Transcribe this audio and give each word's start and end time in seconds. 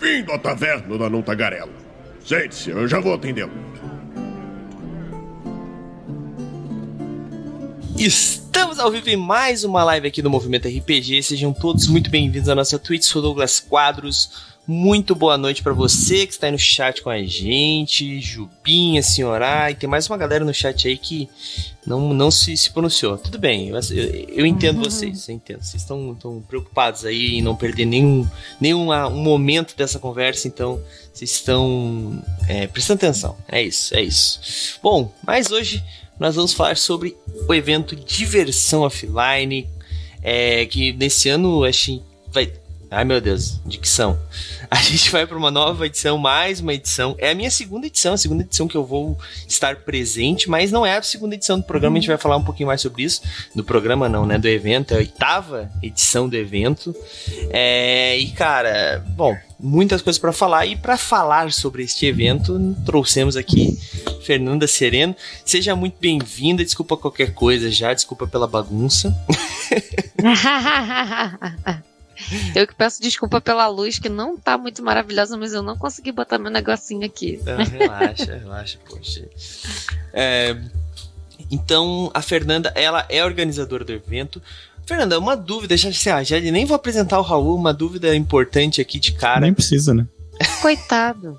Bem-vindo 0.00 0.32
à 0.32 0.38
taverna 0.38 0.96
da 0.96 1.10
Não 1.10 1.20
Tagarela. 1.20 1.70
Sente-se, 2.24 2.70
eu 2.70 2.88
já 2.88 2.98
vou 2.98 3.12
atendê-lo. 3.12 3.52
Estamos 7.98 8.78
ao 8.78 8.90
vivo 8.90 9.10
em 9.10 9.16
mais 9.16 9.62
uma 9.62 9.84
live 9.84 10.08
aqui 10.08 10.22
do 10.22 10.30
Movimento 10.30 10.66
RPG. 10.66 11.22
Sejam 11.22 11.52
todos 11.52 11.86
muito 11.86 12.08
bem-vindos 12.08 12.48
à 12.48 12.54
nossa 12.54 12.78
Twitch. 12.78 13.02
Sou 13.02 13.20
Douglas 13.20 13.60
Quadros. 13.60 14.56
Muito 14.72 15.16
boa 15.16 15.36
noite 15.36 15.64
para 15.64 15.72
você 15.72 16.24
que 16.24 16.32
está 16.32 16.46
aí 16.46 16.52
no 16.52 16.58
chat 16.58 17.02
com 17.02 17.10
a 17.10 17.20
gente, 17.20 18.20
Jubinha, 18.20 19.02
Senhorá, 19.02 19.68
e 19.68 19.74
tem 19.74 19.90
mais 19.90 20.08
uma 20.08 20.16
galera 20.16 20.44
no 20.44 20.54
chat 20.54 20.86
aí 20.86 20.96
que 20.96 21.28
não, 21.84 22.14
não 22.14 22.30
se, 22.30 22.56
se 22.56 22.70
pronunciou. 22.70 23.18
Tudo 23.18 23.36
bem, 23.36 23.70
eu, 23.70 23.74
eu, 23.74 24.28
eu 24.28 24.46
entendo 24.46 24.76
uhum. 24.76 24.84
vocês, 24.84 25.28
eu 25.28 25.34
entendo. 25.34 25.60
Vocês 25.60 25.82
estão, 25.82 26.12
estão 26.12 26.40
preocupados 26.46 27.04
aí 27.04 27.38
em 27.38 27.42
não 27.42 27.56
perder 27.56 27.84
nenhum, 27.84 28.24
nenhum 28.60 28.92
um 28.92 29.24
momento 29.24 29.76
dessa 29.76 29.98
conversa, 29.98 30.46
então 30.46 30.80
vocês 31.12 31.32
estão 31.32 32.22
é, 32.46 32.68
prestando 32.68 32.98
atenção. 32.98 33.36
É 33.48 33.60
isso, 33.60 33.92
é 33.96 34.02
isso. 34.04 34.78
Bom, 34.80 35.12
mas 35.26 35.50
hoje 35.50 35.82
nós 36.16 36.36
vamos 36.36 36.52
falar 36.52 36.76
sobre 36.76 37.16
o 37.48 37.52
evento 37.52 37.96
Diversão 37.96 38.82
Offline, 38.82 39.68
é, 40.22 40.64
que 40.66 40.92
nesse 40.92 41.28
ano 41.28 41.64
acho 41.64 41.86
que 41.86 42.02
vai 42.32 42.59
Ai 42.90 43.04
meu 43.04 43.20
Deus, 43.20 43.60
dicção. 43.64 44.18
A 44.68 44.82
gente 44.82 45.12
vai 45.12 45.24
para 45.24 45.36
uma 45.36 45.50
nova 45.50 45.86
edição, 45.86 46.18
mais 46.18 46.58
uma 46.58 46.74
edição. 46.74 47.14
É 47.18 47.30
a 47.30 47.34
minha 47.34 47.50
segunda 47.50 47.86
edição, 47.86 48.14
a 48.14 48.16
segunda 48.16 48.42
edição 48.42 48.66
que 48.66 48.76
eu 48.76 48.84
vou 48.84 49.16
estar 49.46 49.76
presente, 49.76 50.50
mas 50.50 50.72
não 50.72 50.84
é 50.84 50.96
a 50.96 51.02
segunda 51.02 51.36
edição 51.36 51.58
do 51.58 51.64
programa, 51.64 51.96
a 51.96 52.00
gente 52.00 52.08
vai 52.08 52.18
falar 52.18 52.36
um 52.36 52.42
pouquinho 52.42 52.66
mais 52.66 52.80
sobre 52.80 53.04
isso. 53.04 53.22
Do 53.54 53.62
programa 53.62 54.08
não, 54.08 54.26
né? 54.26 54.38
Do 54.38 54.48
evento, 54.48 54.92
é 54.92 54.96
a 54.96 54.98
oitava 54.98 55.70
edição 55.80 56.28
do 56.28 56.36
evento. 56.36 56.94
É, 57.50 58.18
e 58.18 58.32
cara, 58.32 59.04
bom, 59.10 59.36
muitas 59.58 60.02
coisas 60.02 60.18
para 60.18 60.32
falar. 60.32 60.66
E 60.66 60.74
para 60.74 60.96
falar 60.96 61.52
sobre 61.52 61.84
este 61.84 62.06
evento, 62.06 62.76
trouxemos 62.84 63.36
aqui 63.36 63.78
Fernanda 64.24 64.66
Sereno. 64.66 65.14
Seja 65.44 65.76
muito 65.76 65.96
bem-vinda, 66.00 66.64
desculpa 66.64 66.96
qualquer 66.96 67.34
coisa 67.34 67.70
já, 67.70 67.94
desculpa 67.94 68.26
pela 68.26 68.48
bagunça. 68.48 69.16
Eu 72.54 72.66
que 72.66 72.74
peço 72.74 73.00
desculpa 73.00 73.40
pela 73.40 73.66
luz, 73.66 73.98
que 73.98 74.08
não 74.08 74.36
tá 74.36 74.56
muito 74.56 74.82
maravilhosa, 74.82 75.36
mas 75.36 75.52
eu 75.52 75.62
não 75.62 75.76
consegui 75.76 76.12
botar 76.12 76.38
meu 76.38 76.50
negocinho 76.50 77.04
aqui. 77.04 77.40
Não, 77.44 77.64
relaxa, 77.64 78.36
relaxa, 78.36 78.78
poxa. 78.88 79.28
É, 80.12 80.56
então, 81.50 82.10
a 82.14 82.22
Fernanda, 82.22 82.72
ela 82.74 83.04
é 83.08 83.24
organizadora 83.24 83.84
do 83.84 83.92
evento. 83.92 84.40
Fernanda, 84.86 85.18
uma 85.18 85.36
dúvida, 85.36 85.76
já, 85.76 85.90
já, 85.90 86.22
já 86.22 86.40
nem 86.40 86.64
vou 86.64 86.74
apresentar 86.74 87.18
o 87.18 87.22
Raul, 87.22 87.56
uma 87.56 87.72
dúvida 87.72 88.14
importante 88.14 88.80
aqui 88.80 88.98
de 88.98 89.12
cara. 89.12 89.40
Nem 89.40 89.54
precisa, 89.54 89.94
né? 89.94 90.06
Coitado. 90.62 91.38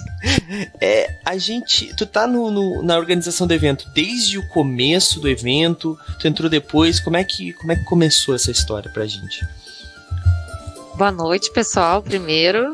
é, 0.80 1.20
a 1.24 1.36
gente. 1.36 1.94
Tu 1.94 2.06
tá 2.06 2.26
no, 2.26 2.50
no, 2.50 2.82
na 2.82 2.96
organização 2.96 3.46
do 3.46 3.52
evento 3.52 3.86
desde 3.94 4.38
o 4.38 4.48
começo 4.48 5.20
do 5.20 5.28
evento, 5.28 5.98
tu 6.18 6.26
entrou 6.26 6.48
depois. 6.48 6.98
Como 7.00 7.16
é 7.16 7.24
que, 7.24 7.52
como 7.54 7.72
é 7.72 7.76
que 7.76 7.84
começou 7.84 8.34
essa 8.34 8.50
história 8.50 8.90
pra 8.90 9.06
gente? 9.06 9.46
Boa 10.96 11.10
noite, 11.10 11.50
pessoal. 11.50 12.00
Primeiro, 12.00 12.72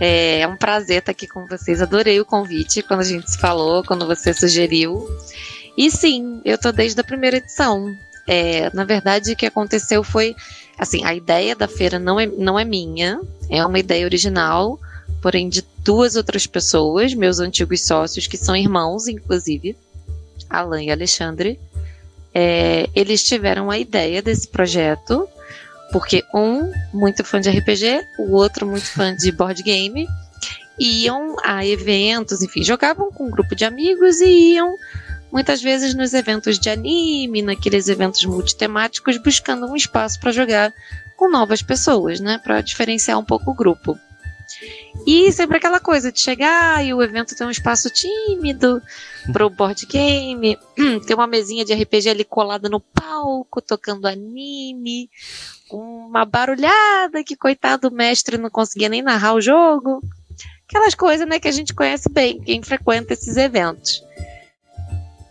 é, 0.00 0.40
é 0.40 0.48
um 0.48 0.56
prazer 0.56 1.00
estar 1.00 1.12
aqui 1.12 1.28
com 1.28 1.46
vocês. 1.46 1.82
Adorei 1.82 2.18
o 2.18 2.24
convite 2.24 2.82
quando 2.82 3.00
a 3.00 3.04
gente 3.04 3.30
se 3.30 3.38
falou, 3.38 3.84
quando 3.84 4.06
você 4.06 4.32
sugeriu. 4.32 5.06
E 5.76 5.90
sim, 5.90 6.40
eu 6.42 6.56
tô 6.56 6.72
desde 6.72 6.98
a 6.98 7.04
primeira 7.04 7.36
edição. 7.36 7.94
É, 8.26 8.74
na 8.74 8.84
verdade, 8.84 9.32
o 9.32 9.36
que 9.36 9.44
aconteceu 9.44 10.02
foi, 10.02 10.34
assim, 10.78 11.04
a 11.04 11.14
ideia 11.14 11.54
da 11.54 11.68
feira 11.68 11.98
não 11.98 12.18
é, 12.18 12.24
não 12.26 12.58
é 12.58 12.64
minha, 12.64 13.20
é 13.50 13.64
uma 13.64 13.78
ideia 13.78 14.06
original, 14.06 14.80
porém 15.20 15.46
de 15.46 15.62
duas 15.80 16.16
outras 16.16 16.46
pessoas, 16.46 17.12
meus 17.12 17.40
antigos 17.40 17.82
sócios, 17.82 18.26
que 18.26 18.38
são 18.38 18.56
irmãos, 18.56 19.06
inclusive, 19.06 19.76
Alan 20.48 20.82
e 20.82 20.90
Alexandre. 20.90 21.60
É, 22.32 22.88
eles 22.94 23.22
tiveram 23.22 23.70
a 23.70 23.78
ideia 23.78 24.22
desse 24.22 24.48
projeto 24.48 25.28
porque 25.94 26.24
um, 26.34 26.72
muito 26.92 27.22
fã 27.22 27.40
de 27.40 27.48
RPG, 27.48 28.04
o 28.18 28.32
outro, 28.32 28.66
muito 28.66 28.84
fã 28.84 29.14
de 29.14 29.30
board 29.30 29.62
game, 29.62 30.08
iam 30.76 31.36
a 31.44 31.64
eventos, 31.64 32.42
enfim, 32.42 32.64
jogavam 32.64 33.12
com 33.12 33.28
um 33.28 33.30
grupo 33.30 33.54
de 33.54 33.64
amigos 33.64 34.20
e 34.20 34.54
iam 34.54 34.74
muitas 35.30 35.62
vezes 35.62 35.94
nos 35.94 36.12
eventos 36.12 36.58
de 36.58 36.68
anime, 36.68 37.42
naqueles 37.42 37.86
eventos 37.86 38.24
multitemáticos, 38.24 39.18
buscando 39.18 39.70
um 39.70 39.76
espaço 39.76 40.18
para 40.18 40.32
jogar 40.32 40.74
com 41.16 41.30
novas 41.30 41.62
pessoas, 41.62 42.18
né, 42.18 42.40
para 42.42 42.60
diferenciar 42.60 43.16
um 43.16 43.24
pouco 43.24 43.52
o 43.52 43.54
grupo. 43.54 43.96
E 45.06 45.30
sempre 45.32 45.56
aquela 45.56 45.80
coisa 45.80 46.10
de 46.10 46.20
chegar 46.20 46.84
e 46.84 46.94
o 46.94 47.02
evento 47.02 47.36
tem 47.36 47.46
um 47.46 47.50
espaço 47.50 47.90
tímido 47.90 48.80
para 49.32 49.46
o 49.46 49.50
board 49.50 49.86
game, 49.86 50.58
tem 51.06 51.16
uma 51.16 51.26
mesinha 51.26 51.64
de 51.64 51.74
RPG 51.74 52.08
ali 52.08 52.24
colada 52.24 52.68
no 52.68 52.80
palco, 52.80 53.60
tocando 53.60 54.06
anime, 54.06 55.10
uma 55.70 56.24
barulhada 56.24 57.24
que 57.24 57.36
coitado 57.36 57.90
do 57.90 57.96
mestre 57.96 58.38
não 58.38 58.50
conseguia 58.50 58.88
nem 58.88 59.02
narrar 59.02 59.34
o 59.34 59.40
jogo. 59.40 60.02
Aquelas 60.68 60.94
coisas, 60.94 61.26
né, 61.26 61.38
que 61.38 61.48
a 61.48 61.52
gente 61.52 61.74
conhece 61.74 62.08
bem, 62.08 62.40
quem 62.40 62.62
frequenta 62.62 63.12
esses 63.12 63.36
eventos. 63.36 64.02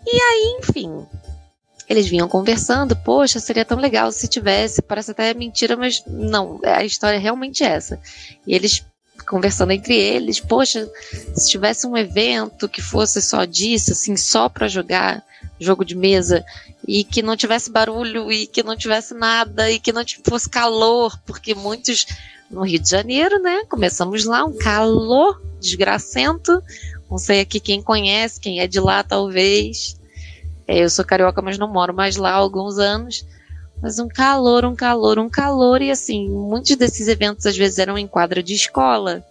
E 0.06 0.22
aí, 0.22 0.60
enfim, 0.60 1.06
eles 1.90 2.08
vinham 2.08 2.28
conversando, 2.28 2.96
poxa, 2.96 3.40
seria 3.40 3.66
tão 3.66 3.78
legal 3.78 4.12
se 4.12 4.28
tivesse, 4.28 4.82
parece 4.82 5.12
até 5.12 5.34
mentira, 5.34 5.76
mas 5.76 6.04
não, 6.08 6.60
a 6.64 6.84
história 6.84 7.18
é 7.18 7.20
realmente 7.20 7.64
essa. 7.64 8.00
E 8.46 8.54
eles 8.54 8.86
conversando 9.26 9.72
entre 9.72 9.96
eles, 9.96 10.40
poxa, 10.40 10.90
se 11.36 11.50
tivesse 11.50 11.88
um 11.88 11.98
evento 11.98 12.70
que 12.70 12.82
fosse 12.82 13.22
só 13.22 13.46
disso, 13.46 13.92
assim, 13.92 14.16
só 14.16 14.50
para 14.50 14.68
jogar 14.68 15.24
jogo 15.60 15.86
de 15.86 15.96
mesa, 15.96 16.44
e 16.88 17.04
que 17.04 17.22
não 17.22 17.38
tivesse 17.38 17.72
barulho 17.72 18.32
e 18.32 18.46
que 18.46 18.64
não 18.64 18.76
tivesse 18.76 19.14
nada 19.14 19.72
e 19.72 19.80
que 19.80 19.94
não 19.94 20.04
fosse 20.24 20.50
calor, 20.50 21.18
porque 21.26 21.56
muitos 21.56 22.06
no 22.52 22.64
Rio 22.64 22.80
de 22.80 22.90
Janeiro, 22.90 23.40
né? 23.42 23.64
Começamos 23.70 24.26
lá, 24.26 24.46
um 24.46 24.58
calor 24.58 25.42
desgracento. 25.60 26.62
Não 27.10 27.18
sei 27.18 27.42
aqui 27.42 27.60
quem 27.60 27.82
conhece, 27.82 28.40
quem 28.40 28.60
é 28.60 28.68
de 28.68 28.80
lá 28.80 29.04
talvez. 29.04 30.00
É, 30.68 30.84
eu 30.84 30.90
sou 30.90 31.04
carioca, 31.04 31.42
mas 31.42 31.58
não 31.58 31.68
moro 31.68 31.94
mais 31.94 32.16
lá 32.16 32.32
há 32.32 32.36
alguns 32.36 32.78
anos. 32.78 33.26
Mas 33.84 34.00
um 34.00 34.08
calor, 34.08 34.64
um 34.64 34.74
calor, 34.74 35.20
um 35.20 35.30
calor. 35.30 35.82
E 35.82 35.92
assim, 35.92 36.30
muitos 36.30 36.74
desses 36.78 37.10
eventos 37.10 37.46
às 37.46 37.58
vezes 37.58 37.80
eram 37.80 37.98
em 37.98 38.08
quadra 38.08 38.42
de 38.42 38.54
escola 38.54 39.22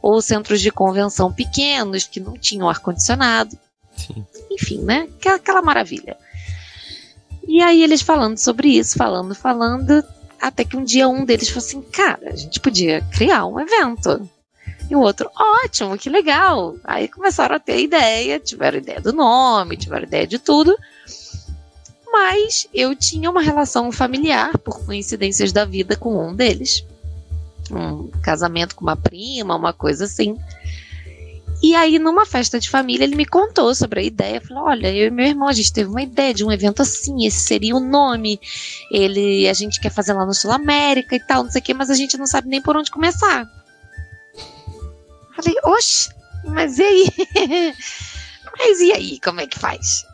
ou 0.00 0.22
centros 0.22 0.62
de 0.62 0.70
convenção 0.70 1.30
pequenos 1.30 2.04
que 2.04 2.18
não 2.18 2.32
tinham 2.32 2.70
ar-condicionado. 2.70 3.58
Enfim, 4.50 4.78
né? 4.78 5.06
Aquela 5.26 5.60
maravilha. 5.60 6.16
E 7.46 7.60
aí 7.60 7.82
eles 7.82 8.00
falando 8.00 8.38
sobre 8.38 8.68
isso, 8.68 8.96
falando, 8.96 9.34
falando, 9.34 10.02
até 10.40 10.64
que 10.64 10.78
um 10.78 10.84
dia 10.84 11.06
um 11.06 11.22
deles 11.22 11.50
falou 11.50 11.66
assim: 11.66 11.82
cara, 11.82 12.30
a 12.30 12.36
gente 12.36 12.58
podia 12.58 13.02
criar 13.12 13.44
um 13.44 13.60
evento. 13.60 14.26
E 14.88 14.96
o 14.96 15.00
outro, 15.00 15.30
ótimo, 15.38 15.98
que 15.98 16.08
legal. 16.08 16.74
Aí 16.82 17.06
começaram 17.06 17.54
a 17.54 17.60
ter 17.60 17.82
ideia, 17.82 18.40
tiveram 18.40 18.78
ideia 18.78 19.00
do 19.00 19.12
nome, 19.12 19.76
tiveram 19.76 20.06
ideia 20.06 20.26
de 20.26 20.38
tudo. 20.38 20.74
Mas 22.12 22.66
eu 22.74 22.94
tinha 22.94 23.30
uma 23.30 23.42
relação 23.42 23.92
familiar, 23.92 24.56
por 24.58 24.84
coincidências 24.84 25.52
da 25.52 25.64
vida, 25.64 25.96
com 25.96 26.28
um 26.28 26.34
deles. 26.34 26.84
Um 27.70 28.08
casamento 28.20 28.74
com 28.74 28.82
uma 28.82 28.96
prima, 28.96 29.54
uma 29.54 29.72
coisa 29.72 30.04
assim. 30.04 30.36
E 31.62 31.74
aí, 31.74 31.98
numa 31.98 32.24
festa 32.24 32.58
de 32.58 32.70
família, 32.70 33.04
ele 33.04 33.14
me 33.14 33.26
contou 33.26 33.74
sobre 33.74 34.00
a 34.00 34.02
ideia. 34.02 34.40
Falou: 34.40 34.64
olha, 34.64 34.92
eu 34.92 35.08
e 35.08 35.10
meu 35.10 35.26
irmão, 35.26 35.46
a 35.46 35.52
gente 35.52 35.72
teve 35.72 35.90
uma 35.90 36.02
ideia 36.02 36.32
de 36.32 36.44
um 36.44 36.50
evento 36.50 36.80
assim, 36.80 37.26
esse 37.26 37.40
seria 37.40 37.76
o 37.76 37.80
nome. 37.80 38.40
Ele, 38.90 39.46
a 39.46 39.52
gente 39.52 39.78
quer 39.78 39.90
fazer 39.90 40.14
lá 40.14 40.24
no 40.24 40.34
Sul 40.34 40.50
América 40.50 41.14
e 41.14 41.20
tal, 41.20 41.44
não 41.44 41.50
sei 41.50 41.60
o 41.60 41.64
quê, 41.64 41.74
mas 41.74 41.90
a 41.90 41.94
gente 41.94 42.16
não 42.16 42.26
sabe 42.26 42.48
nem 42.48 42.62
por 42.62 42.76
onde 42.76 42.90
começar. 42.90 43.46
Falei, 45.36 45.54
oxe, 45.64 46.08
mas 46.44 46.78
e 46.78 46.82
aí? 46.82 47.06
mas 48.58 48.80
e 48.80 48.92
aí, 48.92 49.20
como 49.20 49.40
é 49.40 49.46
que 49.46 49.58
faz? 49.58 50.06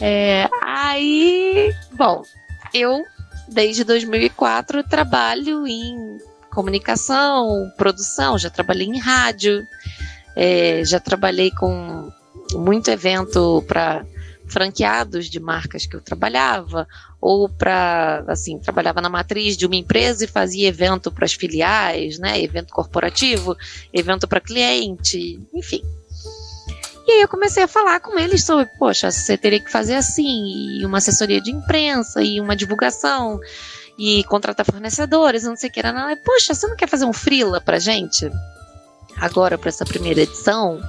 É, 0.00 0.48
aí, 0.62 1.74
bom, 1.92 2.22
eu 2.72 3.04
desde 3.48 3.84
2004 3.84 4.82
trabalho 4.84 5.66
em 5.66 6.18
comunicação, 6.50 7.70
produção, 7.76 8.38
já 8.38 8.50
trabalhei 8.50 8.86
em 8.86 8.98
rádio, 8.98 9.62
é, 10.36 10.84
já 10.84 11.00
trabalhei 11.00 11.50
com 11.50 12.10
muito 12.52 12.90
evento 12.90 13.64
para 13.66 14.04
franqueados 14.46 15.30
de 15.30 15.40
marcas 15.40 15.86
que 15.86 15.96
eu 15.96 16.00
trabalhava, 16.00 16.86
ou 17.20 17.48
para, 17.48 18.22
assim, 18.28 18.58
trabalhava 18.58 19.00
na 19.00 19.08
matriz 19.08 19.56
de 19.56 19.64
uma 19.64 19.76
empresa 19.76 20.24
e 20.24 20.28
fazia 20.28 20.68
evento 20.68 21.10
para 21.10 21.24
as 21.24 21.32
filiais, 21.32 22.18
né? 22.18 22.40
Evento 22.42 22.72
corporativo, 22.72 23.56
evento 23.92 24.28
para 24.28 24.40
cliente, 24.40 25.40
enfim. 25.54 25.82
E 27.06 27.12
aí 27.12 27.20
eu 27.22 27.28
comecei 27.28 27.62
a 27.62 27.68
falar 27.68 28.00
com 28.00 28.18
eles 28.18 28.44
sobre, 28.44 28.66
poxa, 28.78 29.10
você 29.10 29.36
teria 29.36 29.60
que 29.60 29.70
fazer 29.70 29.94
assim, 29.94 30.78
e 30.78 30.86
uma 30.86 30.98
assessoria 30.98 31.40
de 31.40 31.50
imprensa, 31.50 32.22
e 32.22 32.40
uma 32.40 32.54
divulgação, 32.54 33.40
e 33.98 34.22
contratar 34.24 34.64
fornecedores, 34.64 35.44
não 35.44 35.56
sei 35.56 35.68
o 35.68 35.72
que. 35.72 35.82
Não, 35.82 35.92
não. 35.92 36.16
Poxa, 36.18 36.54
você 36.54 36.66
não 36.66 36.76
quer 36.76 36.88
fazer 36.88 37.04
um 37.04 37.12
freela 37.12 37.60
pra 37.60 37.78
gente? 37.78 38.30
Agora, 39.16 39.58
para 39.58 39.68
essa 39.68 39.84
primeira 39.84 40.22
edição? 40.22 40.80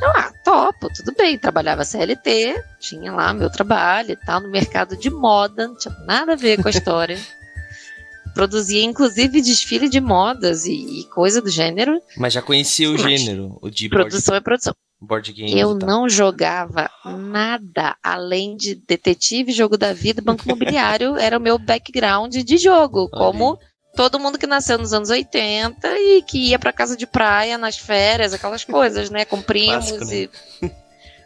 Eu, 0.00 0.10
ah, 0.10 0.32
topo, 0.44 0.88
tudo 0.94 1.14
bem. 1.16 1.38
Trabalhava 1.38 1.84
CLT, 1.84 2.62
tinha 2.80 3.12
lá 3.12 3.32
meu 3.32 3.50
trabalho 3.50 4.12
e 4.12 4.16
tal, 4.16 4.40
no 4.40 4.48
mercado 4.48 4.96
de 4.96 5.10
moda, 5.10 5.68
não 5.68 5.76
tinha 5.76 5.94
nada 6.06 6.32
a 6.32 6.36
ver 6.36 6.60
com 6.60 6.68
a 6.68 6.70
história. 6.70 7.18
Produzia, 8.34 8.82
inclusive, 8.82 9.42
desfile 9.42 9.88
de 9.88 10.00
modas 10.00 10.64
e, 10.64 10.72
e, 10.72 11.04
coisa 11.04 11.42
do 11.42 11.50
gênero. 11.50 12.00
Mas 12.16 12.32
já 12.32 12.40
conhecia 12.40 12.88
o 12.88 12.94
Mas, 12.94 13.02
gênero, 13.20 13.58
o 13.60 13.68
de 13.68 13.90
Produção 13.90 14.34
é 14.34 14.40
produção. 14.40 14.74
Board 15.02 15.32
game. 15.32 15.58
Eu 15.58 15.74
não 15.74 16.08
jogava 16.08 16.88
nada 17.04 17.96
além 18.02 18.56
de 18.56 18.76
detetive, 18.76 19.50
jogo 19.50 19.76
da 19.76 19.92
vida, 19.92 20.22
banco 20.22 20.44
imobiliário. 20.44 21.16
era 21.18 21.38
o 21.38 21.40
meu 21.40 21.58
background 21.58 22.34
de 22.36 22.56
jogo, 22.56 23.08
como 23.08 23.58
todo 23.96 24.20
mundo 24.20 24.38
que 24.38 24.46
nasceu 24.46 24.78
nos 24.78 24.92
anos 24.92 25.10
80 25.10 25.98
e 25.98 26.22
que 26.22 26.50
ia 26.50 26.58
para 26.58 26.72
casa 26.72 26.96
de 26.96 27.06
praia 27.06 27.58
nas 27.58 27.76
férias, 27.76 28.32
aquelas 28.32 28.64
coisas, 28.64 29.10
né? 29.10 29.24
Com 29.24 29.42
primos 29.42 29.90
né? 30.08 30.14
e 30.14 30.30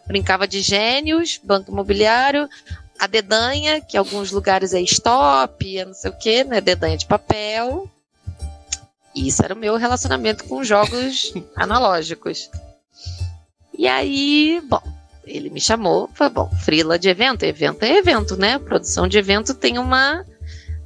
brincava 0.07 0.49
de 0.49 0.63
gênios, 0.63 1.39
banco 1.45 1.71
imobiliário, 1.71 2.49
a 2.99 3.07
dedanha, 3.07 3.81
que 3.81 3.97
em 3.97 4.01
alguns 4.01 4.33
lugares 4.33 4.73
é 4.73 4.81
stop, 4.81 5.79
é 5.79 5.85
não 5.85 5.95
sei 5.95 6.11
o 6.11 6.17
que, 6.17 6.45
né? 6.45 6.63
Dedanha 6.63 6.97
de 6.97 7.05
papel. 7.05 7.91
Isso 9.15 9.45
era 9.45 9.55
o 9.55 9.59
meu 9.59 9.77
relacionamento 9.77 10.45
com 10.45 10.65
jogos 10.65 11.35
analógicos. 11.55 12.51
E 13.79 13.87
aí, 13.87 14.63
bom, 14.69 14.83
ele 15.27 15.51
me 15.51 15.61
chamou, 15.61 16.09
foi 16.15 16.29
bom, 16.29 16.49
frila 16.63 16.99
de 16.99 17.09
evento, 17.09 17.45
evento 17.45 17.83
é 17.83 17.99
evento, 17.99 18.37
né? 18.37 18.59
Produção 18.59 19.09
de 19.09 19.19
evento 19.19 19.55
tem 19.55 19.79
uma 19.79 20.25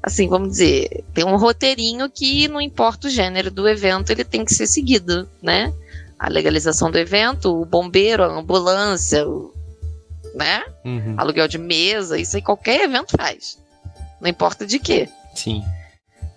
assim, 0.02 0.28
vamos 0.28 0.52
dizer, 0.52 1.04
tem 1.12 1.24
um 1.24 1.36
roteirinho 1.36 2.08
que 2.08 2.48
não 2.48 2.60
importa 2.60 3.06
o 3.06 3.10
gênero 3.10 3.50
do 3.50 3.68
evento, 3.68 4.10
ele 4.10 4.24
tem 4.24 4.44
que 4.44 4.54
ser 4.54 4.66
seguido, 4.66 5.28
né? 5.42 5.72
A 6.18 6.28
legalização 6.28 6.90
do 6.90 6.98
evento, 6.98 7.60
o 7.60 7.66
bombeiro, 7.66 8.24
a 8.24 8.28
ambulância, 8.28 9.28
o, 9.28 9.52
né? 10.34 10.64
Uhum. 10.84 11.14
Aluguel 11.18 11.46
de 11.46 11.58
mesa, 11.58 12.18
isso 12.18 12.36
aí 12.36 12.42
qualquer 12.42 12.82
evento 12.82 13.14
faz. 13.16 13.58
Não 14.20 14.28
importa 14.28 14.66
de 14.66 14.78
quê. 14.78 15.08
Sim. 15.34 15.62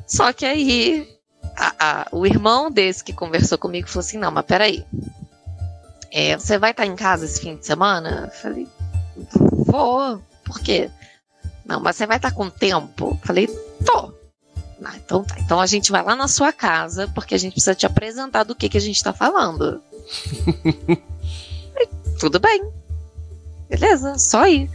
Só 0.05 0.33
que 0.33 0.45
aí 0.45 1.07
a, 1.55 1.75
a, 1.79 2.07
o 2.11 2.25
irmão 2.25 2.69
desse 2.69 3.03
que 3.03 3.13
conversou 3.13 3.57
comigo 3.57 3.87
falou 3.87 4.01
assim: 4.01 4.17
não, 4.17 4.31
mas 4.31 4.45
peraí. 4.45 4.85
É, 6.15 6.37
você 6.37 6.59
vai 6.59 6.69
estar 6.69 6.85
em 6.85 6.95
casa 6.95 7.25
esse 7.25 7.41
fim 7.41 7.55
de 7.55 7.65
semana? 7.65 8.29
Eu 8.31 8.39
falei, 8.39 8.67
vou. 9.65 10.21
Por 10.45 10.59
quê? 10.59 10.91
Não, 11.65 11.79
mas 11.79 11.95
você 11.95 12.05
vai 12.05 12.17
estar 12.17 12.31
com 12.31 12.51
tempo? 12.51 13.19
Falei, 13.23 13.47
tô. 13.83 14.13
Ah, 14.85 14.95
então 14.95 15.23
tá. 15.23 15.35
Então 15.39 15.59
a 15.59 15.65
gente 15.65 15.91
vai 15.91 16.03
lá 16.03 16.15
na 16.15 16.27
sua 16.27 16.53
casa, 16.53 17.07
porque 17.15 17.33
a 17.33 17.37
gente 17.37 17.53
precisa 17.53 17.73
te 17.73 17.87
apresentar 17.87 18.43
do 18.43 18.53
que, 18.53 18.69
que 18.69 18.77
a 18.77 18.81
gente 18.81 19.03
tá 19.03 19.11
falando. 19.11 19.81
Tudo 22.19 22.39
bem. 22.39 22.71
Beleza, 23.67 24.19
só 24.19 24.45
ir. 24.45 24.69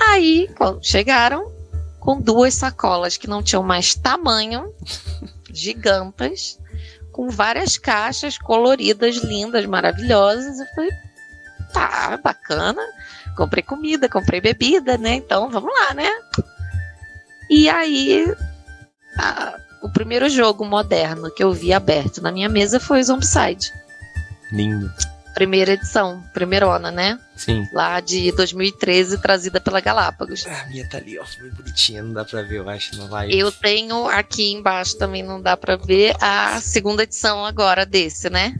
Aí, 0.00 0.48
quando 0.56 0.82
chegaram, 0.82 1.52
com 1.98 2.18
duas 2.18 2.54
sacolas 2.54 3.18
que 3.18 3.28
não 3.28 3.42
tinham 3.42 3.62
mais 3.62 3.94
tamanho, 3.94 4.72
gigantes, 5.52 6.58
com 7.12 7.28
várias 7.28 7.76
caixas 7.76 8.38
coloridas, 8.38 9.16
lindas, 9.16 9.66
maravilhosas. 9.66 10.58
Eu 10.58 10.66
falei, 10.66 10.90
tá, 11.72 12.16
bacana 12.22 12.82
comprei 13.40 13.62
comida, 13.62 14.08
comprei 14.08 14.40
bebida, 14.40 14.98
né? 14.98 15.14
Então 15.14 15.48
vamos 15.48 15.72
lá, 15.72 15.94
né? 15.94 16.10
E 17.48 17.68
aí, 17.68 18.32
a, 19.18 19.58
o 19.82 19.90
primeiro 19.90 20.28
jogo 20.28 20.64
moderno 20.64 21.30
que 21.30 21.42
eu 21.42 21.52
vi 21.52 21.72
aberto 21.72 22.20
na 22.20 22.30
minha 22.30 22.48
mesa 22.48 22.78
foi 22.78 23.00
o 23.00 23.04
Zombicide. 23.04 23.72
Lindo. 24.52 24.92
Primeira 25.34 25.72
edição, 25.72 26.22
primeirona, 26.34 26.90
né? 26.90 27.18
Sim. 27.36 27.66
Lá 27.72 28.00
de 28.00 28.32
2013, 28.32 29.18
trazida 29.18 29.60
pela 29.60 29.80
Galápagos. 29.80 30.46
Ah, 30.46 30.62
a 30.62 30.66
minha 30.66 30.88
tá 30.88 30.98
ali, 30.98 31.18
ó, 31.18 31.24
muito 31.40 31.56
bonitinha, 31.56 32.02
não 32.02 32.12
dá 32.12 32.24
pra 32.24 32.42
ver, 32.42 32.58
eu 32.58 32.68
acho, 32.68 32.96
na 32.96 33.06
live. 33.06 33.38
Eu 33.38 33.50
tenho 33.52 34.06
aqui 34.08 34.52
embaixo 34.52 34.98
também, 34.98 35.22
não 35.22 35.40
dá 35.40 35.56
pra 35.56 35.76
ver, 35.76 36.14
a 36.20 36.60
segunda 36.60 37.04
edição 37.04 37.44
agora 37.44 37.86
desse, 37.86 38.28
né? 38.28 38.54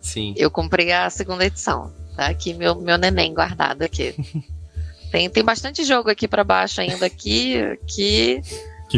Sim. 0.00 0.32
Eu 0.36 0.50
comprei 0.50 0.92
a 0.92 1.10
segunda 1.10 1.44
edição. 1.44 1.92
Tá 2.16 2.26
aqui 2.26 2.54
meu, 2.54 2.74
meu 2.80 2.96
neném 2.96 3.34
guardado 3.34 3.82
aqui. 3.82 4.14
tem, 5.10 5.28
tem 5.28 5.44
bastante 5.44 5.84
jogo 5.84 6.10
aqui 6.10 6.26
para 6.26 6.44
baixo 6.44 6.80
ainda 6.80 7.06
aqui, 7.06 7.56
aqui, 7.58 8.40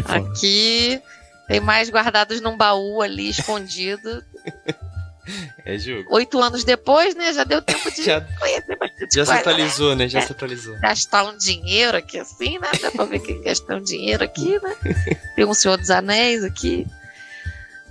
aqui. 0.07 1.01
Tem 1.47 1.59
mais 1.59 1.89
guardados 1.89 2.39
num 2.39 2.55
baú 2.55 3.01
ali 3.01 3.29
escondido. 3.29 4.23
É 5.65 5.77
jogo. 5.77 6.05
Oito 6.09 6.39
anos 6.41 6.63
depois, 6.63 7.15
né? 7.15 7.33
Já 7.33 7.43
deu 7.43 7.61
tempo 7.61 7.89
de 7.91 8.03
já, 8.03 8.21
conhecer 8.21 8.75
bastante 8.77 9.15
Já 9.15 9.25
se 9.25 9.31
atualizou, 9.31 9.89
né? 9.89 10.03
né? 10.03 10.09
Já 10.09 10.19
é, 10.19 10.21
se 10.21 10.31
atualizou. 10.31 10.79
Gastar 10.79 11.23
um 11.23 11.37
dinheiro 11.37 11.97
aqui 11.97 12.19
assim, 12.19 12.59
né? 12.59 12.69
Dá 12.81 12.91
pra 12.91 13.05
ver 13.05 13.19
que 13.19 13.33
gastou 13.35 13.77
um 13.77 13.83
dinheiro 13.83 14.23
aqui, 14.23 14.59
né? 14.61 14.75
Tem 15.35 15.45
um 15.45 15.53
Senhor 15.53 15.77
dos 15.77 15.89
Anéis 15.89 16.43
aqui. 16.43 16.85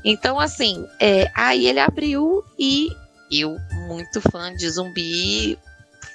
Então, 0.05 0.39
assim, 0.39 0.87
é, 0.99 1.31
aí 1.35 1.67
ele 1.67 1.81
abriu 1.81 2.45
e 2.59 2.89
eu, 3.31 3.57
muito 3.87 4.21
fã 4.21 4.55
de 4.55 4.69
zumbi, 4.69 5.59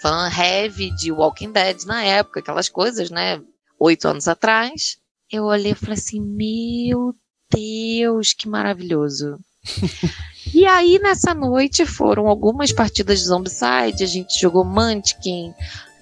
fã 0.01 0.29
heavy 0.29 0.91
de 0.91 1.11
Walking 1.11 1.51
Dead 1.51 1.83
na 1.85 2.03
época, 2.03 2.39
aquelas 2.39 2.69
coisas, 2.69 3.09
né? 3.09 3.41
Oito 3.79 4.07
anos 4.07 4.27
atrás. 4.27 4.97
Eu 5.31 5.45
olhei 5.45 5.71
e 5.71 5.75
falei 5.75 5.95
assim: 5.95 6.21
Meu 6.21 7.15
Deus, 7.51 8.33
que 8.33 8.47
maravilhoso. 8.47 9.39
E 10.53 10.65
aí, 10.65 10.99
nessa 10.99 11.33
noite, 11.33 11.85
foram 11.85 12.27
algumas 12.27 12.71
partidas 12.71 13.19
de 13.19 13.25
Zombicide. 13.25 14.03
A 14.03 14.07
gente 14.07 14.39
jogou 14.39 14.63
Munchkin, 14.63 15.53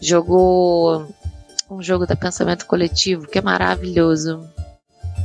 jogou 0.02 1.08
um 1.70 1.82
jogo 1.82 2.06
da 2.06 2.16
Pensamento 2.16 2.66
Coletivo, 2.66 3.28
que 3.28 3.40
é 3.40 3.42
maravilhoso. 3.42 4.48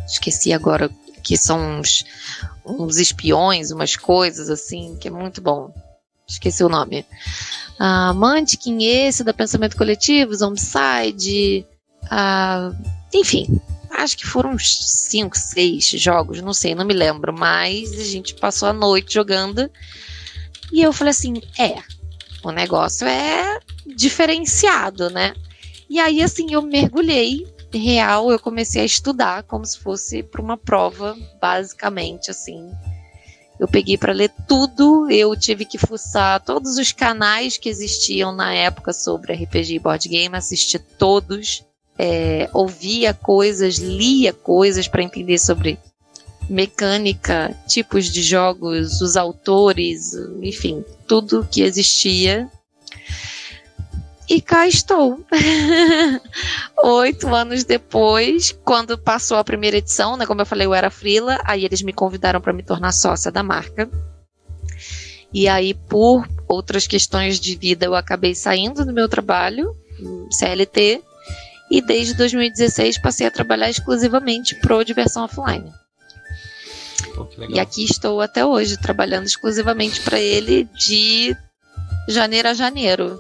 Esqueci 0.07 0.53
agora 0.53 0.91
que 1.23 1.37
são 1.37 1.79
uns, 1.79 2.05
uns 2.65 2.99
espiões, 2.99 3.71
umas 3.71 3.97
coisas 3.97 4.49
assim, 4.49 4.97
que 4.97 5.09
é 5.09 5.11
muito 5.11 5.41
bom. 5.41 5.73
Esqueci 6.27 6.63
o 6.63 6.69
nome. 6.69 7.05
Uh, 7.79 8.15
Mantiquin, 8.15 8.85
esse 8.85 9.25
da 9.25 9.33
Pensamento 9.33 9.77
Coletivo, 9.77 10.35
Zombicide, 10.35 11.67
uh, 12.05 12.77
enfim, 13.13 13.61
acho 14.03 14.17
que 14.17 14.27
foram 14.27 14.53
uns 14.53 14.77
5, 15.09 15.37
6 15.37 15.85
jogos, 15.91 16.41
não 16.41 16.53
sei, 16.53 16.75
não 16.75 16.85
me 16.85 16.95
lembro, 16.95 17.33
mas 17.33 17.93
a 17.93 18.05
gente 18.05 18.35
passou 18.35 18.69
a 18.69 18.73
noite 18.73 19.15
jogando 19.15 19.71
e 20.73 20.83
eu 20.83 20.93
falei 20.93 21.11
assim: 21.11 21.41
é, 21.59 21.77
o 22.43 22.51
negócio 22.51 23.07
é 23.07 23.61
diferenciado, 23.87 25.11
né? 25.11 25.35
E 25.89 25.99
aí, 25.99 26.23
assim, 26.23 26.53
eu 26.53 26.63
mergulhei 26.63 27.47
real, 27.73 28.31
eu 28.31 28.39
comecei 28.39 28.83
a 28.83 28.87
estudar 28.87 29.43
como 29.45 29.65
se 29.65 29.79
fosse 29.79 30.23
para 30.23 30.41
uma 30.41 30.57
prova, 30.57 31.17
basicamente, 31.41 32.31
assim. 32.31 32.71
Eu 33.59 33.69
peguei 33.69 33.99
para 33.99 34.13
ler 34.13 34.31
tudo, 34.49 35.11
eu 35.11 35.37
tive 35.37 35.67
que 35.67 35.77
fuçar 35.77 36.43
todos 36.43 36.79
os 36.79 36.93
canais 36.93 37.59
que 37.59 37.69
existiam 37.69 38.33
na 38.33 38.55
época 38.55 38.93
sobre 38.93 39.35
RPG 39.35 39.75
e 39.75 39.79
board 39.79 40.09
game, 40.09 40.35
assisti 40.35 40.79
todos, 40.79 41.63
é, 42.03 42.49
ouvia 42.55 43.13
coisas, 43.13 43.77
lia 43.77 44.33
coisas 44.33 44.89
para 44.89 45.03
entender 45.03 45.37
sobre 45.37 45.79
mecânica, 46.49 47.55
tipos 47.69 48.11
de 48.11 48.23
jogos, 48.23 49.03
os 49.03 49.19
autores, 49.19 50.15
enfim, 50.41 50.83
tudo 51.07 51.47
que 51.51 51.61
existia 51.61 52.51
e 54.27 54.41
cá 54.41 54.67
estou. 54.67 55.23
Oito 56.83 57.29
anos 57.35 57.65
depois, 57.65 58.59
quando 58.65 58.97
passou 58.97 59.37
a 59.37 59.45
primeira 59.45 59.77
edição, 59.77 60.17
né? 60.17 60.25
Como 60.25 60.41
eu 60.41 60.47
falei, 60.47 60.67
eu 60.67 60.73
era 60.73 60.89
frila, 60.89 61.39
aí 61.45 61.67
eles 61.67 61.83
me 61.83 61.93
convidaram 61.93 62.41
para 62.41 62.55
me 62.55 62.63
tornar 62.63 62.93
sócia 62.93 63.31
da 63.31 63.43
marca. 63.43 63.91
E 65.35 65.47
aí, 65.47 65.75
por 65.75 66.27
outras 66.49 66.87
questões 66.87 67.39
de 67.39 67.55
vida, 67.57 67.85
eu 67.85 67.95
acabei 67.95 68.35
saindo 68.35 68.87
do 68.87 68.93
meu 68.93 69.07
trabalho, 69.07 69.77
CLT, 70.31 71.03
e 71.71 71.81
desde 71.81 72.15
2016 72.15 72.99
passei 72.99 73.27
a 73.27 73.31
trabalhar 73.31 73.71
exclusivamente 73.71 74.55
pro 74.57 74.85
Diversão 74.85 75.25
Offline. 75.25 75.73
Pô, 77.15 77.29
e 77.49 77.61
aqui 77.61 77.85
estou 77.85 78.21
até 78.21 78.45
hoje, 78.45 78.77
trabalhando 78.77 79.27
exclusivamente 79.27 80.01
para 80.01 80.19
ele 80.19 80.69
de 80.75 81.37
janeiro 82.09 82.49
a 82.49 82.55
janeiro. 82.55 83.19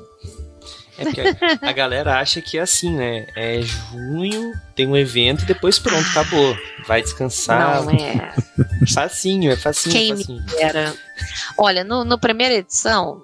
É 0.98 1.04
porque 1.04 1.20
a, 1.20 1.70
a, 1.70 1.72
galera 1.72 2.20
acha 2.20 2.42
que 2.42 2.58
é 2.58 2.60
assim, 2.60 2.94
né? 2.94 3.26
É 3.34 3.62
junho, 3.62 4.52
tem 4.74 4.86
um 4.86 4.96
evento 4.96 5.44
e 5.44 5.46
depois 5.46 5.78
pronto, 5.78 6.06
acabou. 6.10 6.54
Vai 6.86 7.00
descansar. 7.00 7.82
Não 7.82 7.90
é. 7.90 8.34
Facinho, 8.92 9.50
é 9.50 9.56
facinho, 9.56 9.94
Quem 9.94 10.16
facinho. 10.16 10.44
Era. 10.58 10.94
Olha, 11.56 11.84
no, 11.84 12.04
no 12.04 12.18
primeira 12.18 12.54
edição, 12.54 13.22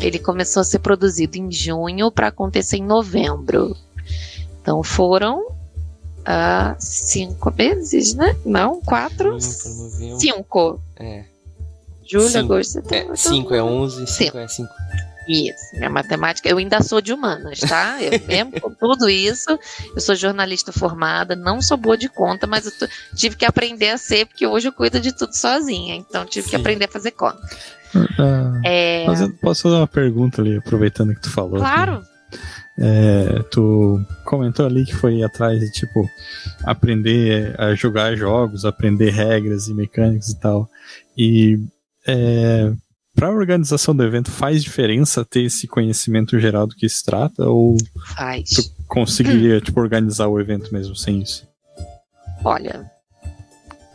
ele 0.00 0.18
começou 0.18 0.62
a 0.62 0.64
ser 0.64 0.80
produzido 0.80 1.36
em 1.36 1.50
junho 1.52 2.10
para 2.10 2.28
acontecer 2.28 2.78
em 2.78 2.84
novembro. 2.84 3.76
Então 4.62 4.82
foram 4.82 5.40
uh, 6.20 6.74
cinco 6.78 7.52
meses, 7.52 8.14
né? 8.14 8.36
Não, 8.46 8.80
quatro. 8.80 9.38
Cinco. 9.40 10.80
É. 10.96 11.24
Julho, 12.08 12.28
cinco. 12.28 12.38
agosto, 12.38 12.72
setembro. 12.72 13.12
É, 13.12 13.16
cinco 13.16 13.54
é 13.54 13.62
onze, 13.62 14.06
cinco 14.06 14.38
é 14.38 14.48
cinco. 14.48 14.72
Isso, 15.28 15.76
minha 15.76 15.88
matemática, 15.88 16.48
eu 16.48 16.58
ainda 16.58 16.82
sou 16.82 17.00
de 17.00 17.12
humanas, 17.12 17.60
tá? 17.60 17.98
Eu, 18.02 18.20
mesmo 18.26 18.60
com 18.60 18.74
tudo 18.74 19.08
isso, 19.08 19.56
eu 19.94 20.00
sou 20.00 20.16
jornalista 20.16 20.72
formada, 20.72 21.36
não 21.36 21.62
sou 21.62 21.76
boa 21.76 21.96
de 21.96 22.08
conta, 22.08 22.44
mas 22.46 22.66
eu 22.66 22.88
tive 23.14 23.36
que 23.36 23.44
aprender 23.44 23.90
a 23.90 23.98
ser, 23.98 24.26
porque 24.26 24.44
hoje 24.46 24.66
eu 24.68 24.72
cuido 24.72 24.98
de 24.98 25.12
tudo 25.12 25.32
sozinha, 25.32 25.94
então 25.94 26.24
tive 26.24 26.44
Sim. 26.44 26.50
que 26.50 26.56
aprender 26.56 26.86
a 26.86 26.88
fazer 26.88 27.12
conta. 27.12 27.38
Uh, 27.94 28.60
é... 28.64 29.06
posso 29.40 29.62
fazer 29.62 29.76
uma 29.76 29.86
pergunta 29.86 30.42
ali, 30.42 30.56
aproveitando 30.56 31.14
que 31.14 31.20
tu 31.20 31.30
falou? 31.30 31.58
Claro. 31.58 32.02
É, 32.78 33.42
tu 33.50 34.00
comentou 34.24 34.64
ali 34.64 34.84
que 34.84 34.94
foi 34.94 35.22
atrás 35.22 35.60
de 35.60 35.70
tipo 35.70 36.08
aprender 36.64 37.54
a 37.60 37.74
jogar 37.74 38.16
jogos, 38.16 38.64
aprender 38.64 39.10
regras 39.10 39.68
e 39.68 39.74
mecânicas 39.74 40.30
e 40.30 40.40
tal. 40.40 40.68
E 41.16 41.58
é, 42.06 42.72
para 43.14 43.28
a 43.28 43.32
organização 43.32 43.94
do 43.94 44.02
evento 44.02 44.30
faz 44.30 44.62
diferença 44.62 45.24
ter 45.24 45.42
esse 45.44 45.68
conhecimento 45.68 46.38
geral 46.38 46.66
do 46.66 46.74
que 46.74 46.88
se 46.88 47.04
trata 47.04 47.44
ou 47.44 47.76
faz. 48.16 48.50
tu 48.50 48.62
conseguiria 48.88 49.60
tipo 49.60 49.80
organizar 49.80 50.28
o 50.28 50.40
evento 50.40 50.72
mesmo 50.72 50.96
sem 50.96 51.20
isso? 51.20 51.46
Olha, 52.42 52.90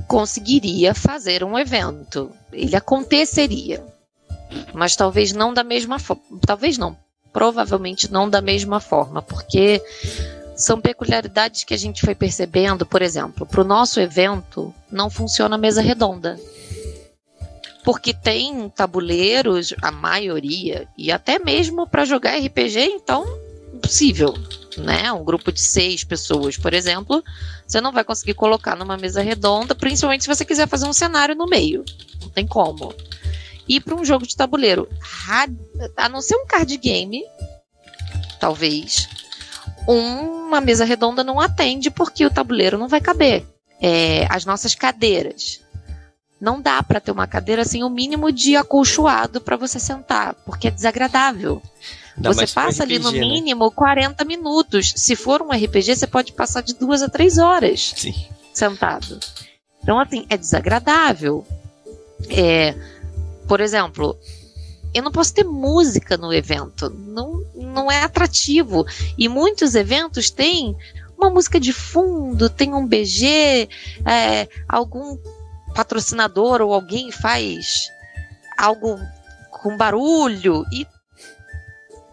conseguiria 0.08 0.94
fazer 0.94 1.44
um 1.44 1.58
evento, 1.58 2.32
ele 2.54 2.76
aconteceria, 2.76 3.84
mas 4.74 4.96
talvez 4.96 5.34
não 5.34 5.54
da 5.54 5.64
mesma 5.64 6.00
forma, 6.00 6.24
talvez 6.46 6.78
não, 6.78 6.96
provavelmente 7.38 8.12
não 8.12 8.28
da 8.28 8.42
mesma 8.42 8.80
forma, 8.80 9.22
porque 9.22 9.80
são 10.56 10.82
peculiaridades 10.82 11.64
que 11.64 11.76
a 11.76 11.78
gente 11.78 12.02
foi 12.02 12.16
percebendo, 12.16 12.84
por 12.84 13.04
exemplo, 13.04 13.46
para 13.46 13.62
o 13.62 13.64
nosso 13.64 14.00
evento 14.00 14.74
não 14.92 15.08
funciona 15.08 15.54
a 15.54 15.60
mesa 15.60 15.80
redonda 15.80 16.36
porque 17.84 18.12
tem 18.12 18.68
tabuleiros, 18.70 19.72
a 19.84 19.92
maioria, 19.92 20.88
e 20.98 21.12
até 21.12 21.38
mesmo 21.38 21.88
para 21.88 22.06
jogar 22.06 22.38
RPG, 22.38 22.80
então, 22.80 23.24
impossível. 23.72 24.34
Né? 24.76 25.10
Um 25.14 25.24
grupo 25.24 25.52
de 25.52 25.62
seis 25.62 26.04
pessoas, 26.04 26.58
por 26.58 26.74
exemplo, 26.74 27.24
você 27.66 27.80
não 27.80 27.94
vai 27.94 28.04
conseguir 28.04 28.34
colocar 28.34 28.76
numa 28.76 28.98
mesa 28.98 29.22
redonda, 29.22 29.74
principalmente 29.74 30.24
se 30.24 30.28
você 30.28 30.44
quiser 30.44 30.68
fazer 30.68 30.86
um 30.86 30.92
cenário 30.92 31.34
no 31.34 31.46
meio. 31.46 31.86
Não 32.22 32.30
tem 32.30 32.46
como. 32.46 32.94
E 33.68 33.80
para 33.80 33.96
um 33.96 34.06
jogo 34.06 34.26
de 34.26 34.36
tabuleiro, 34.36 34.88
a 35.96 36.10
não 36.10 36.22
ser 36.22 36.36
um 36.36 36.46
card 36.46 36.76
game, 36.78 37.24
talvez, 38.40 39.10
uma 39.88 40.62
mesa 40.62 40.86
redonda 40.86 41.24
não 41.24 41.40
atende 41.40 41.90
porque 41.90 42.26
o 42.26 42.32
tabuleiro 42.32 42.78
não 42.78 42.88
vai 42.88 43.02
caber. 43.02 43.46
É, 43.82 44.26
as 44.30 44.46
nossas 44.46 44.74
cadeiras 44.74 45.62
não 46.40 46.62
dá 46.62 46.82
para 46.82 47.00
ter 47.00 47.12
uma 47.12 47.28
cadeira 47.28 47.66
sem 47.66 47.84
o 47.84 47.90
mínimo 47.90 48.32
de 48.32 48.56
acolchoado 48.56 49.42
para 49.42 49.58
você 49.58 49.80
sentar, 49.80 50.36
porque 50.46 50.68
é 50.68 50.72
desagradável. 50.72 51.62
Dá 52.16 52.32
você 52.32 52.48
passa 52.48 52.84
RPG, 52.84 52.96
ali 52.96 53.04
no 53.04 53.12
né? 53.12 53.20
mínimo 53.20 53.66
né? 53.66 53.72
40 53.76 54.26
minutos. 54.26 54.94
Se 54.96 55.16
for 55.16 55.42
um 55.42 55.50
RPG, 55.50 55.96
você 55.96 56.08
pode 56.08 56.34
passar 56.34 56.62
de 56.62 56.74
duas 56.74 57.02
a 57.02 57.10
três 57.10 57.38
horas 57.38 57.94
Sim. 57.96 58.16
sentado. 58.54 59.20
Então, 59.84 60.00
assim, 60.00 60.26
é 60.30 60.38
desagradável. 60.38 61.46
É, 62.30 62.76
por 63.48 63.62
exemplo, 63.62 64.18
eu 64.94 65.04
não 65.04 65.12
posso 65.12 65.34
ter 65.34 65.44
música 65.44 66.18
no 66.18 66.34
evento. 66.34 66.90
Não, 66.90 67.44
não 67.56 67.92
é 67.92 68.04
atrativo. 68.04 68.86
E 69.18 69.28
muitos 69.28 69.76
eventos 69.76 70.30
têm 70.30 70.76
uma 71.18 71.30
música 71.30 71.60
de 71.60 71.74
fundo, 71.74 72.50
tem 72.50 72.74
um 72.74 72.86
BG, 72.86 73.70
é, 74.06 74.48
algum 74.68 75.18
patrocinador 75.74 76.62
ou 76.62 76.74
alguém 76.74 77.12
faz 77.12 77.90
algo 78.58 79.00
com 79.52 79.76
barulho 79.76 80.66
e 80.72 80.88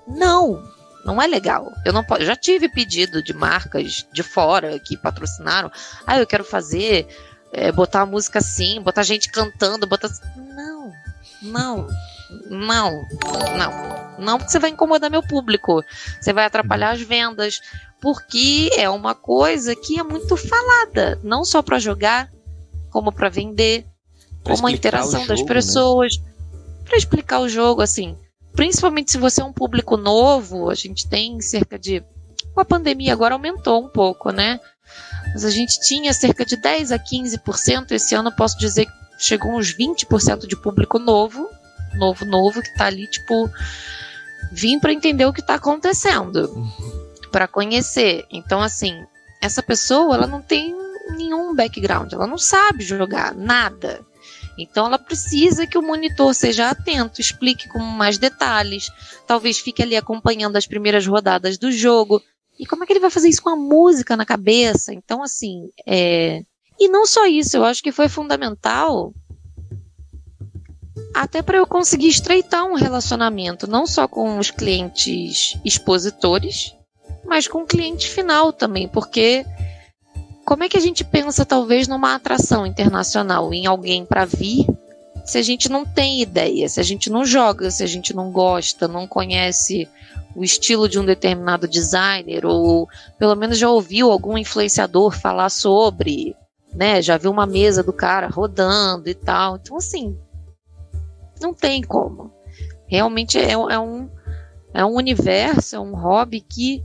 não, 0.07 0.63
não 1.05 1.21
é 1.21 1.27
legal. 1.27 1.73
Eu 1.85 1.93
não 1.93 2.05
posso, 2.05 2.25
já 2.25 2.37
tive 2.37 2.69
pedido 2.69 3.23
de 3.23 3.33
marcas 3.33 4.07
de 4.13 4.23
fora 4.23 4.79
que 4.79 4.97
patrocinaram. 4.97 5.71
Ah, 6.07 6.19
eu 6.19 6.27
quero 6.27 6.45
fazer, 6.45 7.07
é, 7.53 7.71
botar 7.71 8.03
a 8.03 8.07
música 8.07 8.39
assim, 8.39 8.81
botar 8.81 9.03
gente 9.03 9.31
cantando, 9.31 9.87
botar. 9.87 10.11
Não, 10.37 10.74
não, 11.45 11.87
não, 12.51 13.07
não. 13.57 13.95
Não, 14.19 14.39
porque 14.39 14.53
você 14.53 14.59
vai 14.59 14.71
incomodar 14.71 15.11
meu 15.11 15.23
público. 15.23 15.83
Você 16.21 16.33
vai 16.33 16.45
atrapalhar 16.45 16.93
as 16.93 17.01
vendas. 17.01 17.61
Porque 18.01 18.71
é 18.77 18.89
uma 18.89 19.15
coisa 19.15 19.75
que 19.75 19.99
é 19.99 20.03
muito 20.03 20.37
falada. 20.37 21.19
Não 21.23 21.45
só 21.45 21.63
para 21.63 21.79
jogar, 21.79 22.31
como 22.91 23.11
para 23.11 23.29
vender, 23.29 23.87
pra 24.43 24.55
como 24.55 24.67
a 24.67 24.73
interação 24.73 25.21
jogo, 25.21 25.29
das 25.29 25.41
né? 25.41 25.47
pessoas, 25.47 26.19
né? 26.19 26.25
para 26.85 26.99
explicar 26.99 27.41
o 27.41 27.49
jogo, 27.49 27.81
assim. 27.81 28.17
Principalmente 28.53 29.11
se 29.11 29.19
você 29.19 29.41
é 29.41 29.45
um 29.45 29.53
público 29.53 29.97
novo, 29.97 30.71
a 30.71 30.75
gente 30.75 31.09
tem 31.09 31.41
cerca 31.41 31.79
de. 31.79 32.05
Com 32.53 32.61
a 32.61 32.65
pandemia 32.65 33.13
agora 33.13 33.35
aumentou 33.35 33.85
um 33.85 33.89
pouco, 33.89 34.31
né? 34.31 34.61
Mas 35.33 35.45
a 35.45 35.51
gente 35.51 35.81
tinha 35.81 36.13
cerca 36.13 36.45
de 36.45 36.57
10 36.57 36.93
a 36.93 36.99
15%. 36.99 37.91
Esse 37.91 38.15
ano 38.15 38.31
posso 38.31 38.57
dizer 38.59 38.87
que 38.87 39.04
chegou 39.25 39.57
uns 39.57 39.75
20% 39.75 40.47
de 40.47 40.57
público 40.57 40.99
novo, 40.99 41.49
novo, 41.95 42.25
novo, 42.25 42.63
que 42.63 42.75
tá 42.75 42.87
ali, 42.87 43.07
tipo, 43.07 43.51
vim 44.53 44.79
para 44.79 44.93
entender 44.93 45.25
o 45.27 45.33
que 45.33 45.43
tá 45.43 45.55
acontecendo, 45.55 46.51
para 47.33 47.49
conhecer. 47.49 48.25
Então, 48.31 48.61
assim, 48.61 49.05
essa 49.41 49.63
pessoa, 49.63 50.15
ela 50.15 50.27
não 50.27 50.43
tem 50.43 50.75
nenhum 51.17 51.55
background, 51.55 52.13
ela 52.13 52.27
não 52.27 52.39
sabe 52.39 52.85
jogar 52.85 53.35
nada. 53.35 54.05
Então 54.57 54.87
ela 54.87 54.99
precisa 54.99 55.67
que 55.67 55.77
o 55.77 55.83
monitor 55.83 56.33
seja 56.35 56.71
atento, 56.71 57.21
explique 57.21 57.69
com 57.69 57.81
mais 57.81 58.19
detalhes, 58.19 58.89
talvez 59.27 59.59
fique 59.59 59.83
ali 59.83 59.97
acompanhando 59.97 60.57
as 60.57 60.67
primeiras 60.67 61.07
rodadas 61.07 61.59
do 61.59 61.73
jogo. 61.73 62.23
E 62.59 62.65
como 62.65 62.85
é 62.85 62.87
que 62.87 62.93
ele 62.93 63.01
vai 63.01 63.11
fazer 63.11 63.29
isso 63.29 63.43
com 63.43 63.51
a 63.51 63.57
música 63.57 64.17
na 64.17 64.25
cabeça? 64.25 64.95
Então, 64.95 65.23
assim, 65.23 65.69
é... 65.87 66.43
E 66.79 66.89
não 66.89 67.07
só 67.07 67.27
isso, 67.27 67.57
eu 67.57 67.65
acho 67.65 67.83
que 67.83 67.93
foi 67.93 68.09
fundamental 68.09 69.13
até 71.15 71.43
para 71.43 71.59
eu 71.59 71.67
conseguir 71.67 72.09
estreitar 72.09 72.65
um 72.65 72.75
relacionamento, 72.75 73.69
não 73.69 73.87
só 73.87 74.09
com 74.09 74.39
os 74.39 74.51
clientes 74.51 75.57
expositores, 75.65 76.75
mas 77.25 77.47
com 77.47 77.63
o 77.63 77.67
cliente 77.67 78.09
final 78.09 78.53
também, 78.53 78.89
porque 78.89 79.47
como 80.45 80.65
é 80.65 80.69
que 80.69 80.77
a 80.77 80.81
gente 80.81 81.05
pensa, 81.05 81.45
talvez, 81.45 81.89
numa 81.89 82.15
atração 82.15 82.67
internacional, 82.67 83.55
em 83.55 83.67
alguém 83.67 84.05
para 84.05 84.25
vir, 84.25 84.67
se 85.25 85.39
a 85.39 85.43
gente 85.43 85.71
não 85.71 85.87
tem 85.87 86.21
ideia, 86.21 86.69
se 86.69 86.79
a 86.79 86.83
gente 86.83 87.09
não 87.09 87.25
joga, 87.25 87.71
se 87.71 87.83
a 87.83 87.87
gente 87.87 88.15
não 88.15 88.31
gosta, 88.31 88.87
não 88.87 89.07
conhece 89.07 89.89
o 90.37 90.45
estilo 90.45 90.89
de 90.89 90.99
um 90.99 91.05
determinado 91.05 91.67
designer, 91.67 92.45
ou 92.45 92.89
pelo 93.19 93.35
menos 93.35 93.57
já 93.57 93.71
ouviu 93.71 94.11
algum 94.11 94.37
influenciador 94.37 95.19
falar 95.19 95.49
sobre, 95.49 96.37
né? 96.75 97.01
Já 97.01 97.17
viu 97.17 97.31
uma 97.31 97.47
mesa 97.47 97.83
do 97.83 97.93
cara 97.93 98.29
rodando 98.29 99.09
e 99.09 99.15
tal. 99.15 99.57
Então, 99.57 99.77
assim, 99.77 100.19
não 101.41 101.53
tem 101.55 101.83
como. 101.83 102.33
Realmente 102.87 103.39
é, 103.39 103.53
é 103.53 103.79
um, 103.79 104.11
é 104.73 104.85
um 104.85 104.95
universo, 104.95 105.77
é 105.77 105.81
um 105.81 105.95
hobby 105.95 106.41
que 106.41 106.83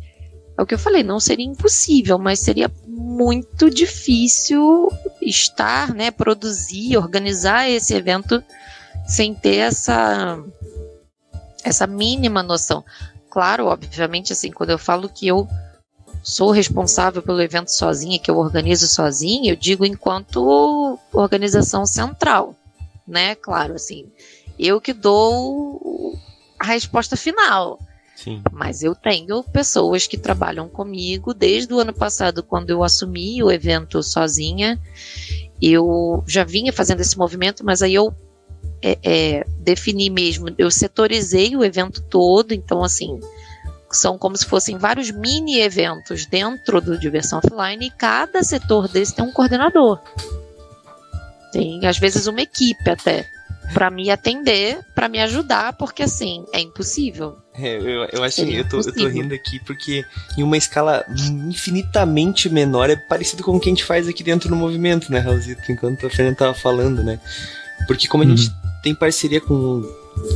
é 0.58 0.62
o 0.62 0.66
que 0.66 0.74
eu 0.74 0.80
falei, 0.80 1.04
não 1.04 1.22
seria 1.22 1.46
impossível, 1.46 2.18
mas 2.18 2.40
seria 2.40 2.70
muito 2.86 3.70
difícil 3.70 4.90
estar, 5.22 5.94
né, 5.94 6.12
produzir, 6.12 6.98
organizar 6.98 7.70
esse 7.70 7.94
evento 7.94 8.44
sem 9.08 9.34
ter 9.34 9.56
essa 9.56 10.38
essa 11.64 11.88
mínima 11.88 12.44
noção. 12.44 12.84
Claro, 13.30 13.68
obviamente, 13.68 14.34
assim, 14.34 14.52
quando 14.52 14.72
eu 14.72 14.78
falo 14.78 15.08
que 15.08 15.28
eu 15.28 15.48
sou 16.30 16.52
responsável 16.52 17.22
pelo 17.22 17.42
evento 17.42 17.70
sozinha, 17.70 18.20
que 18.20 18.30
eu 18.30 18.38
organizo 18.38 18.88
sozinha, 18.88 19.52
eu 19.52 19.56
digo 19.56 19.86
enquanto 19.86 21.00
organização 21.12 21.86
central, 21.86 22.56
né? 23.08 23.36
Claro, 23.36 23.74
assim, 23.74 24.06
eu 24.58 24.80
que 24.80 24.94
dou 24.94 26.16
a 26.60 26.66
resposta 26.66 27.18
final. 27.18 27.80
Sim. 28.16 28.44
Mas 28.52 28.84
eu 28.84 28.94
tenho 28.94 29.42
pessoas 29.44 30.06
que 30.06 30.18
trabalham 30.18 30.68
comigo 30.68 31.34
desde 31.34 31.74
o 31.74 31.80
ano 31.80 31.94
passado, 31.94 32.44
quando 32.44 32.70
eu 32.70 32.84
assumi 32.84 33.42
o 33.42 33.50
evento 33.50 34.04
sozinha. 34.04 34.80
Eu 35.62 36.24
já 36.28 36.44
vinha 36.44 36.72
fazendo 36.72 37.00
esse 37.00 37.18
movimento, 37.18 37.66
mas 37.66 37.82
aí 37.82 37.94
eu 37.94 38.14
é, 38.82 38.98
é, 39.04 39.46
defini 39.60 40.10
mesmo, 40.10 40.48
eu 40.58 40.70
setorizei 40.70 41.56
o 41.56 41.64
evento 41.64 42.02
todo, 42.02 42.54
então 42.54 42.84
assim, 42.84 43.20
são 43.96 44.18
como 44.18 44.38
se 44.38 44.46
fossem 44.46 44.78
vários 44.78 45.12
mini 45.12 45.60
eventos 45.60 46.26
dentro 46.26 46.80
do 46.80 46.98
Diversão 46.98 47.40
Offline 47.40 47.88
e 47.88 47.92
cada 47.92 48.44
setor 48.44 48.88
desse 48.88 49.16
tem 49.16 49.26
um 49.26 49.32
coordenador. 49.32 50.00
Tem 51.52 51.86
às 51.86 51.98
vezes 51.98 52.28
uma 52.28 52.42
equipe 52.42 52.90
até 52.90 53.28
para 53.74 53.90
me 53.90 54.10
atender, 54.10 54.80
para 54.96 55.08
me 55.08 55.20
ajudar, 55.20 55.74
porque 55.74 56.04
assim, 56.04 56.44
é 56.54 56.60
impossível. 56.60 57.38
É, 57.54 57.78
eu, 57.78 58.08
eu 58.12 58.24
acho 58.24 58.44
que 58.46 58.56
eu 58.56 58.68
tô, 58.68 58.80
eu 58.80 58.94
tô 58.94 59.08
rindo 59.08 59.34
aqui 59.34 59.60
porque 59.60 60.04
em 60.38 60.44
uma 60.44 60.58
escala 60.58 61.06
infinitamente 61.48 62.50
menor 62.50 62.90
é 62.90 62.96
parecido 62.96 63.44
com 63.44 63.56
o 63.56 63.60
que 63.60 63.70
a 63.70 63.72
gente 63.72 63.84
faz 63.84 64.08
aqui 64.08 64.24
dentro 64.24 64.50
do 64.50 64.56
movimento, 64.56 65.12
né, 65.12 65.20
Raulzito? 65.20 65.72
Enquanto 65.72 66.08
a 66.08 66.10
Fernanda 66.10 66.38
tava 66.38 66.54
falando, 66.54 67.04
né? 67.04 67.20
Porque 67.88 68.08
como 68.08 68.24
a 68.24 68.28
uhum. 68.28 68.36
gente 68.36 68.52
tem 68.82 68.96
parceria 68.96 69.42
com 69.42 69.84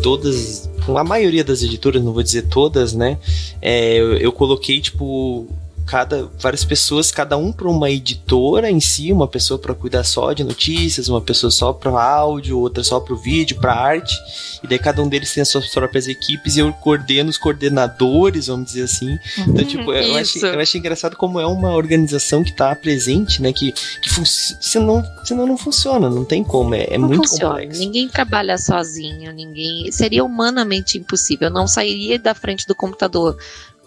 todas, 0.01 0.69
a 0.87 1.03
maioria 1.03 1.43
das 1.43 1.61
editoras, 1.63 2.03
não 2.03 2.13
vou 2.13 2.23
dizer 2.23 2.43
todas, 2.49 2.93
né? 2.93 3.17
É, 3.61 3.95
eu, 3.97 4.17
eu 4.17 4.31
coloquei, 4.31 4.79
tipo, 4.81 5.47
cada 5.85 6.29
várias 6.39 6.63
pessoas, 6.63 7.11
cada 7.11 7.37
um 7.37 7.51
para 7.51 7.67
uma 7.67 7.89
editora 7.89 8.69
em 8.69 8.79
si, 8.79 9.11
uma 9.11 9.27
pessoa 9.27 9.59
para 9.59 9.73
cuidar 9.73 10.03
só 10.03 10.33
de 10.33 10.43
notícias, 10.43 11.09
uma 11.09 11.21
pessoa 11.21 11.51
só 11.51 11.73
para 11.73 11.91
áudio, 11.91 12.59
outra 12.59 12.83
só 12.83 12.99
para 12.99 13.13
o 13.13 13.17
vídeo, 13.17 13.59
para 13.59 13.73
arte, 13.73 14.15
e 14.63 14.67
daí 14.67 14.79
cada 14.79 15.01
um 15.01 15.07
deles 15.07 15.33
tem 15.33 15.41
as 15.41 15.49
suas 15.49 15.67
próprias 15.69 16.07
equipes 16.07 16.55
e 16.55 16.59
eu 16.59 16.71
coordeno 16.73 17.29
os 17.29 17.37
coordenadores, 17.37 18.47
vamos 18.47 18.67
dizer 18.67 18.83
assim. 18.83 19.17
Então, 19.39 19.65
tipo, 19.65 19.93
eu 19.93 20.15
achei, 20.17 20.41
eu 20.43 20.59
achei 20.59 20.79
engraçado 20.79 21.15
como 21.15 21.39
é 21.39 21.45
uma 21.45 21.75
organização 21.75 22.43
que 22.43 22.51
está 22.51 22.73
presente, 22.75 23.41
né, 23.41 23.51
que, 23.51 23.71
que 23.71 24.09
senão, 24.25 25.03
senão 25.23 25.45
não 25.45 25.57
funciona, 25.57 26.09
não 26.09 26.25
tem 26.25 26.43
como, 26.43 26.75
é, 26.75 26.87
é 26.89 26.97
não 26.97 27.07
muito 27.07 27.27
funciona. 27.27 27.55
complexo. 27.55 27.79
Ninguém 27.79 28.07
trabalha 28.07 28.57
sozinho, 28.57 29.31
ninguém, 29.33 29.91
seria 29.91 30.23
humanamente 30.23 30.97
impossível, 30.97 31.47
eu 31.47 31.53
não 31.53 31.67
sairia 31.67 32.17
da 32.17 32.33
frente 32.33 32.65
do 32.65 32.75
computador 32.75 33.37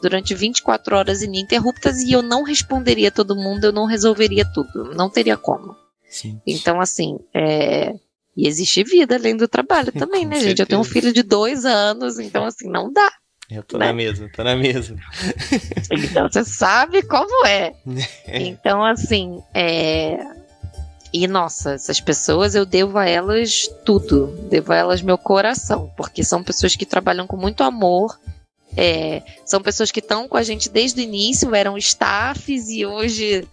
durante 0.06 0.36
24 0.36 0.96
horas 0.96 1.20
ininterruptas 1.20 2.00
e 2.00 2.12
eu 2.12 2.22
não 2.22 2.44
responderia 2.44 3.10
todo 3.10 3.34
mundo, 3.34 3.64
eu 3.64 3.72
não 3.72 3.86
resolveria 3.86 4.44
tudo. 4.44 4.94
Não 4.94 5.10
teria 5.10 5.36
como. 5.36 5.75
Sim. 6.08 6.40
Então, 6.46 6.80
assim, 6.80 7.18
é... 7.34 7.92
e 8.36 8.46
existe 8.46 8.84
vida 8.84 9.16
além 9.16 9.36
do 9.36 9.48
trabalho 9.48 9.90
também, 9.90 10.25
né, 10.25 10.36
certeza. 10.36 10.48
gente? 10.48 10.60
Eu 10.60 10.66
tenho 10.66 10.80
um 10.80 10.84
filho 10.84 11.12
de 11.12 11.25
dois 11.25 11.64
anos, 11.64 12.20
então, 12.20 12.44
assim, 12.44 12.68
não 12.68 12.92
dá. 12.92 13.10
Eu 13.50 13.64
tô 13.64 13.78
né? 13.78 13.86
na 13.86 13.92
mesma, 13.92 14.28
tô 14.32 14.44
na 14.44 14.54
mesma. 14.54 14.96
Então, 15.90 16.28
você 16.28 16.44
sabe 16.44 17.02
como 17.02 17.44
é. 17.44 17.75
Então, 18.28 18.84
assim, 18.84 19.42
é... 19.52 20.18
E 21.12 21.26
nossa, 21.26 21.72
essas 21.72 22.00
pessoas 22.00 22.54
eu 22.54 22.64
devo 22.66 22.98
a 22.98 23.08
elas 23.08 23.68
tudo, 23.84 24.26
devo 24.50 24.72
a 24.72 24.76
elas 24.76 25.02
meu 25.02 25.16
coração, 25.16 25.90
porque 25.96 26.22
são 26.22 26.44
pessoas 26.44 26.76
que 26.76 26.84
trabalham 26.84 27.26
com 27.26 27.36
muito 27.36 27.62
amor, 27.62 28.18
é, 28.76 29.23
são 29.45 29.62
pessoas 29.62 29.90
que 29.90 30.00
estão 30.00 30.28
com 30.28 30.37
a 30.37 30.42
gente 30.42 30.68
desde 30.68 31.00
o 31.00 31.02
início, 31.02 31.54
eram 31.54 31.78
staffs 31.78 32.68
e 32.68 32.85
hoje 32.85 33.49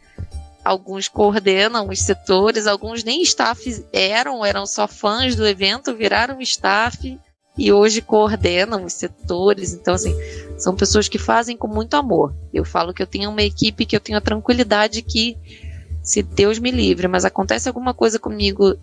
alguns 0.63 1.07
coordenam 1.07 1.89
os 1.89 1.99
setores, 1.99 2.67
alguns 2.67 3.03
nem 3.03 3.21
staffs 3.21 3.83
eram, 3.91 4.45
eram 4.45 4.65
só 4.65 4.87
fãs 4.87 5.35
do 5.35 5.47
evento, 5.47 5.95
viraram 5.95 6.41
staff 6.41 7.19
e 7.57 7.71
hoje 7.71 8.01
coordenam 8.01 8.83
os 8.83 8.93
setores. 8.93 9.73
Então, 9.73 9.93
assim, 9.93 10.15
são 10.57 10.75
pessoas 10.75 11.07
que 11.07 11.17
fazem 11.17 11.55
com 11.55 11.67
muito 11.67 11.93
amor. 11.95 12.33
Eu 12.53 12.65
falo 12.65 12.93
que 12.93 13.01
eu 13.01 13.07
tenho 13.07 13.29
uma 13.29 13.43
equipe 13.43 13.85
que 13.85 13.95
eu 13.95 13.99
tenho 13.99 14.17
a 14.17 14.21
tranquilidade 14.21 15.01
que, 15.01 15.37
se 16.01 16.21
Deus 16.21 16.59
me 16.59 16.71
livre, 16.71 17.07
mas 17.07 17.23
acontece 17.23 17.67
alguma 17.69 17.93
coisa 17.93 18.19
comigo 18.19 18.75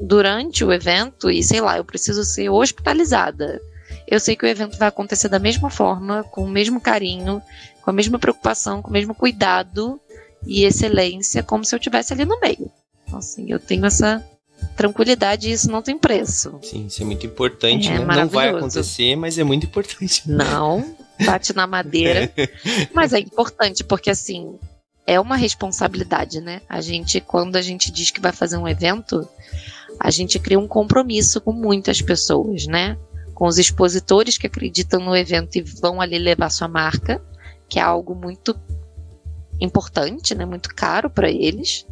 durante 0.00 0.64
o 0.64 0.72
evento 0.72 1.30
e 1.30 1.42
sei 1.42 1.60
lá, 1.60 1.76
eu 1.76 1.84
preciso 1.84 2.24
ser 2.24 2.50
hospitalizada 2.50 3.60
eu 4.06 4.20
sei 4.20 4.36
que 4.36 4.44
o 4.44 4.48
evento 4.48 4.78
vai 4.78 4.88
acontecer 4.88 5.28
da 5.28 5.38
mesma 5.38 5.70
forma, 5.70 6.24
com 6.24 6.44
o 6.44 6.48
mesmo 6.48 6.80
carinho, 6.80 7.42
com 7.82 7.90
a 7.90 7.92
mesma 7.92 8.18
preocupação, 8.18 8.82
com 8.82 8.90
o 8.90 8.92
mesmo 8.92 9.14
cuidado 9.14 10.00
e 10.46 10.64
excelência, 10.64 11.42
como 11.42 11.64
se 11.64 11.74
eu 11.74 11.78
estivesse 11.78 12.12
ali 12.12 12.24
no 12.24 12.38
meio. 12.40 12.70
Então, 13.06 13.18
assim, 13.18 13.50
eu 13.50 13.58
tenho 13.58 13.84
essa 13.86 14.24
tranquilidade 14.76 15.48
e 15.48 15.52
isso 15.52 15.70
não 15.70 15.82
tem 15.82 15.98
preço. 15.98 16.58
Sim, 16.62 16.86
isso 16.86 17.02
é 17.02 17.06
muito 17.06 17.26
importante, 17.26 17.88
é 17.88 17.98
né? 17.98 18.16
Não 18.16 18.28
vai 18.28 18.48
acontecer, 18.48 19.16
mas 19.16 19.38
é 19.38 19.44
muito 19.44 19.66
importante. 19.66 20.22
Não, 20.30 20.96
bate 21.24 21.54
na 21.54 21.66
madeira. 21.66 22.32
mas 22.94 23.12
é 23.12 23.18
importante 23.18 23.84
porque, 23.84 24.10
assim, 24.10 24.56
é 25.06 25.18
uma 25.18 25.36
responsabilidade, 25.36 26.40
né? 26.40 26.62
A 26.68 26.80
gente, 26.80 27.20
quando 27.20 27.56
a 27.56 27.62
gente 27.62 27.90
diz 27.90 28.10
que 28.10 28.20
vai 28.20 28.32
fazer 28.32 28.56
um 28.56 28.68
evento, 28.68 29.28
a 29.98 30.10
gente 30.10 30.38
cria 30.38 30.58
um 30.58 30.68
compromisso 30.68 31.40
com 31.40 31.52
muitas 31.52 32.00
pessoas, 32.00 32.66
né? 32.66 32.96
Com 33.42 33.48
os 33.48 33.58
expositores 33.58 34.38
que 34.38 34.46
acreditam 34.46 35.00
no 35.00 35.16
evento 35.16 35.56
e 35.56 35.62
vão 35.62 36.00
ali 36.00 36.16
levar 36.16 36.48
sua 36.48 36.68
marca, 36.68 37.20
que 37.68 37.80
é 37.80 37.82
algo 37.82 38.14
muito 38.14 38.56
importante, 39.60 40.32
né, 40.32 40.44
muito 40.44 40.72
caro 40.72 41.10
para 41.10 41.28
eles, 41.28 41.84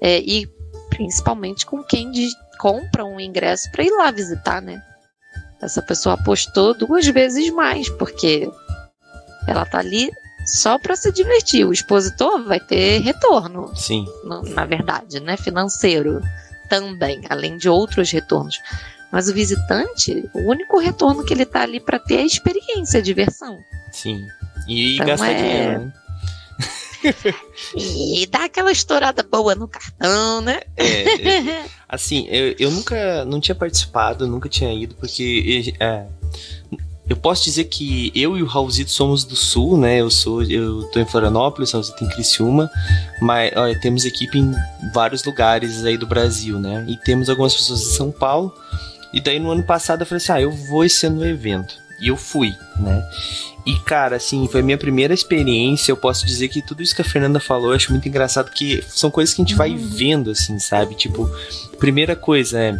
é, 0.00 0.18
e 0.18 0.50
principalmente 0.88 1.66
com 1.66 1.82
quem 1.82 2.10
compra 2.58 3.04
um 3.04 3.20
ingresso 3.20 3.70
para 3.70 3.84
ir 3.84 3.90
lá 3.90 4.10
visitar, 4.10 4.62
né? 4.62 4.82
Essa 5.60 5.82
pessoa 5.82 6.14
apostou 6.14 6.72
duas 6.72 7.06
vezes 7.06 7.50
mais, 7.50 7.90
porque 7.90 8.50
ela 9.46 9.66
tá 9.66 9.80
ali 9.80 10.10
só 10.46 10.78
para 10.78 10.96
se 10.96 11.12
divertir. 11.12 11.66
O 11.66 11.72
expositor 11.74 12.44
vai 12.44 12.60
ter 12.60 13.02
retorno. 13.02 13.76
Sim. 13.76 14.06
No, 14.24 14.40
na 14.40 14.64
verdade, 14.64 15.20
né? 15.20 15.36
Financeiro 15.36 16.22
também, 16.70 17.20
além 17.28 17.58
de 17.58 17.68
outros 17.68 18.10
retornos. 18.10 18.58
Mas 19.12 19.28
o 19.28 19.34
visitante, 19.34 20.28
o 20.34 20.50
único 20.50 20.78
retorno 20.78 21.24
que 21.24 21.32
ele 21.32 21.46
tá 21.46 21.62
ali 21.62 21.80
para 21.80 21.98
ter 21.98 22.16
é 22.16 22.22
a 22.22 22.26
experiência, 22.26 23.00
a 23.00 23.02
diversão. 23.02 23.58
Sim. 23.90 24.26
E 24.66 24.94
então 24.94 25.06
gastar 25.06 25.30
é... 25.30 25.34
dinheiro, 25.34 25.84
né? 25.84 25.92
e 27.76 28.26
dá 28.26 28.44
aquela 28.44 28.72
estourada 28.72 29.22
boa 29.22 29.54
no 29.54 29.68
cartão, 29.68 30.40
né? 30.40 30.60
É, 30.76 31.28
é, 31.28 31.64
assim, 31.88 32.26
eu, 32.28 32.54
eu 32.58 32.70
nunca 32.70 33.24
não 33.24 33.40
tinha 33.40 33.54
participado, 33.54 34.26
nunca 34.26 34.48
tinha 34.48 34.72
ido, 34.72 34.94
porque 34.96 35.74
é, 35.78 36.06
eu 37.08 37.16
posso 37.16 37.44
dizer 37.44 37.64
que 37.64 38.12
eu 38.14 38.36
e 38.36 38.42
o 38.42 38.46
Raulzito 38.46 38.90
somos 38.90 39.24
do 39.24 39.34
sul, 39.34 39.78
né? 39.78 40.00
Eu 40.00 40.10
sou, 40.10 40.42
eu 40.42 40.82
tô 40.90 41.00
em 41.00 41.06
Florianópolis, 41.06 41.72
Raulzito 41.72 42.04
em 42.04 42.08
Criciúma, 42.08 42.70
mas 43.20 43.50
olha, 43.56 43.80
temos 43.80 44.04
equipe 44.04 44.38
em 44.38 44.52
vários 44.92 45.24
lugares 45.24 45.84
aí 45.84 45.96
do 45.96 46.06
Brasil, 46.06 46.58
né? 46.58 46.84
E 46.86 46.96
temos 46.98 47.30
algumas 47.30 47.54
pessoas 47.54 47.80
em 47.80 47.96
São 47.96 48.10
Paulo. 48.10 48.52
E 49.12 49.20
daí 49.20 49.38
no 49.38 49.50
ano 49.50 49.62
passado 49.62 50.02
eu 50.02 50.06
falei 50.06 50.22
assim: 50.22 50.32
ah, 50.32 50.40
eu 50.40 50.50
vou 50.50 50.84
esse 50.84 51.06
ano 51.06 51.16
no 51.16 51.26
evento. 51.26 51.74
E 52.00 52.08
eu 52.08 52.16
fui, 52.16 52.54
né? 52.78 53.02
E 53.66 53.76
cara, 53.80 54.16
assim, 54.16 54.46
foi 54.46 54.60
a 54.60 54.64
minha 54.64 54.78
primeira 54.78 55.12
experiência. 55.12 55.90
Eu 55.90 55.96
posso 55.96 56.24
dizer 56.24 56.48
que 56.48 56.62
tudo 56.62 56.82
isso 56.82 56.94
que 56.94 57.02
a 57.02 57.04
Fernanda 57.04 57.40
falou 57.40 57.70
eu 57.70 57.76
acho 57.76 57.90
muito 57.90 58.08
engraçado, 58.08 58.46
porque 58.46 58.82
são 58.86 59.10
coisas 59.10 59.34
que 59.34 59.42
a 59.42 59.44
gente 59.44 59.56
vai 59.56 59.70
uhum. 59.70 59.88
vendo, 59.88 60.30
assim, 60.30 60.58
sabe? 60.58 60.94
Tipo, 60.94 61.28
primeira 61.78 62.14
coisa 62.14 62.58
é. 62.60 62.72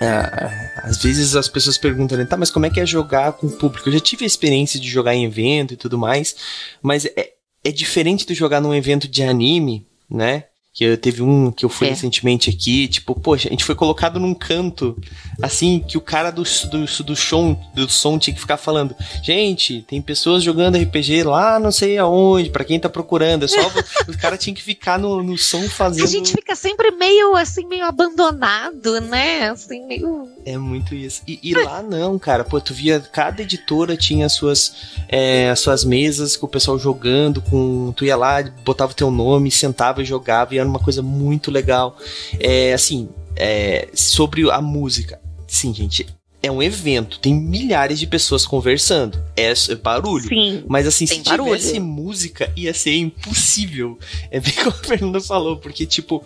Ah, 0.00 0.82
às 0.84 1.02
vezes 1.02 1.34
as 1.34 1.48
pessoas 1.48 1.78
perguntam, 1.78 2.18
né, 2.18 2.26
tá, 2.26 2.36
mas 2.36 2.50
como 2.50 2.66
é 2.66 2.70
que 2.70 2.78
é 2.78 2.86
jogar 2.86 3.32
com 3.32 3.46
o 3.46 3.50
público? 3.50 3.88
Eu 3.88 3.94
já 3.94 4.00
tive 4.00 4.24
a 4.24 4.26
experiência 4.26 4.78
de 4.78 4.88
jogar 4.88 5.14
em 5.14 5.24
evento 5.24 5.72
e 5.72 5.76
tudo 5.76 5.96
mais, 5.98 6.36
mas 6.82 7.06
é, 7.06 7.30
é 7.64 7.72
diferente 7.72 8.26
de 8.26 8.34
jogar 8.34 8.60
num 8.60 8.74
evento 8.74 9.08
de 9.08 9.22
anime, 9.22 9.86
né? 10.08 10.44
Que 10.76 10.84
eu, 10.84 10.98
teve 10.98 11.22
um 11.22 11.50
que 11.50 11.64
eu 11.64 11.70
fui 11.70 11.86
é. 11.86 11.90
recentemente 11.90 12.50
aqui, 12.50 12.86
tipo, 12.86 13.18
poxa, 13.18 13.48
a 13.48 13.50
gente 13.50 13.64
foi 13.64 13.74
colocado 13.74 14.20
num 14.20 14.34
canto, 14.34 14.94
assim, 15.42 15.80
que 15.80 15.96
o 15.96 16.02
cara 16.02 16.30
do, 16.30 16.42
do, 16.42 17.04
do, 17.04 17.16
som, 17.16 17.58
do 17.74 17.88
som 17.88 18.18
tinha 18.18 18.34
que 18.34 18.40
ficar 18.40 18.58
falando: 18.58 18.94
gente, 19.22 19.82
tem 19.88 20.02
pessoas 20.02 20.42
jogando 20.42 20.76
RPG 20.76 21.22
lá 21.22 21.58
não 21.58 21.72
sei 21.72 21.98
aonde, 21.98 22.50
para 22.50 22.64
quem 22.64 22.78
tá 22.78 22.88
procurando. 22.88 23.44
É 23.44 23.48
só. 23.48 23.60
o 24.08 24.18
cara 24.18 24.36
tinha 24.36 24.54
que 24.54 24.62
ficar 24.62 24.98
no, 24.98 25.22
no 25.22 25.38
som 25.38 25.62
fazendo. 25.68 26.04
A 26.04 26.08
gente 26.08 26.32
fica 26.32 26.54
sempre 26.54 26.90
meio, 26.90 27.34
assim, 27.34 27.66
meio 27.66 27.84
abandonado, 27.84 29.00
né? 29.00 29.50
Assim, 29.50 29.86
meio. 29.86 30.28
É 30.44 30.56
muito 30.58 30.94
isso. 30.94 31.22
E, 31.26 31.38
e 31.42 31.54
lá 31.54 31.82
não, 31.82 32.18
cara. 32.18 32.44
Pô, 32.44 32.60
tu 32.60 32.74
via, 32.74 33.00
cada 33.00 33.42
editora 33.42 33.96
tinha 33.96 34.26
as 34.26 34.32
suas, 34.32 34.74
é, 35.08 35.50
as 35.50 35.60
suas 35.60 35.84
mesas 35.84 36.36
com 36.36 36.46
o 36.46 36.50
pessoal 36.50 36.78
jogando, 36.78 37.40
com. 37.40 37.92
Tu 37.96 38.04
ia 38.04 38.16
lá, 38.16 38.42
botava 38.64 38.92
o 38.92 38.94
teu 38.94 39.10
nome, 39.10 39.50
sentava 39.50 40.02
e 40.02 40.04
jogava, 40.04 40.54
e 40.54 40.58
era 40.58 40.65
uma 40.66 40.78
coisa 40.78 41.02
muito 41.02 41.50
legal. 41.50 41.96
É, 42.38 42.72
assim, 42.72 43.08
é, 43.34 43.88
sobre 43.94 44.50
a 44.50 44.60
música. 44.60 45.20
Sim, 45.46 45.72
gente, 45.72 46.06
é 46.46 46.50
um 46.50 46.62
evento, 46.62 47.18
tem 47.18 47.34
milhares 47.34 47.98
de 47.98 48.06
pessoas 48.06 48.46
conversando. 48.46 49.18
É, 49.36 49.52
é 49.52 49.74
barulho. 49.74 50.28
Sim, 50.28 50.64
mas 50.68 50.86
assim, 50.86 51.06
se 51.06 51.20
barulho. 51.20 51.56
tivesse 51.56 51.78
música, 51.80 52.52
ia 52.56 52.72
ser 52.72 52.96
impossível. 52.96 53.98
É 54.30 54.40
bem 54.40 54.52
como 54.62 54.70
a 54.70 54.86
Fernanda 54.86 55.20
falou, 55.20 55.56
porque, 55.56 55.84
tipo, 55.84 56.24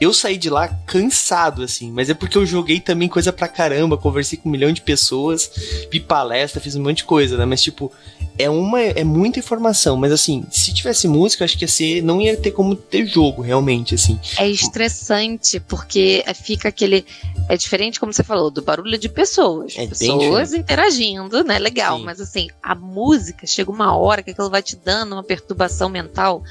eu 0.00 0.12
saí 0.12 0.36
de 0.36 0.50
lá 0.50 0.68
cansado, 0.68 1.62
assim, 1.62 1.90
mas 1.90 2.10
é 2.10 2.14
porque 2.14 2.36
eu 2.36 2.44
joguei 2.44 2.80
também 2.80 3.08
coisa 3.08 3.32
pra 3.32 3.48
caramba, 3.48 3.96
conversei 3.96 4.38
com 4.38 4.48
um 4.48 4.52
milhão 4.52 4.72
de 4.72 4.80
pessoas, 4.80 5.50
vi 5.90 6.00
palestra, 6.00 6.60
fiz 6.60 6.74
um 6.74 6.82
monte 6.82 6.98
de 6.98 7.04
coisa, 7.04 7.36
né? 7.36 7.44
Mas, 7.44 7.62
tipo, 7.62 7.92
é 8.38 8.48
uma 8.48 8.80
é 8.80 9.04
muita 9.04 9.38
informação, 9.38 9.96
mas 9.96 10.12
assim, 10.12 10.44
se 10.50 10.72
tivesse 10.72 11.06
música, 11.06 11.44
acho 11.44 11.58
que 11.58 11.64
ia 11.64 11.68
ser, 11.68 12.02
não 12.02 12.20
ia 12.20 12.36
ter 12.36 12.50
como 12.50 12.74
ter 12.74 13.06
jogo 13.06 13.42
realmente, 13.42 13.94
assim. 13.94 14.18
É 14.38 14.48
estressante 14.48 15.60
porque 15.60 16.24
fica 16.42 16.68
aquele 16.68 17.04
é 17.48 17.56
diferente 17.56 18.00
como 18.00 18.12
você 18.12 18.22
falou 18.22 18.50
do 18.50 18.62
barulho 18.62 18.96
de 18.96 19.08
pessoas, 19.08 19.59
é 19.76 19.86
pessoas 19.86 20.52
interagindo, 20.52 21.42
né? 21.44 21.58
Legal, 21.58 21.98
Sim. 21.98 22.04
mas 22.04 22.20
assim, 22.20 22.48
a 22.62 22.74
música 22.74 23.46
chega 23.46 23.70
uma 23.70 23.96
hora 23.96 24.22
que 24.22 24.30
aquilo 24.30 24.50
vai 24.50 24.62
te 24.62 24.76
dando 24.76 25.12
uma 25.12 25.24
perturbação 25.24 25.88
mental 25.88 26.42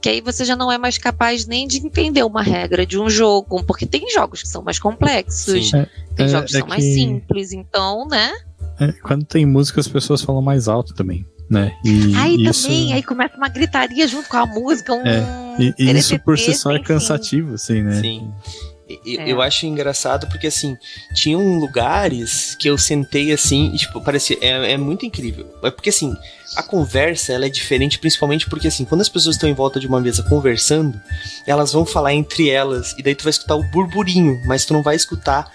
que 0.00 0.08
aí 0.08 0.20
você 0.20 0.44
já 0.44 0.56
não 0.56 0.72
é 0.72 0.78
mais 0.78 0.96
capaz 0.96 1.46
nem 1.46 1.68
de 1.68 1.78
entender 1.78 2.22
uma 2.22 2.42
regra 2.42 2.86
de 2.86 2.98
um 2.98 3.10
jogo, 3.10 3.62
porque 3.64 3.84
tem 3.84 4.08
jogos 4.10 4.42
que 4.42 4.48
são 4.48 4.62
mais 4.62 4.78
complexos, 4.78 5.72
é, 5.74 5.86
tem 6.16 6.26
é, 6.26 6.28
jogos 6.28 6.50
que 6.50 6.56
é 6.56 6.60
são 6.60 6.68
que... 6.68 6.70
mais 6.70 6.84
simples, 6.84 7.52
então, 7.52 8.06
né? 8.08 8.32
É, 8.78 8.92
quando 8.92 9.26
tem 9.26 9.44
música, 9.44 9.78
as 9.78 9.88
pessoas 9.88 10.22
falam 10.22 10.40
mais 10.40 10.68
alto 10.68 10.94
também, 10.94 11.26
né? 11.50 11.76
E 11.84 12.14
aí 12.16 12.42
isso... 12.42 12.62
também, 12.62 12.94
aí 12.94 13.02
começa 13.02 13.36
uma 13.36 13.48
gritaria 13.48 14.08
junto 14.08 14.26
com 14.28 14.38
a 14.38 14.46
música, 14.46 14.94
um. 14.94 15.06
É, 15.06 15.56
e, 15.58 15.74
e 15.78 15.90
isso 15.90 16.18
por 16.20 16.38
si 16.38 16.54
só 16.54 16.72
é 16.72 16.78
cansativo, 16.78 17.54
assim, 17.54 17.82
né? 17.82 18.00
Sim. 18.00 18.32
Eu, 19.04 19.20
é. 19.20 19.32
eu 19.32 19.42
acho 19.42 19.66
engraçado 19.66 20.26
porque, 20.28 20.46
assim, 20.46 20.76
tinham 21.14 21.58
lugares 21.58 22.56
que 22.58 22.68
eu 22.68 22.78
sentei 22.78 23.32
assim 23.32 23.70
e, 23.74 23.78
tipo, 23.78 24.00
parecia. 24.00 24.36
É, 24.40 24.72
é 24.72 24.76
muito 24.76 25.04
incrível. 25.06 25.46
É 25.62 25.70
porque, 25.70 25.90
assim, 25.90 26.16
a 26.56 26.62
conversa 26.62 27.32
ela 27.32 27.46
é 27.46 27.48
diferente, 27.48 27.98
principalmente 27.98 28.48
porque, 28.48 28.68
assim, 28.68 28.84
quando 28.84 29.00
as 29.00 29.08
pessoas 29.08 29.36
estão 29.36 29.48
em 29.48 29.54
volta 29.54 29.78
de 29.78 29.86
uma 29.86 30.00
mesa 30.00 30.22
conversando, 30.22 31.00
elas 31.46 31.72
vão 31.72 31.86
falar 31.86 32.14
entre 32.14 32.48
elas, 32.48 32.94
e 32.98 33.02
daí 33.02 33.14
tu 33.14 33.24
vai 33.24 33.30
escutar 33.30 33.56
o 33.56 33.62
burburinho, 33.62 34.40
mas 34.46 34.64
tu 34.64 34.72
não 34.72 34.82
vai 34.82 34.96
escutar 34.96 35.50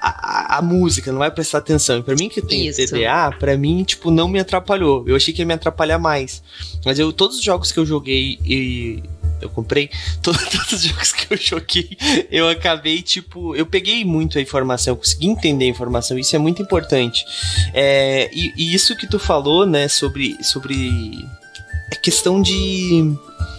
a, 0.00 0.58
a, 0.58 0.62
música, 0.62 1.10
não 1.10 1.18
vai 1.18 1.30
prestar 1.30 1.58
atenção. 1.58 1.98
E 1.98 2.02
pra 2.02 2.14
mim 2.14 2.28
que 2.28 2.40
tem. 2.40 2.70
TDA, 2.70 3.32
pra 3.38 3.56
mim, 3.56 3.82
tipo, 3.82 4.10
não 4.10 4.28
me 4.28 4.38
atrapalhou. 4.38 5.04
Eu 5.06 5.16
achei 5.16 5.32
que 5.32 5.42
ia 5.42 5.46
me 5.46 5.54
atrapalhar 5.54 5.98
mais. 5.98 6.42
Mas 6.84 6.98
eu, 6.98 7.12
todos 7.12 7.38
os 7.38 7.42
jogos 7.42 7.72
que 7.72 7.78
eu 7.78 7.86
joguei 7.86 8.38
e 8.44 9.02
eu 9.40 9.48
comprei, 9.48 9.90
todos, 10.22 10.72
os 10.72 10.82
jogos 10.82 11.12
que 11.12 11.32
eu 11.32 11.36
joguei, 11.36 11.96
eu 12.30 12.48
acabei, 12.48 13.02
tipo, 13.02 13.54
eu 13.54 13.66
peguei 13.66 14.04
muito 14.04 14.38
a 14.38 14.40
informação, 14.40 14.92
eu 14.92 14.96
consegui 14.96 15.26
entender 15.26 15.66
a 15.66 15.68
informação, 15.68 16.18
isso 16.18 16.34
é 16.34 16.38
muito 16.38 16.62
importante. 16.62 17.24
É, 17.72 18.30
e, 18.32 18.52
e, 18.56 18.74
isso 18.74 18.96
que 18.96 19.06
tu 19.06 19.18
falou, 19.18 19.66
né, 19.66 19.88
sobre, 19.88 20.36
sobre 20.42 20.90
a 21.92 21.96
questão 21.96 22.40
de 22.40 23.16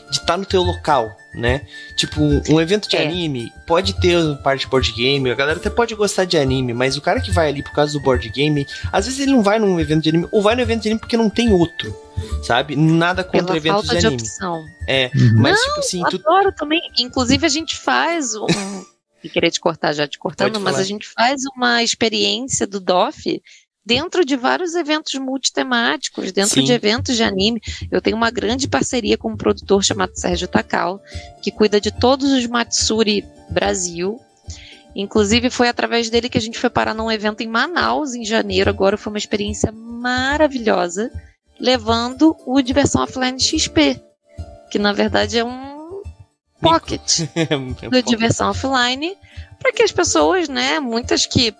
de 0.09 0.17
estar 0.17 0.33
tá 0.33 0.37
no 0.37 0.45
teu 0.45 0.63
local, 0.63 1.15
né? 1.37 1.61
Tipo, 1.95 2.21
um 2.49 2.59
evento 2.59 2.89
de 2.89 2.97
é. 2.97 3.05
anime 3.05 3.53
pode 3.65 3.93
ter 3.99 4.17
parte 4.43 4.61
de 4.61 4.67
board 4.67 4.91
game, 4.91 5.29
a 5.29 5.35
galera 5.35 5.59
até 5.59 5.69
pode 5.69 5.93
gostar 5.95 6.25
de 6.25 6.37
anime, 6.37 6.73
mas 6.73 6.97
o 6.97 7.01
cara 7.01 7.21
que 7.21 7.31
vai 7.31 7.49
ali 7.49 7.61
por 7.61 7.71
causa 7.71 7.93
do 7.93 7.99
board 7.99 8.27
game, 8.29 8.67
às 8.91 9.05
vezes 9.05 9.19
ele 9.19 9.31
não 9.31 9.43
vai 9.43 9.59
num 9.59 9.79
evento 9.79 10.03
de 10.03 10.09
anime, 10.09 10.27
ou 10.31 10.41
vai 10.41 10.55
no 10.55 10.61
evento 10.61 10.81
de 10.81 10.89
anime 10.89 10.99
porque 10.99 11.15
não 11.15 11.29
tem 11.29 11.53
outro, 11.53 11.95
sabe? 12.43 12.75
Nada 12.75 13.23
contra 13.23 13.45
Pela 13.45 13.57
eventos 13.57 13.89
de, 13.89 13.97
de 13.97 14.07
anime. 14.07 14.21
Opção. 14.21 14.65
É, 14.87 15.11
uhum. 15.15 15.41
mas 15.41 15.55
não, 15.55 15.67
tipo 15.67 15.79
assim, 15.79 16.03
tu... 16.09 16.15
adoro 16.17 16.51
também. 16.51 16.81
Inclusive 16.99 17.45
a 17.45 17.49
gente 17.49 17.75
faz 17.75 18.35
um 18.35 18.45
e 19.23 19.29
querer 19.29 19.51
te 19.51 19.59
cortar 19.59 19.93
já 19.93 20.07
te 20.07 20.17
cortando, 20.17 20.59
mas 20.59 20.77
a 20.77 20.83
gente 20.83 21.07
faz 21.07 21.41
uma 21.55 21.83
experiência 21.83 22.65
do 22.65 22.79
DOF 22.79 23.41
dentro 23.87 24.25
de 24.25 24.35
vários 24.35 24.75
eventos 24.75 25.13
multitemáticos, 25.13 26.33
dentro 26.33 26.55
Sim. 26.55 26.65
de 26.65 26.73
eventos 26.73 27.15
de 27.15 27.23
anime. 27.23 27.61
Eu 27.89 28.01
tenho 28.01 28.17
uma 28.17 28.29
grande 28.29 28.67
parceria 28.67 29.17
com 29.17 29.31
um 29.31 29.37
produtor 29.37 29.81
chamado 29.81 30.11
Sérgio 30.13 30.45
Takal, 30.45 31.01
que 31.41 31.51
cuida 31.51 31.79
de 31.79 31.89
todos 31.89 32.33
os 32.33 32.45
Matsuri 32.45 33.25
Brasil. 33.49 34.19
Inclusive, 34.93 35.49
foi 35.49 35.69
através 35.69 36.09
dele 36.09 36.27
que 36.27 36.37
a 36.37 36.41
gente 36.41 36.59
foi 36.59 36.69
parar 36.69 36.93
num 36.93 37.09
evento 37.09 37.41
em 37.41 37.47
Manaus, 37.47 38.13
em 38.13 38.25
janeiro. 38.25 38.69
Agora 38.69 38.97
foi 38.97 39.13
uma 39.13 39.17
experiência 39.17 39.71
maravilhosa, 39.71 41.09
levando 41.57 42.35
o 42.45 42.61
Diversão 42.61 43.03
Offline 43.03 43.39
XP, 43.39 44.01
que 44.69 44.77
na 44.77 44.91
verdade 44.91 45.39
é 45.39 45.45
um 45.45 46.01
pocket 46.59 47.21
é 47.35 47.89
do 47.89 48.03
Diversão 48.03 48.49
Offline, 48.49 49.15
para 49.57 49.71
que 49.71 49.81
as 49.81 49.93
pessoas, 49.93 50.49
né, 50.49 50.77
muitas 50.81 51.25
que 51.25 51.55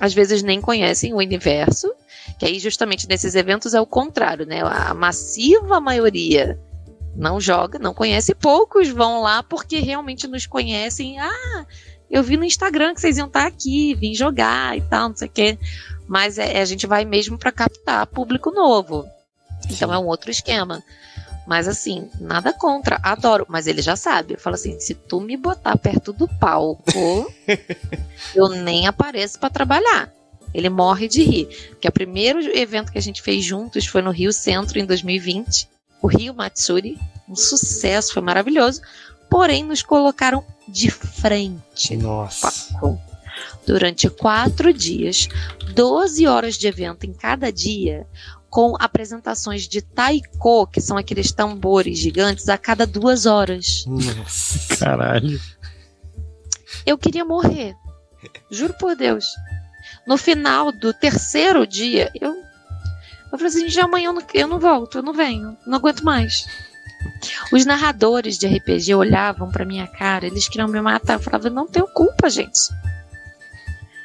às 0.00 0.14
vezes 0.14 0.42
nem 0.42 0.60
conhecem 0.60 1.12
o 1.12 1.18
universo, 1.18 1.92
que 2.38 2.46
aí 2.46 2.58
justamente 2.58 3.08
nesses 3.08 3.34
eventos 3.34 3.74
é 3.74 3.80
o 3.80 3.86
contrário, 3.86 4.46
né? 4.46 4.60
A 4.62 4.94
massiva 4.94 5.80
maioria 5.80 6.58
não 7.16 7.40
joga, 7.40 7.78
não 7.78 7.92
conhece, 7.92 8.34
poucos 8.34 8.88
vão 8.88 9.20
lá 9.20 9.42
porque 9.42 9.80
realmente 9.80 10.28
nos 10.28 10.46
conhecem. 10.46 11.18
Ah, 11.18 11.66
eu 12.10 12.22
vi 12.22 12.36
no 12.36 12.44
Instagram 12.44 12.94
que 12.94 13.00
vocês 13.00 13.18
iam 13.18 13.26
estar 13.26 13.46
aqui, 13.46 13.94
vim 13.94 14.14
jogar 14.14 14.76
e 14.76 14.80
tal, 14.82 15.08
não 15.10 15.16
sei 15.16 15.28
o 15.28 15.30
quê. 15.30 15.58
Mas 16.06 16.38
é, 16.38 16.60
a 16.60 16.64
gente 16.64 16.86
vai 16.86 17.04
mesmo 17.04 17.36
para 17.36 17.52
captar 17.52 18.06
público 18.06 18.50
novo. 18.50 19.06
Então 19.70 19.92
é 19.92 19.98
um 19.98 20.06
outro 20.06 20.30
esquema. 20.30 20.82
Mas 21.48 21.66
assim, 21.66 22.10
nada 22.20 22.52
contra, 22.52 23.00
adoro. 23.02 23.46
Mas 23.48 23.66
ele 23.66 23.80
já 23.80 23.96
sabe. 23.96 24.34
Eu 24.34 24.38
falo 24.38 24.54
assim: 24.54 24.78
se 24.78 24.92
tu 24.92 25.18
me 25.18 25.34
botar 25.34 25.78
perto 25.78 26.12
do 26.12 26.28
palco, 26.28 26.84
eu 28.36 28.50
nem 28.50 28.86
apareço 28.86 29.38
para 29.38 29.48
trabalhar. 29.48 30.12
Ele 30.52 30.68
morre 30.68 31.08
de 31.08 31.22
rir. 31.22 31.46
Porque 31.70 31.88
o 31.88 31.92
primeiro 31.92 32.38
evento 32.54 32.92
que 32.92 32.98
a 32.98 33.02
gente 33.02 33.22
fez 33.22 33.42
juntos 33.42 33.86
foi 33.86 34.02
no 34.02 34.10
Rio 34.10 34.30
Centro 34.30 34.78
em 34.78 34.84
2020. 34.84 35.66
O 36.02 36.06
Rio 36.06 36.34
Matsuri. 36.34 36.98
Um 37.26 37.34
sucesso, 37.34 38.12
foi 38.12 38.22
maravilhoso. 38.22 38.82
Porém, 39.30 39.64
nos 39.64 39.82
colocaram 39.82 40.44
de 40.68 40.90
frente. 40.90 41.96
Nossa. 41.96 42.52
Durante 43.66 44.10
quatro 44.10 44.70
dias, 44.70 45.28
12 45.74 46.26
horas 46.26 46.56
de 46.56 46.66
evento 46.66 47.04
em 47.04 47.12
cada 47.14 47.50
dia, 47.50 48.06
com 48.50 48.74
apresentações 48.78 49.68
de 49.68 49.82
taiko, 49.82 50.66
que 50.66 50.80
são 50.80 50.96
aqueles 50.96 51.32
tambores 51.32 51.98
gigantes, 51.98 52.48
a 52.48 52.56
cada 52.56 52.86
duas 52.86 53.26
horas. 53.26 53.84
Nossa. 53.86 54.76
Caralho. 54.76 55.40
Eu 56.86 56.96
queria 56.96 57.24
morrer. 57.24 57.74
Juro 58.50 58.74
por 58.74 58.96
Deus. 58.96 59.26
No 60.06 60.16
final 60.16 60.72
do 60.72 60.92
terceiro 60.92 61.66
dia, 61.66 62.10
eu, 62.18 62.34
eu 62.34 63.38
falei 63.38 63.46
assim: 63.46 63.68
já 63.68 63.84
amanhã 63.84 64.08
eu 64.08 64.12
não, 64.14 64.22
eu 64.32 64.48
não 64.48 64.58
volto, 64.58 64.98
eu 64.98 65.02
não 65.02 65.12
venho, 65.12 65.56
não 65.66 65.76
aguento 65.76 66.02
mais. 66.02 66.46
Os 67.52 67.64
narradores 67.64 68.38
de 68.38 68.46
RPG 68.46 68.94
olhavam 68.94 69.50
para 69.50 69.64
minha 69.64 69.86
cara, 69.86 70.26
eles 70.26 70.48
queriam 70.48 70.68
me 70.68 70.80
matar. 70.80 71.14
Eu 71.14 71.20
falava: 71.20 71.50
não 71.50 71.66
tenho 71.66 71.86
culpa, 71.88 72.30
gente. 72.30 72.58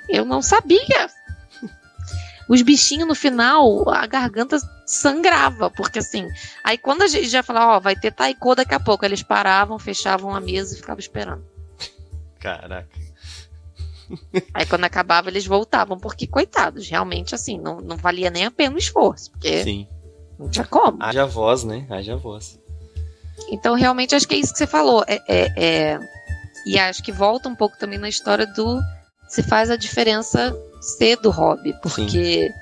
Eu 0.10 0.25
não 0.25 0.41
sabia 0.41 1.10
os 2.49 2.62
bichinhos 2.62 3.08
no 3.08 3.15
final, 3.15 3.89
a 3.89 4.06
garganta 4.06 4.58
sangrava, 4.86 5.69
porque 5.69 5.99
assim, 5.99 6.27
aí 6.63 6.77
quando 6.77 7.03
a 7.03 7.08
gente 7.08 7.29
já 7.29 7.41
falava, 7.41 7.77
ó, 7.77 7.79
vai 7.79 7.95
ter 7.95 8.12
taiko 8.12 8.56
daqui 8.56 8.73
a 8.73 8.79
pouco, 8.79 9.06
eles 9.06 9.23
paravam, 9.23 9.79
fechavam 9.79 10.36
a 10.36 10.39
mesa 10.39 10.73
e 10.73 10.77
ficavam 10.77 10.99
esperando. 10.99 11.43
Caraca. 12.39 13.03
Aí 14.53 14.65
quando 14.65 14.84
acabava, 14.84 15.29
eles 15.29 15.45
voltavam, 15.45 15.97
porque, 15.97 16.27
coitados, 16.27 16.89
realmente, 16.89 17.34
assim, 17.34 17.58
não, 17.58 17.79
não 17.79 17.97
valia 17.97 18.29
nem 18.29 18.45
a 18.45 18.51
pena 18.51 18.75
o 18.75 18.79
esforço, 18.79 19.32
porque 19.32 19.63
Sim. 19.63 19.88
não 20.38 20.49
tinha 20.49 20.65
como. 20.65 21.01
Haja 21.01 21.25
voz, 21.25 21.63
né? 21.63 21.88
Haja 21.89 22.15
voz. 22.15 22.60
Então, 23.49 23.73
realmente, 23.75 24.13
acho 24.13 24.27
que 24.27 24.36
é 24.36 24.38
isso 24.38 24.51
que 24.51 24.60
você 24.60 24.67
falou. 24.67 25.03
É, 25.08 25.21
é, 25.27 25.53
é... 25.56 25.99
E 26.65 26.77
acho 26.77 27.01
que 27.01 27.12
volta 27.12 27.49
um 27.49 27.56
pouco 27.56 27.77
também 27.77 27.97
na 27.97 28.08
história 28.08 28.45
do 28.45 28.79
se 29.27 29.41
faz 29.41 29.71
a 29.71 29.75
diferença 29.75 30.56
ser 30.84 31.17
do 31.17 31.32
hobby, 31.32 31.74
porque 31.82 32.48
Sim. 32.48 32.54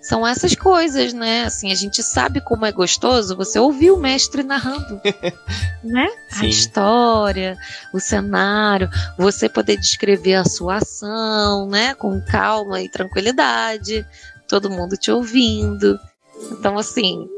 são 0.00 0.26
essas 0.26 0.54
coisas, 0.54 1.12
né? 1.12 1.44
Assim, 1.44 1.72
a 1.72 1.74
gente 1.74 2.02
sabe 2.02 2.40
como 2.40 2.66
é 2.66 2.72
gostoso 2.72 3.36
você 3.36 3.58
ouvir 3.58 3.90
o 3.90 3.96
mestre 3.96 4.42
narrando, 4.42 5.00
né? 5.82 6.08
Sim. 6.28 6.46
A 6.46 6.48
história, 6.48 7.58
o 7.92 7.98
cenário, 7.98 8.88
você 9.18 9.48
poder 9.48 9.76
descrever 9.78 10.34
a 10.34 10.44
sua 10.44 10.76
ação, 10.76 11.66
né? 11.68 11.94
Com 11.94 12.20
calma 12.20 12.80
e 12.82 12.88
tranquilidade, 12.88 14.06
todo 14.48 14.70
mundo 14.70 14.96
te 14.96 15.10
ouvindo. 15.10 15.98
Então, 16.52 16.78
assim, 16.78 17.28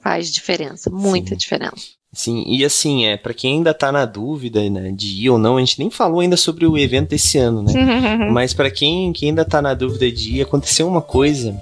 faz 0.00 0.30
diferença, 0.30 0.90
muita 0.90 1.30
Sim. 1.30 1.36
diferença. 1.36 2.01
Sim, 2.14 2.44
e 2.46 2.62
assim, 2.62 3.06
é, 3.06 3.16
para 3.16 3.32
quem 3.32 3.54
ainda 3.54 3.72
tá 3.72 3.90
na 3.90 4.04
dúvida, 4.04 4.68
né, 4.68 4.92
de 4.92 5.22
ir 5.22 5.30
ou 5.30 5.38
não, 5.38 5.56
a 5.56 5.60
gente 5.60 5.78
nem 5.78 5.90
falou 5.90 6.20
ainda 6.20 6.36
sobre 6.36 6.66
o 6.66 6.76
evento 6.76 7.10
desse 7.10 7.38
ano, 7.38 7.62
né? 7.62 7.72
Mas 8.30 8.52
para 8.52 8.70
quem, 8.70 9.12
quem 9.14 9.30
ainda 9.30 9.46
tá 9.46 9.62
na 9.62 9.72
dúvida 9.72 10.10
de 10.12 10.36
ir, 10.36 10.42
aconteceu 10.42 10.86
uma 10.86 11.00
coisa 11.00 11.58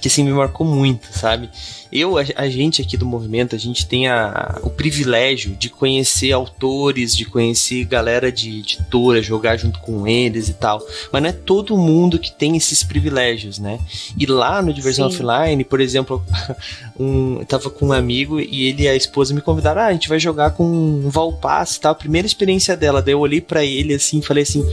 que 0.00 0.08
assim 0.08 0.24
me 0.24 0.32
marcou 0.32 0.66
muito, 0.66 1.06
sabe? 1.12 1.50
Eu, 1.90 2.18
a, 2.18 2.24
a, 2.36 2.48
gente 2.48 2.82
aqui 2.82 2.96
do 2.96 3.06
movimento, 3.06 3.56
a 3.56 3.58
gente 3.58 3.86
tem 3.86 4.08
a, 4.08 4.58
o 4.62 4.68
privilégio 4.68 5.56
de 5.56 5.70
conhecer 5.70 6.32
autores, 6.32 7.16
de 7.16 7.24
conhecer 7.24 7.84
galera 7.84 8.30
de 8.30 8.58
editora, 8.58 9.22
jogar 9.22 9.56
junto 9.56 9.78
com 9.80 10.06
eles 10.06 10.48
e 10.48 10.54
tal. 10.54 10.82
Mas 11.10 11.22
não 11.22 11.30
é 11.30 11.32
todo 11.32 11.76
mundo 11.78 12.18
que 12.18 12.30
tem 12.30 12.56
esses 12.56 12.82
privilégios, 12.82 13.58
né? 13.58 13.80
E 14.18 14.26
lá 14.26 14.60
no 14.60 14.72
Diversão 14.72 15.10
Sim. 15.10 15.24
Offline, 15.24 15.64
por 15.64 15.80
exemplo, 15.80 16.22
um, 17.00 17.38
eu 17.38 17.46
tava 17.46 17.70
com 17.70 17.86
um 17.86 17.92
amigo 17.92 18.38
e 18.38 18.68
ele 18.68 18.82
e 18.82 18.88
a 18.88 18.94
esposa 18.94 19.32
me 19.32 19.40
convidaram, 19.40 19.80
ah, 19.80 19.86
a 19.86 19.92
gente 19.92 20.08
vai 20.08 20.20
jogar 20.20 20.50
com 20.50 20.64
um 20.64 21.08
Valpass 21.08 21.76
e 21.76 21.80
tal. 21.80 21.92
A 21.92 21.94
primeira 21.94 22.26
experiência 22.26 22.76
dela, 22.76 23.00
daí 23.00 23.14
eu 23.14 23.20
olhei 23.20 23.40
para 23.40 23.64
ele 23.64 23.94
assim, 23.94 24.20
falei 24.20 24.42
assim, 24.42 24.64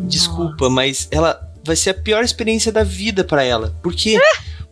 desculpa, 0.00 0.64
Nossa. 0.64 0.70
mas 0.70 1.08
ela 1.10 1.52
vai 1.64 1.76
ser 1.76 1.90
a 1.90 1.94
pior 1.94 2.24
experiência 2.24 2.72
da 2.72 2.82
vida 2.82 3.22
para 3.22 3.44
ela, 3.44 3.74
porque 3.82 4.18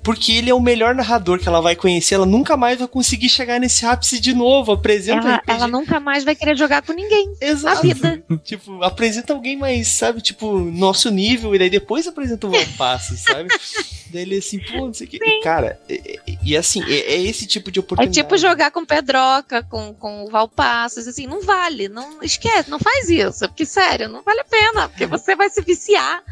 porque 0.02 0.32
ele 0.32 0.50
é 0.50 0.54
o 0.54 0.60
melhor 0.60 0.94
narrador 0.94 1.38
que 1.38 1.48
ela 1.48 1.60
vai 1.60 1.76
conhecer. 1.76 2.14
Ela 2.14 2.26
nunca 2.26 2.56
mais 2.56 2.78
vai 2.78 2.88
conseguir 2.88 3.28
chegar 3.28 3.60
nesse 3.60 3.84
ápice 3.84 4.18
de 4.18 4.32
novo. 4.32 4.72
Apresenta 4.72 5.28
ela, 5.28 5.42
ela 5.46 5.68
nunca 5.68 6.00
mais 6.00 6.24
vai 6.24 6.34
querer 6.34 6.56
jogar 6.56 6.82
com 6.82 6.92
ninguém. 6.92 7.34
Exato. 7.40 7.76
Na 7.76 7.82
vida. 7.82 8.22
tipo, 8.42 8.82
apresenta 8.82 9.32
alguém 9.32 9.56
mais, 9.56 9.88
sabe, 9.88 10.20
tipo, 10.20 10.58
nosso 10.58 11.10
nível, 11.10 11.54
e 11.54 11.58
daí 11.58 11.70
depois 11.70 12.06
apresenta 12.06 12.46
o 12.46 12.50
Valpasso, 12.50 13.16
sabe? 13.16 13.48
daí 14.10 14.22
ele 14.22 14.38
assim, 14.38 14.58
pô, 14.58 14.86
não 14.86 14.94
sei 14.94 15.06
o 15.06 15.10
que. 15.10 15.18
E, 15.22 15.40
cara, 15.42 15.78
e, 15.88 16.38
e 16.42 16.56
assim, 16.56 16.82
é, 16.84 17.14
é, 17.14 17.20
esse 17.22 17.46
tipo 17.46 17.70
de 17.70 17.78
é 17.78 17.80
oportunidade. 17.80 18.18
É 18.18 18.22
tipo 18.22 18.38
jogar 18.38 18.70
com 18.70 18.84
Pedroca, 18.84 19.62
com, 19.64 19.92
com 19.92 20.24
o 20.24 20.30
Valpassos, 20.30 21.06
assim, 21.06 21.26
não 21.26 21.42
vale, 21.42 21.88
não 21.88 22.22
esquece, 22.22 22.70
não 22.70 22.78
faz 22.78 23.10
isso, 23.10 23.46
porque 23.48 23.66
sério, 23.66 24.08
não 24.08 24.22
vale 24.22 24.40
a 24.40 24.44
pena, 24.44 24.88
porque 24.88 25.06
você 25.06 25.36
vai 25.36 25.50
se 25.50 25.60
viciar 25.62 26.22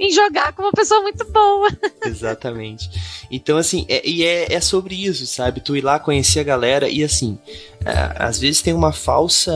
em 0.00 0.10
jogar 0.10 0.54
com 0.54 0.62
uma 0.62 0.72
pessoa 0.72 1.02
muito 1.02 1.24
boa. 1.26 1.68
Exatamente. 2.06 2.90
Então, 3.30 3.58
assim, 3.58 3.84
é, 3.86 4.08
e 4.08 4.24
é, 4.24 4.54
é 4.54 4.60
sobre 4.60 4.94
isso, 4.94 5.26
sabe? 5.26 5.60
Tu 5.60 5.76
ir 5.76 5.84
lá 5.84 5.98
conhecer 5.98 6.40
a 6.40 6.44
galera 6.44 6.88
e, 6.88 7.04
assim, 7.04 7.38
é, 7.84 8.14
às 8.16 8.38
vezes 8.38 8.62
tem 8.62 8.72
uma 8.72 8.92
falsa 8.92 9.52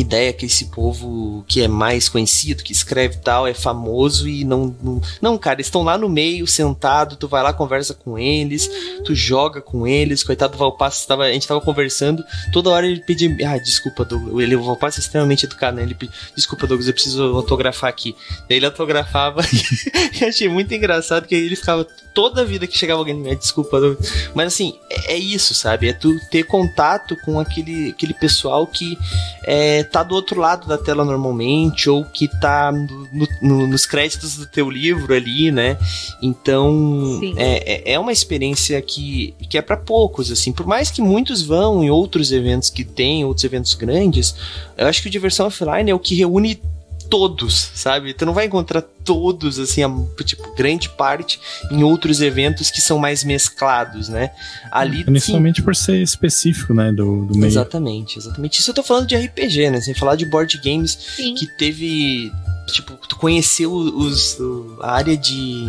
ideia 0.00 0.32
que 0.32 0.46
esse 0.46 0.66
povo 0.66 1.44
que 1.46 1.62
é 1.62 1.68
mais 1.68 2.08
conhecido, 2.08 2.62
que 2.62 2.72
escreve 2.72 3.18
tal, 3.18 3.46
é 3.46 3.54
famoso 3.54 4.28
e 4.28 4.44
não. 4.44 4.74
Não, 4.82 5.00
não 5.20 5.38
cara, 5.38 5.56
eles 5.56 5.66
estão 5.66 5.82
lá 5.82 5.98
no 5.98 6.08
meio, 6.08 6.46
sentado, 6.46 7.16
tu 7.16 7.28
vai 7.28 7.42
lá, 7.42 7.52
conversa 7.52 7.94
com 7.94 8.18
eles, 8.18 8.68
tu 9.04 9.14
joga 9.14 9.60
com 9.60 9.86
eles. 9.86 10.22
Coitado 10.22 10.52
do 10.52 10.58
Valpasso, 10.58 11.06
tava, 11.06 11.24
a 11.24 11.32
gente 11.32 11.46
tava 11.46 11.60
conversando, 11.60 12.24
toda 12.52 12.70
hora 12.70 12.86
ele 12.86 13.00
pedia. 13.00 13.36
Ah, 13.46 13.58
desculpa, 13.58 14.04
Douglas. 14.04 14.42
Ele, 14.42 14.56
o 14.56 14.62
Valpasso 14.62 14.98
é 14.98 15.02
extremamente 15.02 15.46
educado, 15.46 15.76
né? 15.76 15.82
Ele 15.82 15.94
pedia, 15.94 16.14
desculpa, 16.34 16.66
Douglas, 16.66 16.88
eu 16.88 16.94
preciso 16.94 17.22
autografar 17.36 17.90
aqui. 17.90 18.14
Daí 18.48 18.58
ele 18.58 18.66
autografava 18.66 19.42
e 20.20 20.24
achei 20.24 20.48
muito 20.48 20.72
engraçado 20.72 21.26
que 21.26 21.34
ele 21.34 21.56
ficava 21.56 21.86
toda 22.14 22.42
a 22.42 22.44
vida 22.44 22.66
que 22.66 22.76
chegava 22.76 23.00
alguém, 23.00 23.14
me 23.14 23.34
desculpa, 23.34 23.80
Douglas. 23.80 24.30
Mas 24.34 24.48
assim, 24.48 24.78
é, 24.90 25.14
é, 25.14 25.18
isso, 25.18 25.54
sabe? 25.54 25.88
É 25.88 25.92
tu 25.92 26.14
ter 26.30 26.44
contato 26.44 27.16
com 27.24 27.38
aquele, 27.38 27.90
aquele 27.90 28.14
pessoal 28.14 28.66
que 28.66 28.98
é 29.44 29.81
tá 29.84 30.02
do 30.02 30.14
outro 30.14 30.40
lado 30.40 30.66
da 30.66 30.78
tela 30.78 31.04
normalmente, 31.04 31.88
ou 31.88 32.04
que 32.04 32.28
tá 32.40 32.72
no, 32.72 33.28
no, 33.40 33.66
nos 33.66 33.86
créditos 33.86 34.36
do 34.36 34.46
teu 34.46 34.70
livro 34.70 35.14
ali, 35.14 35.50
né? 35.50 35.78
Então, 36.20 37.20
é, 37.36 37.90
é, 37.90 37.92
é 37.94 37.98
uma 37.98 38.12
experiência 38.12 38.80
que, 38.82 39.34
que 39.48 39.58
é 39.58 39.62
para 39.62 39.76
poucos, 39.76 40.30
assim. 40.30 40.52
Por 40.52 40.66
mais 40.66 40.90
que 40.90 41.02
muitos 41.02 41.42
vão 41.42 41.82
em 41.82 41.90
outros 41.90 42.32
eventos 42.32 42.70
que 42.70 42.84
tem, 42.84 43.24
outros 43.24 43.44
eventos 43.44 43.74
grandes, 43.74 44.34
eu 44.76 44.86
acho 44.86 45.02
que 45.02 45.08
o 45.08 45.10
Diversão 45.10 45.46
Offline 45.46 45.90
é 45.90 45.94
o 45.94 45.98
que 45.98 46.14
reúne 46.14 46.60
todos, 47.12 47.72
sabe? 47.74 48.14
Tu 48.14 48.24
não 48.24 48.32
vai 48.32 48.46
encontrar 48.46 48.80
todos, 48.80 49.58
assim, 49.58 49.82
a, 49.82 49.90
tipo, 50.24 50.54
grande 50.54 50.88
parte 50.88 51.38
em 51.70 51.82
outros 51.82 52.22
eventos 52.22 52.70
que 52.70 52.80
são 52.80 52.98
mais 52.98 53.22
mesclados, 53.22 54.08
né? 54.08 54.30
Ali. 54.70 55.04
Principalmente 55.04 55.56
sim. 55.56 55.62
por 55.62 55.76
ser 55.76 56.00
específico, 56.00 56.72
né? 56.72 56.90
Do, 56.90 57.26
do 57.26 57.36
meio. 57.36 57.50
Exatamente, 57.50 58.18
exatamente. 58.18 58.60
Isso 58.60 58.70
eu 58.70 58.74
tô 58.74 58.82
falando 58.82 59.06
de 59.06 59.14
RPG, 59.14 59.68
né? 59.68 59.80
Sem 59.82 59.92
falar 59.92 60.16
de 60.16 60.24
board 60.24 60.58
games 60.64 60.96
sim. 61.14 61.34
que 61.34 61.46
teve. 61.58 62.32
Tipo, 62.68 62.94
tu 63.06 63.16
conheceu 63.16 63.70
os, 63.70 64.38
a 64.80 64.92
área 64.92 65.14
de 65.14 65.66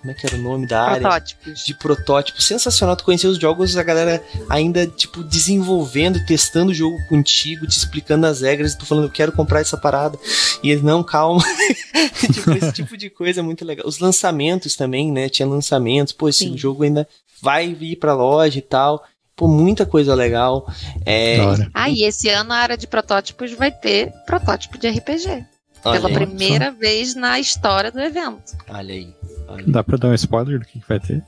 como 0.00 0.12
é 0.12 0.14
que 0.14 0.26
era 0.26 0.36
o 0.36 0.38
nome 0.38 0.66
da 0.66 0.82
área? 0.82 1.00
Protótipos. 1.00 1.64
De 1.64 1.74
protótipos. 1.74 2.46
Sensacional 2.46 2.96
tu 2.96 3.04
conhecer 3.04 3.26
os 3.26 3.38
jogos, 3.38 3.76
a 3.76 3.82
galera 3.82 4.24
ainda, 4.48 4.86
tipo, 4.86 5.22
desenvolvendo, 5.22 6.24
testando 6.24 6.72
o 6.72 6.74
jogo 6.74 6.96
contigo, 7.06 7.66
te 7.66 7.76
explicando 7.76 8.26
as 8.26 8.40
regras, 8.40 8.74
tu 8.74 8.86
falando, 8.86 9.04
eu 9.04 9.10
quero 9.10 9.30
comprar 9.30 9.60
essa 9.60 9.76
parada. 9.76 10.18
E 10.62 10.70
eles, 10.70 10.82
não, 10.82 11.02
calma. 11.02 11.42
tipo, 12.32 12.50
esse 12.52 12.72
tipo 12.72 12.96
de 12.96 13.10
coisa 13.10 13.40
é 13.40 13.42
muito 13.42 13.62
legal. 13.62 13.86
Os 13.86 13.98
lançamentos 13.98 14.74
também, 14.74 15.12
né? 15.12 15.28
Tinha 15.28 15.46
lançamentos, 15.46 16.14
pô, 16.14 16.30
esse 16.30 16.44
Sim. 16.44 16.56
jogo 16.56 16.82
ainda 16.82 17.06
vai 17.42 17.74
vir 17.74 17.96
pra 17.96 18.14
loja 18.14 18.58
e 18.58 18.62
tal. 18.62 19.04
Pô, 19.36 19.48
muita 19.48 19.84
coisa 19.84 20.14
legal. 20.14 20.66
É... 21.04 21.38
Ah, 21.74 21.90
e 21.90 22.04
esse 22.04 22.28
ano 22.30 22.54
a 22.54 22.56
área 22.56 22.76
de 22.76 22.86
protótipos 22.86 23.52
vai 23.52 23.70
ter 23.70 24.12
protótipo 24.24 24.78
de 24.78 24.88
RPG. 24.88 25.44
Olha 25.84 26.00
pela 26.00 26.08
aí. 26.08 26.14
primeira 26.14 26.70
vez 26.70 27.14
na 27.14 27.38
história 27.38 27.90
do 27.90 28.00
evento. 28.00 28.56
Olha 28.68 28.94
aí. 28.94 29.19
Dá 29.66 29.82
pra 29.82 29.96
dar 29.96 30.08
um 30.08 30.14
spoiler 30.14 30.58
do 30.58 30.66
que, 30.66 30.80
que 30.80 30.88
vai 30.88 31.00
ter? 31.00 31.24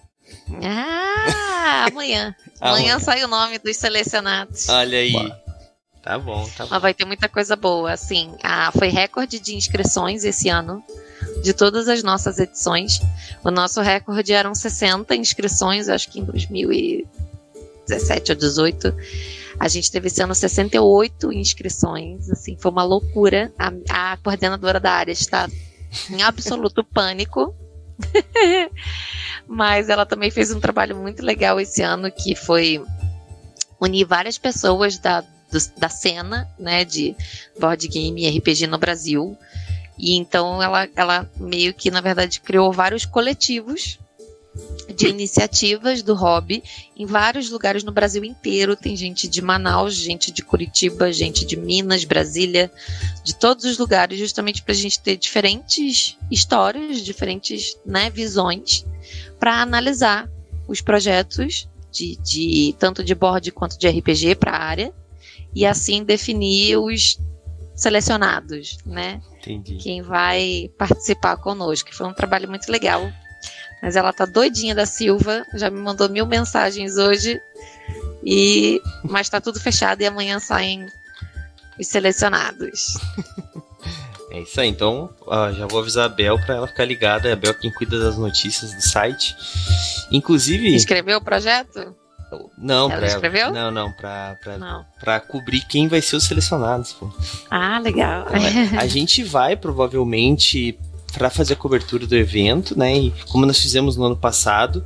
Ah, 0.62 1.86
amanhã. 1.90 2.34
amanhã 2.60 2.98
sai 2.98 3.24
o 3.24 3.28
nome 3.28 3.58
dos 3.58 3.76
selecionados. 3.76 4.68
Olha 4.68 4.98
aí. 4.98 5.12
Tá 6.02 6.18
bom, 6.18 6.48
tá 6.56 6.64
bom. 6.64 6.70
Mas 6.72 6.82
vai 6.82 6.94
ter 6.94 7.04
muita 7.04 7.28
coisa 7.28 7.54
boa. 7.54 7.92
Assim, 7.92 8.34
ah, 8.42 8.72
foi 8.72 8.88
recorde 8.88 9.38
de 9.38 9.54
inscrições 9.54 10.24
esse 10.24 10.48
ano. 10.48 10.82
De 11.42 11.52
todas 11.52 11.88
as 11.88 12.02
nossas 12.02 12.38
edições. 12.38 13.00
O 13.44 13.50
nosso 13.50 13.80
recorde 13.80 14.32
eram 14.32 14.54
60 14.54 15.14
inscrições, 15.14 15.88
acho 15.88 16.10
que 16.10 16.18
em 16.18 16.24
2017 16.24 18.32
ou 18.32 18.38
2018. 18.38 18.96
A 19.60 19.68
gente 19.68 19.92
teve 19.92 20.08
esse 20.08 20.20
ano 20.20 20.34
68 20.34 21.32
inscrições. 21.32 22.28
Assim, 22.28 22.56
foi 22.58 22.72
uma 22.72 22.82
loucura. 22.82 23.52
A, 23.56 24.12
a 24.12 24.16
coordenadora 24.16 24.80
da 24.80 24.90
área 24.90 25.12
está 25.12 25.48
em 26.10 26.22
absoluto 26.22 26.82
pânico 26.82 27.54
Mas 29.46 29.88
ela 29.88 30.06
também 30.06 30.30
fez 30.30 30.52
um 30.52 30.60
trabalho 30.60 30.96
muito 30.96 31.22
legal 31.22 31.60
esse 31.60 31.82
ano, 31.82 32.10
que 32.10 32.34
foi 32.34 32.82
unir 33.80 34.04
várias 34.04 34.38
pessoas 34.38 34.98
da, 34.98 35.20
do, 35.20 35.58
da 35.76 35.88
cena, 35.88 36.48
né, 36.58 36.84
de 36.84 37.16
board 37.58 37.86
game 37.88 38.22
e 38.22 38.38
RPG 38.38 38.66
no 38.66 38.78
Brasil. 38.78 39.36
E 39.98 40.16
então 40.16 40.62
ela, 40.62 40.88
ela 40.96 41.30
meio 41.36 41.74
que, 41.74 41.90
na 41.90 42.00
verdade, 42.00 42.40
criou 42.40 42.72
vários 42.72 43.04
coletivos 43.04 43.98
de 44.94 45.08
iniciativas 45.08 46.02
do 46.02 46.14
hobby 46.14 46.62
em 46.96 47.06
vários 47.06 47.50
lugares 47.50 47.82
no 47.82 47.92
Brasil 47.92 48.24
inteiro. 48.24 48.76
Tem 48.76 48.94
gente 48.96 49.26
de 49.26 49.40
Manaus, 49.40 49.94
gente 49.94 50.30
de 50.30 50.42
Curitiba, 50.42 51.12
gente 51.12 51.46
de 51.46 51.56
Minas, 51.56 52.04
Brasília, 52.04 52.70
de 53.24 53.34
todos 53.34 53.64
os 53.64 53.78
lugares, 53.78 54.18
justamente 54.18 54.62
para 54.62 54.72
a 54.72 54.76
gente 54.76 55.00
ter 55.00 55.16
diferentes 55.16 56.16
histórias, 56.30 57.00
diferentes 57.00 57.76
né, 57.84 58.10
visões 58.10 58.84
para 59.38 59.62
analisar 59.62 60.30
os 60.68 60.80
projetos 60.80 61.68
de, 61.90 62.16
de 62.16 62.74
tanto 62.78 63.02
de 63.02 63.14
board 63.14 63.50
quanto 63.52 63.78
de 63.78 63.88
RPG 63.88 64.36
para 64.36 64.52
a 64.52 64.62
área 64.62 64.94
e 65.54 65.66
assim 65.66 66.04
definir 66.04 66.76
os 66.78 67.18
selecionados, 67.74 68.78
né? 68.84 69.20
Entendi. 69.38 69.76
Quem 69.76 70.02
vai 70.02 70.70
participar 70.78 71.36
conosco. 71.36 71.92
Foi 71.92 72.06
um 72.06 72.14
trabalho 72.14 72.48
muito 72.48 72.70
legal 72.70 73.10
mas 73.82 73.96
ela 73.96 74.12
tá 74.12 74.24
doidinha 74.24 74.76
da 74.76 74.86
Silva, 74.86 75.44
já 75.54 75.68
me 75.68 75.80
mandou 75.80 76.08
mil 76.08 76.24
mensagens 76.24 76.96
hoje. 76.96 77.40
E 78.24 78.80
mas 79.02 79.28
tá 79.28 79.40
tudo 79.40 79.58
fechado 79.58 80.00
e 80.00 80.06
amanhã 80.06 80.38
saem 80.38 80.86
os 81.78 81.88
selecionados. 81.88 82.94
É 84.30 84.40
isso 84.40 84.58
aí, 84.58 84.68
então 84.70 85.10
já 85.58 85.66
vou 85.66 85.80
avisar 85.80 86.06
a 86.06 86.08
Bel 86.08 86.38
para 86.38 86.54
ela 86.54 86.66
ficar 86.66 86.86
ligada. 86.86 87.28
É 87.28 87.32
a 87.32 87.36
Bel 87.36 87.52
quem 87.52 87.70
cuida 87.70 88.02
das 88.02 88.16
notícias 88.16 88.72
do 88.72 88.80
site. 88.80 89.36
Inclusive. 90.10 90.74
Escreveu 90.74 91.18
o 91.18 91.20
projeto? 91.20 91.94
Não, 92.56 92.90
ela 92.90 92.96
pra 92.96 93.06
escreveu? 93.08 93.52
Não, 93.52 93.70
não, 93.70 93.92
pra, 93.92 94.38
pra, 94.42 94.56
não. 94.56 94.86
pra 94.98 95.20
cobrir 95.20 95.60
quem 95.66 95.86
vai 95.86 96.00
ser 96.00 96.16
os 96.16 96.24
selecionados. 96.24 96.94
Pô. 96.94 97.12
Ah, 97.50 97.78
legal. 97.78 98.26
Então, 98.28 98.80
a 98.80 98.86
gente 98.88 99.22
vai 99.22 99.54
provavelmente 99.54 100.78
para 101.12 101.30
fazer 101.30 101.54
a 101.54 101.56
cobertura 101.56 102.06
do 102.06 102.16
evento, 102.16 102.78
né? 102.78 102.96
E 102.96 103.12
como 103.28 103.46
nós 103.46 103.58
fizemos 103.58 103.96
no 103.96 104.04
ano 104.04 104.16
passado. 104.16 104.84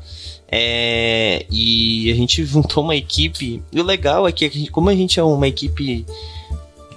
É, 0.49 1.45
e 1.51 2.11
a 2.11 2.15
gente 2.15 2.45
juntou 2.47 2.85
uma 2.85 2.97
equipe. 2.97 3.62
E 3.73 3.81
o 3.81 3.85
legal 3.85 4.27
é 4.27 4.33
que, 4.33 4.45
a 4.45 4.51
gente, 4.51 4.71
como 4.71 4.91
a 4.91 4.95
gente 4.95 5.19
é 5.19 5.23
uma 5.23 5.49
equipe 5.49 6.05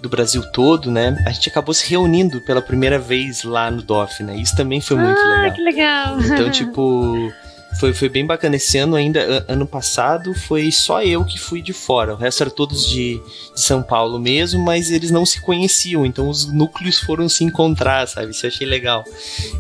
do 0.02 0.10
Brasil 0.10 0.42
todo, 0.52 0.90
né? 0.90 1.22
A 1.26 1.32
gente 1.32 1.50
acabou 1.50 1.74
se 1.74 1.90
reunindo 1.90 2.40
pela 2.42 2.62
primeira 2.62 2.98
vez 2.98 3.44
lá 3.44 3.70
no 3.70 3.82
DOF, 3.82 4.24
né? 4.24 4.36
Isso 4.38 4.56
também 4.56 4.80
foi 4.80 4.98
muito 4.98 5.20
ah, 5.20 5.42
legal. 5.42 5.54
que 5.54 5.62
legal! 5.62 6.22
Então, 6.22 6.50
tipo, 6.50 7.32
foi, 7.78 7.94
foi 7.94 8.10
bem 8.10 8.26
bacana. 8.26 8.56
Esse 8.56 8.78
ano 8.78 8.96
ainda, 8.96 9.46
ano 9.48 9.68
passado, 9.68 10.34
foi 10.34 10.72
só 10.72 11.04
eu 11.04 11.24
que 11.24 11.40
fui 11.40 11.62
de 11.62 11.74
fora. 11.74 12.14
O 12.14 12.18
resto 12.18 12.44
era 12.44 12.50
todos 12.50 12.88
de, 12.88 13.22
de 13.54 13.62
São 13.62 13.84
Paulo 13.84 14.20
mesmo, 14.20 14.64
mas 14.64 14.92
eles 14.92 15.12
não 15.12 15.26
se 15.26 15.42
conheciam. 15.42 16.06
Então 16.06 16.30
os 16.30 16.46
núcleos 16.46 17.00
foram 17.00 17.30
se 17.30 17.44
encontrar, 17.44 18.08
sabe? 18.08 18.32
Isso 18.32 18.46
eu 18.46 18.50
achei 18.50 18.68
legal. 18.68 19.04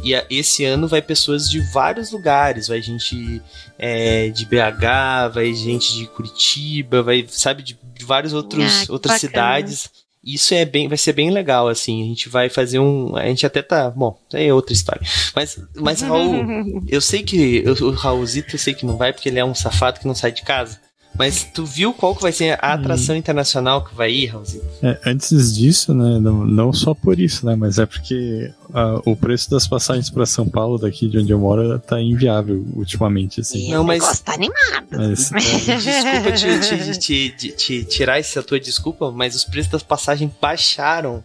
E 0.04 0.15
a, 0.15 0.26
esse 0.30 0.65
ano 0.65 0.88
vai 0.88 1.02
pessoas 1.02 1.50
de 1.50 1.60
vários 1.60 2.12
lugares. 2.12 2.67
Vai 2.67 2.82
gente 2.82 3.41
é, 3.78 4.30
de 4.30 4.45
BH, 4.45 5.34
vai 5.34 5.54
gente 5.54 5.93
de 5.93 6.08
Curitiba, 6.08 7.04
vai, 7.04 7.26
sabe, 7.30 7.62
de, 7.62 7.78
de 7.93 8.06
vários 8.06 8.34
outros 8.34 8.63
ah, 8.63 8.91
outras 8.91 9.15
bacana. 9.15 9.19
cidades 9.19 9.89
isso 10.34 10.54
é 10.54 10.65
bem, 10.65 10.88
vai 10.88 10.98
ser 10.98 11.13
bem 11.13 11.30
legal, 11.30 11.68
assim. 11.68 12.04
A 12.04 12.06
gente 12.06 12.30
vai 12.30 12.50
fazer 12.50 12.80
um. 12.80 13.15
A 13.15 13.26
gente 13.26 13.46
até 13.46 13.62
tá. 13.62 13.89
Bom, 13.89 14.20
é 14.34 14.54
outra 14.54 14.74
história. 14.74 15.02
Mas, 15.36 15.60
mas 15.76 16.02
Raul, 16.02 16.84
eu 16.88 17.02
sei 17.02 17.24
que. 17.24 17.63
Eu, 17.65 17.74
o 17.88 17.92
Raulzito 17.92 18.56
eu 18.56 18.60
sei 18.60 18.74
que 18.74 18.86
não 18.86 18.98
vai, 18.98 19.13
porque 19.13 19.30
ele 19.30 19.39
é 19.39 19.46
um 19.46 19.56
safado 19.56 20.00
que 20.00 20.08
não 20.08 20.15
sai 20.15 20.32
de 20.32 20.42
casa. 20.42 20.80
Mas 21.17 21.43
tu 21.43 21.65
viu 21.65 21.93
qual 21.93 22.15
que 22.15 22.22
vai 22.22 22.32
ser 22.32 22.58
a 22.62 22.74
atração 22.74 23.13
hum. 23.13 23.17
internacional 23.17 23.84
que 23.84 23.93
vai 23.93 24.10
ir, 24.10 24.28
Raulzito? 24.28 24.65
É, 24.82 24.98
antes 25.06 25.54
disso, 25.54 25.93
né, 25.93 26.17
não, 26.17 26.45
não, 26.45 26.72
só 26.72 26.93
por 26.93 27.19
isso, 27.19 27.45
né, 27.45 27.56
mas 27.58 27.78
é 27.78 27.86
porque 27.86 28.52
uh, 28.69 29.02
o 29.04 29.17
preço 29.17 29.50
das 29.50 29.67
passagens 29.67 30.10
para 30.10 30.26
São 30.26 30.48
Paulo, 30.48 30.78
daqui 30.78 31.10
de 31.10 31.17
onde 31.17 31.32
eu 31.32 31.39
moro, 31.39 31.78
tá 31.80 32.02
inviável 32.02 32.65
ultimamente, 32.74 33.41
assim. 33.41 33.69
Não, 33.69 33.84
mas... 33.84 34.22
tá 34.22 34.34
animado. 34.34 34.88
Mas, 34.91 35.30
desculpa 35.36 36.32
te, 36.32 37.00
te, 37.00 37.30
te, 37.32 37.52
te, 37.52 37.84
tirar 37.84 38.17
essa 38.17 38.41
tua 38.41 38.60
desculpa, 38.60 39.12
mas 39.12 39.36
os 39.36 39.43
preços 39.43 39.72
das 39.72 39.84
passagens 39.84 40.32
baixaram. 40.39 41.22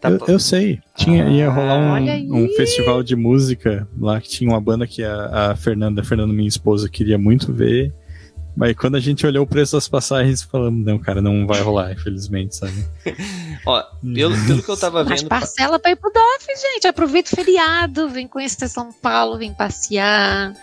Tá... 0.00 0.10
Eu, 0.10 0.20
eu, 0.26 0.38
sei. 0.38 0.80
Tinha, 0.96 1.28
ia 1.28 1.50
rolar 1.50 2.00
um, 2.00 2.44
um, 2.44 2.48
festival 2.56 3.02
de 3.02 3.16
música 3.16 3.86
lá 4.00 4.20
que 4.20 4.28
tinha 4.28 4.50
uma 4.50 4.60
banda 4.60 4.86
que 4.86 5.02
a, 5.02 5.50
a 5.50 5.56
Fernanda, 5.56 6.00
a 6.00 6.04
Fernanda, 6.04 6.32
minha 6.32 6.48
esposa, 6.48 6.88
queria 6.88 7.18
muito 7.18 7.52
ver. 7.52 7.92
Mas 8.58 8.76
quando 8.76 8.96
a 8.96 9.00
gente 9.00 9.24
olhou 9.24 9.44
o 9.44 9.46
preço 9.46 9.76
das 9.76 9.86
passagens, 9.86 10.42
falamos, 10.42 10.84
não, 10.84 10.98
cara, 10.98 11.22
não 11.22 11.46
vai 11.46 11.60
rolar, 11.60 11.92
infelizmente, 11.92 12.56
sabe? 12.56 12.84
Ó, 13.64 13.84
pelo, 14.02 14.34
pelo 14.46 14.62
que 14.64 14.68
eu 14.68 14.76
tava 14.76 15.04
Mas 15.04 15.20
vendo. 15.20 15.28
parcela 15.28 15.78
pra 15.78 15.92
ir 15.92 15.96
pro 15.96 16.12
DOF, 16.12 16.46
gente. 16.72 16.88
Aproveita 16.88 17.32
o 17.32 17.36
feriado, 17.36 18.08
vem 18.08 18.26
conhecer 18.26 18.68
São 18.68 18.92
Paulo, 18.92 19.38
vem 19.38 19.54
passear, 19.54 20.56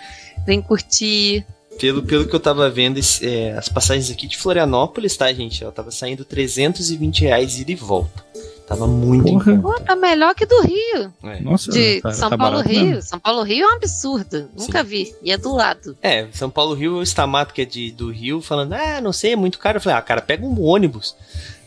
vem 0.45 0.61
curtir. 0.61 1.45
Pelo, 1.79 2.03
pelo 2.03 2.27
que 2.27 2.35
eu 2.35 2.39
tava 2.39 2.69
vendo, 2.69 2.99
é, 3.21 3.53
as 3.53 3.69
passagens 3.69 4.11
aqui 4.11 4.27
de 4.27 4.37
Florianópolis, 4.37 5.15
tá, 5.15 5.31
gente? 5.31 5.63
Ela 5.63 5.71
tava 5.71 5.89
saindo 5.89 6.25
320 6.25 7.21
reais 7.21 7.57
ida 7.57 7.71
e 7.71 7.75
volta. 7.75 8.25
Tava 8.67 8.87
muito 8.87 9.25
Porra. 9.25 9.51
em 9.53 9.61
Pô, 9.61 9.79
tá 9.79 9.95
melhor 9.95 10.33
que 10.33 10.45
do 10.45 10.59
Rio. 10.61 11.13
É. 11.23 11.39
Nossa, 11.39 11.71
De 11.71 12.01
tá- 12.01 12.11
São 12.11 12.29
tá 12.31 12.37
Paulo 12.37 12.61
Rio. 12.61 12.85
mesmo. 12.87 13.01
São 13.03 13.19
Paulo 13.19 13.43
Rio 13.43 13.63
é 13.63 13.71
um 13.71 13.75
absurdo. 13.75 14.49
Nunca 14.57 14.83
vi. 14.83 15.13
E 15.21 15.31
é 15.31 15.37
do 15.37 15.53
lado. 15.53 15.95
É, 16.01 16.27
São 16.33 16.49
Paulo 16.49 16.73
Rio, 16.73 16.95
o 16.97 17.03
Stamato, 17.03 17.53
que 17.53 17.61
é 17.61 17.65
de, 17.65 17.91
do 17.91 18.09
Rio, 18.11 18.41
falando, 18.41 18.73
ah, 18.73 18.99
não 19.01 19.13
sei, 19.13 19.33
é 19.33 19.35
muito 19.35 19.59
caro. 19.59 19.77
Eu 19.77 19.81
falei, 19.81 19.97
ah, 19.99 20.01
cara, 20.01 20.19
pega 20.21 20.43
um 20.43 20.59
ônibus. 20.63 21.15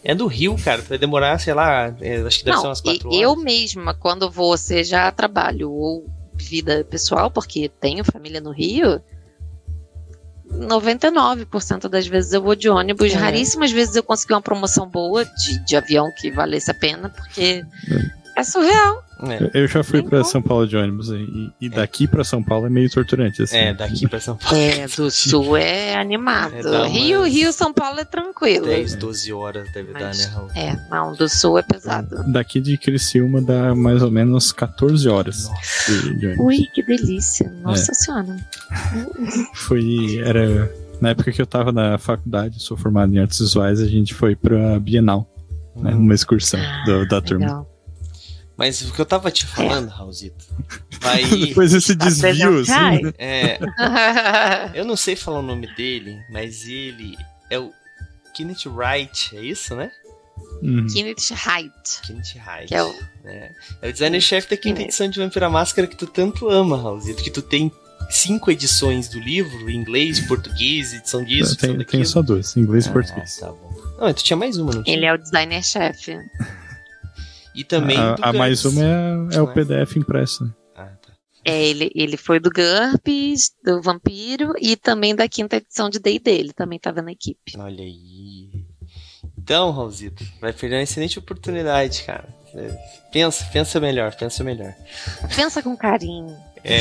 É 0.02 0.12
do 0.14 0.26
Rio, 0.26 0.56
cara, 0.64 0.82
vai 0.82 0.98
demorar, 0.98 1.38
sei 1.38 1.54
lá, 1.54 1.94
é, 2.00 2.16
acho 2.22 2.38
que 2.40 2.44
deve 2.44 2.56
ser 2.56 2.62
Não, 2.62 2.70
umas 2.70 2.78
e- 2.80 2.82
quatro 2.82 3.08
horas. 3.10 3.20
eu 3.20 3.36
mesma, 3.36 3.94
quando 3.94 4.30
vou, 4.30 4.56
seja 4.56 5.10
trabalho 5.12 5.70
ou 5.70 6.04
vida 6.34 6.84
pessoal, 6.88 7.30
porque 7.30 7.68
tenho 7.80 8.04
família 8.04 8.40
no 8.40 8.50
Rio, 8.50 9.00
99% 10.50 11.88
das 11.88 12.06
vezes 12.06 12.32
eu 12.32 12.42
vou 12.42 12.54
de 12.54 12.68
ônibus. 12.68 13.12
É. 13.12 13.16
Raríssimas 13.16 13.70
vezes 13.70 13.96
eu 13.96 14.02
consegui 14.02 14.34
uma 14.34 14.42
promoção 14.42 14.88
boa 14.88 15.24
de, 15.24 15.64
de 15.64 15.76
avião 15.76 16.10
que 16.16 16.30
valesse 16.30 16.70
a 16.70 16.74
pena, 16.74 17.08
porque 17.08 17.64
é 18.36 18.44
surreal. 18.44 19.07
É, 19.20 19.50
Eu 19.62 19.66
já 19.66 19.82
fui 19.82 20.00
pra 20.02 20.18
como. 20.20 20.24
São 20.30 20.40
Paulo 20.40 20.66
de 20.66 20.76
ônibus 20.76 21.08
e, 21.10 21.52
e 21.60 21.68
daqui 21.68 22.06
pra 22.06 22.22
São 22.22 22.42
Paulo 22.42 22.66
é 22.66 22.70
meio 22.70 22.88
torturante. 22.90 23.42
Assim. 23.42 23.56
é, 23.56 23.74
daqui 23.74 24.06
pra 24.08 24.20
São 24.20 24.36
Paulo. 24.36 24.56
É, 24.56 24.86
do 24.86 25.10
sul 25.10 25.56
é 25.56 25.94
animado. 25.96 26.54
É, 26.54 26.86
Rio, 26.88 27.24
Rio, 27.24 27.52
São 27.52 27.72
Paulo 27.72 27.98
é 27.98 28.04
tranquilo. 28.04 28.66
10, 28.66 28.94
12 28.96 29.32
horas 29.32 29.72
deve 29.72 29.92
dar, 29.92 30.00
Mas- 30.00 30.18
né, 30.18 30.32
Raul? 30.32 30.50
É, 30.54 30.76
não, 30.90 31.12
do 31.14 31.28
sul 31.28 31.58
é 31.58 31.62
pesado. 31.62 32.22
Daqui 32.32 32.60
de 32.60 32.76
Criciúma 32.78 33.42
dá 33.42 33.74
mais 33.74 34.02
ou 34.02 34.10
menos 34.10 34.52
14 34.52 35.08
horas 35.08 35.48
de, 35.86 36.18
de 36.18 36.26
ônibus. 36.28 36.44
Ui, 36.46 36.58
que 36.74 36.82
delícia. 36.82 37.50
Nossa 37.62 37.92
senhora. 37.94 38.36
Foi. 39.54 40.18
Era. 40.24 40.70
Na 41.00 41.10
época 41.10 41.30
que 41.30 41.40
eu 41.40 41.46
tava 41.46 41.70
na 41.70 41.96
faculdade, 41.96 42.60
sou 42.60 42.76
formado 42.76 43.14
em 43.14 43.20
artes 43.20 43.38
visuais, 43.38 43.80
a 43.80 43.86
gente 43.86 44.12
foi 44.14 44.34
pra 44.34 44.80
Bienal, 44.80 45.32
né, 45.76 45.92
Hum. 45.92 45.98
numa 46.00 46.14
excursão 46.14 46.58
do- 46.86 47.06
da 47.06 47.20
turma. 47.20 47.64
Mas 48.58 48.82
o 48.82 48.92
que 48.92 49.00
eu 49.00 49.06
tava 49.06 49.30
te 49.30 49.46
falando, 49.46 49.88
Raulzito, 49.88 50.44
vai... 51.00 51.22
Depois 51.46 51.72
esse 51.72 51.94
desvio, 51.94 52.58
assim. 52.60 52.72
ai. 52.72 53.00
é, 53.16 53.58
eu 54.74 54.84
não 54.84 54.96
sei 54.96 55.14
falar 55.14 55.38
o 55.38 55.42
nome 55.42 55.72
dele, 55.76 56.18
mas 56.28 56.66
ele 56.66 57.16
é 57.48 57.58
o 57.58 57.72
Kenneth 58.34 58.66
Wright, 58.66 59.36
é 59.36 59.40
isso, 59.42 59.76
né? 59.76 59.90
Uhum. 60.60 60.86
Kenneth 60.92 61.30
Height. 61.30 62.00
Kenneth 62.04 62.34
Wright. 62.44 62.66
Que 62.66 62.74
é 62.74 62.82
o- 62.82 62.94
É, 63.24 63.52
é 63.82 63.88
o 63.88 63.92
designer-chefe 63.92 64.50
da 64.50 64.56
quinta 64.56 64.82
edição 64.82 65.08
de 65.08 65.18
Vampira 65.20 65.48
Máscara 65.48 65.86
que 65.86 65.96
tu 65.96 66.06
tanto 66.06 66.48
ama, 66.48 66.76
Raulzito, 66.80 67.22
que 67.22 67.30
tu 67.30 67.42
tem 67.42 67.70
cinco 68.10 68.50
edições 68.50 69.08
do 69.08 69.20
livro, 69.20 69.68
em 69.70 69.76
inglês, 69.76 70.18
português, 70.20 70.94
edição 70.94 71.22
disso, 71.22 71.52
edição 71.52 71.68
Tem, 71.70 71.78
daquilo. 71.78 72.02
tem 72.02 72.04
só 72.04 72.22
dois, 72.22 72.56
inglês 72.56 72.86
e 72.86 72.88
Ah, 72.88 72.92
português. 72.92 73.36
tá 73.36 73.46
bom. 73.52 73.72
Não, 74.00 74.12
tu 74.14 74.24
tinha 74.24 74.36
mais 74.36 74.56
uma, 74.56 74.72
não 74.72 74.82
tinha? 74.82 74.96
Ele 74.96 75.04
é 75.06 75.12
o 75.12 75.18
designer-chefe. 75.18 76.18
E 77.58 77.64
também 77.64 77.98
a, 77.98 78.14
do 78.14 78.24
a 78.24 78.32
mais 78.32 78.64
uma 78.64 78.82
é, 78.82 79.36
é 79.36 79.42
o 79.42 79.46
Não 79.46 79.50
é? 79.50 79.54
PDF 79.54 79.96
impresso. 79.96 80.44
né? 80.44 80.50
Ah, 80.76 80.84
tá. 81.02 81.12
É, 81.44 81.64
ele, 81.64 81.90
ele 81.94 82.16
foi 82.16 82.38
do 82.38 82.50
GURPS, 82.50 83.50
do 83.64 83.82
Vampiro 83.82 84.52
e 84.60 84.76
também 84.76 85.14
da 85.14 85.28
quinta 85.28 85.56
edição 85.56 85.90
de 85.90 85.98
D&D. 85.98 86.30
Ele 86.30 86.52
também 86.52 86.76
estava 86.76 87.02
na 87.02 87.10
equipe. 87.10 87.58
Olha 87.58 87.82
aí. 87.82 88.64
Então, 89.36 89.70
Raulzito, 89.70 90.24
vai 90.40 90.52
perder 90.52 90.76
uma 90.76 90.82
excelente 90.82 91.18
oportunidade, 91.18 92.02
cara. 92.04 92.28
É, 92.54 92.98
Pensa, 93.12 93.44
pensa 93.52 93.80
melhor, 93.80 94.14
pensa 94.14 94.44
melhor. 94.44 94.74
Pensa 95.34 95.62
com 95.62 95.76
carinho. 95.76 96.36
É. 96.62 96.80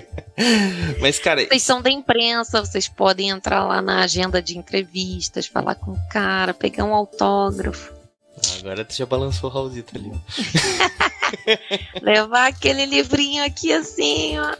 Mas, 1.00 1.18
cara, 1.18 1.44
Vocês 1.46 1.62
são 1.62 1.82
da 1.82 1.90
imprensa, 1.90 2.60
vocês 2.60 2.88
podem 2.88 3.30
entrar 3.30 3.66
lá 3.66 3.82
na 3.82 4.02
agenda 4.02 4.40
de 4.40 4.56
entrevistas, 4.56 5.46
falar 5.46 5.74
com 5.74 5.92
o 5.92 6.08
cara, 6.08 6.54
pegar 6.54 6.84
um 6.84 6.94
autógrafo, 6.94 7.92
Ah, 8.46 8.58
agora 8.60 8.84
tu 8.84 8.94
já 8.94 9.06
balançou 9.06 9.50
o 9.50 9.52
Raulzito 9.52 9.96
ali. 9.96 10.12
ó. 10.12 11.30
levar 12.02 12.48
aquele 12.48 12.86
livrinho 12.86 13.44
aqui 13.44 13.72
assim, 13.72 14.38
ó. 14.38 14.56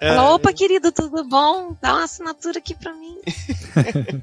É. 0.00 0.14
Falar, 0.14 0.34
opa, 0.34 0.52
querido, 0.52 0.90
tudo 0.90 1.24
bom? 1.24 1.76
Dá 1.80 1.94
uma 1.94 2.04
assinatura 2.04 2.58
aqui 2.58 2.74
pra 2.74 2.92
mim. 2.94 3.18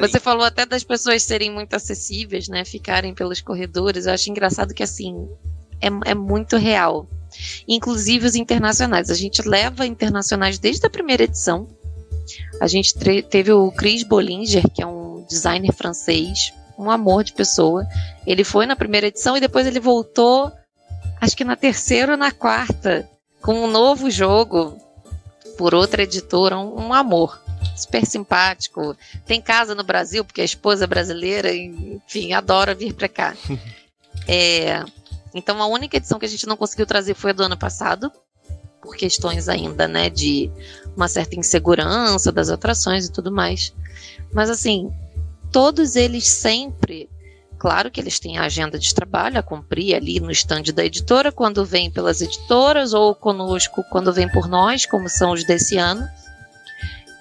Você 0.00 0.20
falou 0.20 0.44
até 0.44 0.66
das 0.66 0.84
pessoas 0.84 1.22
serem 1.22 1.50
muito 1.50 1.74
acessíveis, 1.74 2.48
né? 2.48 2.64
Ficarem 2.64 3.14
pelos 3.14 3.40
corredores. 3.40 4.06
Eu 4.06 4.12
acho 4.12 4.30
engraçado 4.30 4.74
que, 4.74 4.82
assim, 4.82 5.28
é, 5.80 6.10
é 6.10 6.14
muito 6.14 6.56
real. 6.56 7.08
Inclusive 7.66 8.26
os 8.26 8.34
internacionais. 8.34 9.10
A 9.10 9.14
gente 9.14 9.42
leva 9.42 9.86
internacionais 9.86 10.58
desde 10.58 10.86
a 10.86 10.90
primeira 10.90 11.24
edição. 11.24 11.66
A 12.60 12.66
gente 12.66 12.94
teve 13.28 13.52
o 13.52 13.70
Chris 13.72 14.02
Bollinger, 14.02 14.68
que 14.70 14.82
é 14.82 14.86
um 14.86 15.24
designer 15.28 15.72
francês, 15.72 16.52
um 16.78 16.90
amor 16.90 17.24
de 17.24 17.32
pessoa. 17.32 17.86
Ele 18.26 18.44
foi 18.44 18.66
na 18.66 18.76
primeira 18.76 19.06
edição 19.06 19.36
e 19.36 19.40
depois 19.40 19.66
ele 19.66 19.80
voltou, 19.80 20.52
acho 21.20 21.36
que 21.36 21.44
na 21.44 21.56
terceira 21.56 22.12
ou 22.12 22.18
na 22.18 22.30
quarta, 22.30 23.08
com 23.40 23.54
um 23.64 23.70
novo 23.70 24.10
jogo 24.10 24.78
por 25.56 25.74
outra 25.74 26.02
editora, 26.02 26.58
um, 26.58 26.86
um 26.86 26.94
amor. 26.94 27.40
Super 27.76 28.06
simpático, 28.06 28.96
tem 29.26 29.40
casa 29.40 29.74
no 29.74 29.82
Brasil, 29.82 30.24
porque 30.24 30.40
a 30.40 30.44
esposa 30.44 30.84
é 30.84 30.86
brasileira, 30.86 31.52
enfim, 31.54 32.32
adora 32.32 32.74
vir 32.74 32.92
pra 32.94 33.08
cá. 33.08 33.34
É, 34.28 34.82
então 35.34 35.60
a 35.60 35.66
única 35.66 35.96
edição 35.96 36.20
que 36.20 36.24
a 36.24 36.28
gente 36.28 36.46
não 36.46 36.56
conseguiu 36.56 36.86
trazer 36.86 37.14
foi 37.14 37.32
a 37.32 37.34
do 37.34 37.42
ano 37.42 37.58
passado, 37.58 38.10
por 38.80 38.94
questões 38.96 39.48
ainda, 39.48 39.88
né, 39.88 40.08
de 40.08 40.50
uma 40.96 41.08
certa 41.08 41.34
insegurança 41.34 42.30
das 42.30 42.48
atrações 42.48 43.06
e 43.06 43.12
tudo 43.12 43.32
mais. 43.32 43.74
Mas 44.32 44.48
assim, 44.48 44.92
todos 45.54 45.94
eles 45.94 46.26
sempre, 46.26 47.08
claro 47.60 47.88
que 47.88 48.00
eles 48.00 48.18
têm 48.18 48.38
a 48.38 48.42
agenda 48.42 48.76
de 48.76 48.92
trabalho 48.92 49.38
a 49.38 49.42
cumprir 49.42 49.94
ali 49.94 50.18
no 50.18 50.32
stand 50.32 50.64
da 50.74 50.84
editora, 50.84 51.30
quando 51.30 51.64
vem 51.64 51.92
pelas 51.92 52.20
editoras, 52.20 52.92
ou 52.92 53.14
conosco 53.14 53.84
quando 53.88 54.12
vem 54.12 54.28
por 54.28 54.48
nós, 54.48 54.84
como 54.84 55.08
são 55.08 55.30
os 55.30 55.44
desse 55.44 55.76
ano. 55.76 56.04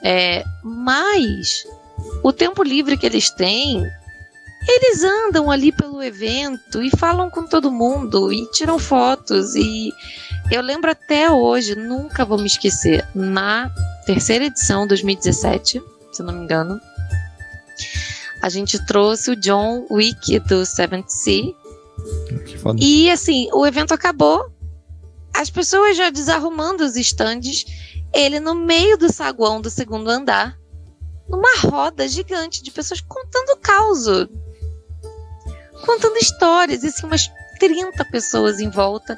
É, 0.04 0.44
mas 0.64 1.64
o 2.24 2.34
tempo 2.34 2.64
livre 2.64 2.98
que 2.98 3.06
eles 3.06 3.30
têm, 3.30 3.88
eles 4.68 5.04
andam 5.04 5.52
ali 5.52 5.72
pelo 5.72 6.02
evento 6.02 6.82
e 6.82 6.90
falam 6.90 7.30
com 7.30 7.46
todo 7.46 7.72
mundo 7.72 8.34
e 8.34 8.50
tiram 8.50 8.80
fotos. 8.80 9.54
E 9.54 9.94
eu 10.50 10.64
lembro 10.64 10.90
até 10.90 11.30
hoje, 11.30 11.76
nunca 11.76 12.26
vou 12.26 12.40
me 12.40 12.48
esquecer, 12.48 13.08
na 13.14 13.70
terceira 14.08 14.46
edição, 14.46 14.88
2017, 14.88 15.80
se 16.12 16.24
não 16.24 16.34
me 16.34 16.46
engano, 16.46 16.82
a 18.44 18.50
gente 18.50 18.86
trouxe 18.86 19.32
o 19.32 19.38
John 19.38 19.88
Wick 19.90 20.38
do 20.40 20.66
Seventh 20.66 21.08
Sea. 21.08 21.56
E 22.78 23.10
assim, 23.10 23.48
o 23.54 23.66
evento 23.66 23.94
acabou, 23.94 24.52
as 25.34 25.50
pessoas 25.50 25.96
já 25.96 26.10
desarrumando 26.10 26.84
os 26.84 26.98
estandes, 26.98 27.64
ele 28.14 28.42
no 28.42 28.54
meio 28.54 28.98
do 28.98 29.10
saguão 29.10 29.62
do 29.62 29.70
segundo 29.70 30.10
andar, 30.10 30.58
numa 31.26 31.58
roda 31.60 32.06
gigante 32.06 32.62
de 32.62 32.70
pessoas 32.70 33.00
contando 33.00 33.58
caos, 33.62 34.08
contando 35.86 36.18
histórias, 36.18 36.84
e 36.84 36.88
assim, 36.88 37.06
umas 37.06 37.32
30 37.62 38.04
pessoas 38.12 38.60
em 38.60 38.70
volta, 38.70 39.18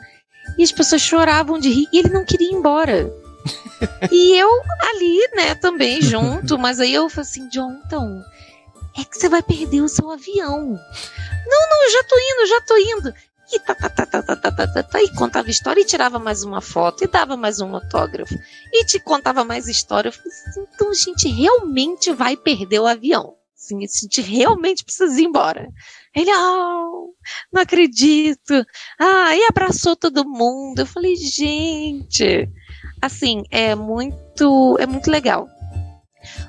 e 0.56 0.62
as 0.62 0.72
pessoas 0.72 1.02
choravam 1.02 1.58
de 1.58 1.72
rir, 1.72 1.88
e 1.92 1.98
ele 1.98 2.10
não 2.10 2.26
queria 2.26 2.52
ir 2.52 2.54
embora. 2.54 3.12
e 4.12 4.38
eu 4.38 4.50
ali, 4.82 5.18
né, 5.36 5.56
também 5.56 6.00
junto, 6.00 6.60
mas 6.60 6.80
aí 6.80 6.94
eu 6.94 7.10
falei 7.10 7.28
assim, 7.28 7.50
John, 7.50 7.72
então, 7.84 8.24
é 8.98 9.04
que 9.04 9.18
você 9.18 9.30
vai 9.30 9.44
perder 9.44 9.82
o 9.82 9.90
seu 9.90 10.10
avião. 10.10 10.60
Não, 10.60 11.70
não, 11.70 11.84
eu 11.84 11.92
já 11.92 12.04
tô 12.04 12.16
indo, 12.18 12.48
já 12.48 12.62
tô 12.62 12.78
indo. 12.78 13.14
E 13.54 13.60
tá, 13.60 13.76
tá, 13.76 13.90
tá, 13.90 14.06
tá, 14.06 14.24
tá, 14.24 14.36
tá, 14.36 14.52
tá, 14.52 14.68
tá, 14.68 14.84
tá, 14.84 15.04
e 15.04 15.14
contava 15.14 15.50
história 15.50 15.82
e 15.82 15.86
tirava 15.86 16.18
mais 16.18 16.44
uma 16.44 16.62
foto 16.62 17.04
e 17.04 17.08
dava 17.08 17.38
mais 17.38 17.60
um 17.60 17.76
autógrafo. 17.76 18.34
E 18.74 18.86
te 18.86 19.00
contava 19.00 19.44
mais 19.44 19.68
história. 19.68 20.10
Eu 20.10 20.14
falei 20.14 20.32
assim, 20.32 20.66
então 20.74 20.90
a 20.90 20.94
gente 20.94 21.28
realmente 21.28 22.12
vai 22.12 22.36
perder 22.36 22.80
o 22.80 22.88
avião. 22.88 23.36
Assim, 23.56 23.78
a 23.84 23.88
gente 23.88 24.22
realmente 24.22 24.84
precisa 24.84 25.20
ir 25.20 25.26
embora. 25.26 25.68
Ele, 26.16 26.32
ah, 26.32 26.86
não 27.52 27.62
acredito. 27.62 28.66
Ah, 29.00 29.36
e 29.36 29.44
abraçou 29.46 29.96
todo 29.96 30.28
mundo. 30.28 30.80
Eu 30.80 30.86
falei, 30.86 31.16
gente, 31.16 32.50
assim, 33.02 33.44
é 33.52 33.76
muito, 33.76 34.78
é 34.80 34.88
muito 34.88 35.10
legal. 35.12 35.48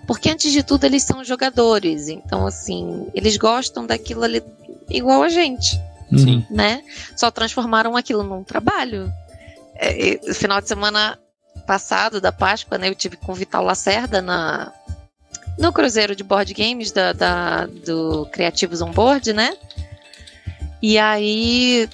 Porque 0.07 0.31
antes 0.31 0.53
de 0.53 0.63
tudo 0.63 0.85
eles 0.85 1.03
são 1.03 1.25
jogadores, 1.25 2.09
então 2.09 2.47
assim, 2.47 3.09
eles 3.15 3.37
gostam 3.37 3.87
daquilo 3.87 4.25
ali 4.25 4.43
igual 4.89 5.23
a 5.23 5.29
gente 5.29 5.79
Sim. 6.11 6.47
né? 6.51 6.83
Só 7.17 7.31
transformaram 7.31 7.97
aquilo 7.97 8.23
num 8.23 8.45
trabalho. 8.45 9.13
É, 9.75 10.15
e, 10.15 10.35
final 10.35 10.61
de 10.61 10.69
semana 10.69 11.19
passado, 11.67 12.21
da 12.21 12.31
Páscoa, 12.31 12.79
né? 12.79 12.89
Eu 12.89 12.95
tive 12.95 13.17
com 13.17 13.33
o 13.33 13.35
Vital 13.35 13.65
Lacerda 13.65 14.23
na, 14.23 14.73
no 15.59 15.73
cruzeiro 15.73 16.15
de 16.15 16.23
board 16.23 16.53
games 16.55 16.93
da, 16.93 17.13
da, 17.13 17.67
do 17.67 18.27
Criativos 18.33 18.81
On 18.81 18.91
Board, 18.91 19.33
né? 19.33 19.57
E 20.81 20.99
aí, 20.99 21.89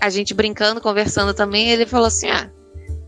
a 0.00 0.10
gente 0.10 0.34
brincando, 0.34 0.80
conversando 0.80 1.34
também, 1.34 1.70
ele 1.70 1.86
falou 1.86 2.06
assim: 2.06 2.28
ah, 2.28 2.48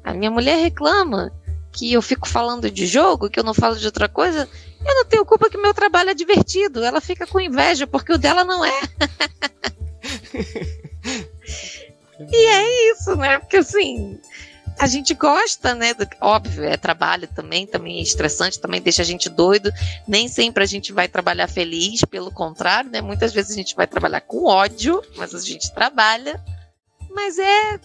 a 0.03 0.12
minha 0.12 0.30
mulher 0.30 0.57
reclama 0.57 1.32
que 1.76 1.92
eu 1.92 2.00
fico 2.00 2.26
falando 2.26 2.70
de 2.70 2.86
jogo, 2.86 3.28
que 3.28 3.38
eu 3.38 3.44
não 3.44 3.52
falo 3.52 3.76
de 3.76 3.84
outra 3.84 4.08
coisa. 4.08 4.48
Eu 4.84 4.94
não 4.94 5.04
tenho 5.04 5.26
culpa 5.26 5.50
que 5.50 5.58
meu 5.58 5.74
trabalho 5.74 6.08
é 6.08 6.14
divertido. 6.14 6.82
Ela 6.82 7.02
fica 7.02 7.26
com 7.26 7.38
inveja 7.38 7.86
porque 7.86 8.14
o 8.14 8.18
dela 8.18 8.44
não 8.44 8.64
é. 8.64 8.80
e 12.32 12.46
é 12.46 12.92
isso, 12.92 13.14
né? 13.16 13.38
Porque 13.38 13.58
assim, 13.58 14.18
a 14.78 14.86
gente 14.86 15.12
gosta, 15.12 15.74
né? 15.74 15.92
Do, 15.92 16.08
óbvio, 16.22 16.64
é 16.64 16.78
trabalho 16.78 17.28
também, 17.28 17.66
também 17.66 17.98
é 17.98 18.02
estressante, 18.02 18.58
também 18.58 18.80
deixa 18.80 19.02
a 19.02 19.04
gente 19.04 19.28
doido. 19.28 19.70
Nem 20.08 20.28
sempre 20.28 20.64
a 20.64 20.66
gente 20.66 20.94
vai 20.94 21.08
trabalhar 21.08 21.46
feliz, 21.46 22.00
pelo 22.06 22.30
contrário, 22.30 22.88
né? 22.90 23.02
Muitas 23.02 23.34
vezes 23.34 23.52
a 23.52 23.54
gente 23.54 23.76
vai 23.76 23.86
trabalhar 23.86 24.22
com 24.22 24.46
ódio, 24.46 25.02
mas 25.16 25.34
a 25.34 25.40
gente 25.40 25.70
trabalha. 25.74 26.42
Mas 27.10 27.38
é 27.38 27.78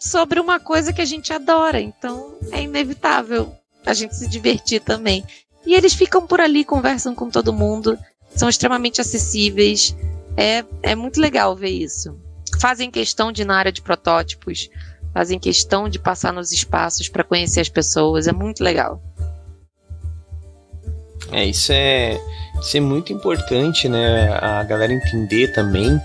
sobre 0.00 0.40
uma 0.40 0.58
coisa 0.58 0.92
que 0.92 1.00
a 1.00 1.04
gente 1.04 1.32
adora, 1.32 1.80
então 1.80 2.34
é 2.50 2.62
inevitável 2.62 3.54
a 3.86 3.94
gente 3.94 4.16
se 4.16 4.28
divertir 4.28 4.80
também. 4.80 5.24
E 5.64 5.74
eles 5.74 5.94
ficam 5.94 6.26
por 6.26 6.40
ali, 6.40 6.64
conversam 6.64 7.14
com 7.14 7.30
todo 7.30 7.52
mundo, 7.52 7.96
são 8.34 8.48
extremamente 8.48 9.00
acessíveis. 9.00 9.94
É, 10.36 10.64
é 10.82 10.94
muito 10.94 11.20
legal 11.20 11.54
ver 11.54 11.70
isso. 11.70 12.18
Fazem 12.58 12.90
questão 12.90 13.30
de 13.30 13.42
ir 13.42 13.44
na 13.44 13.56
área 13.56 13.70
de 13.70 13.82
protótipos 13.82 14.68
fazem 15.12 15.38
questão 15.38 15.88
de 15.88 15.98
passar 15.98 16.32
nos 16.32 16.52
espaços 16.52 17.08
para 17.08 17.24
conhecer 17.24 17.60
as 17.60 17.68
pessoas, 17.68 18.26
é 18.26 18.32
muito 18.32 18.62
legal. 18.62 19.02
É, 21.32 21.44
isso 21.44 21.72
é, 21.72 22.18
isso 22.60 22.76
é 22.76 22.80
muito 22.80 23.12
importante, 23.12 23.88
né? 23.88 24.32
A 24.40 24.62
galera 24.64 24.92
entender 24.92 25.52
também, 25.52 26.00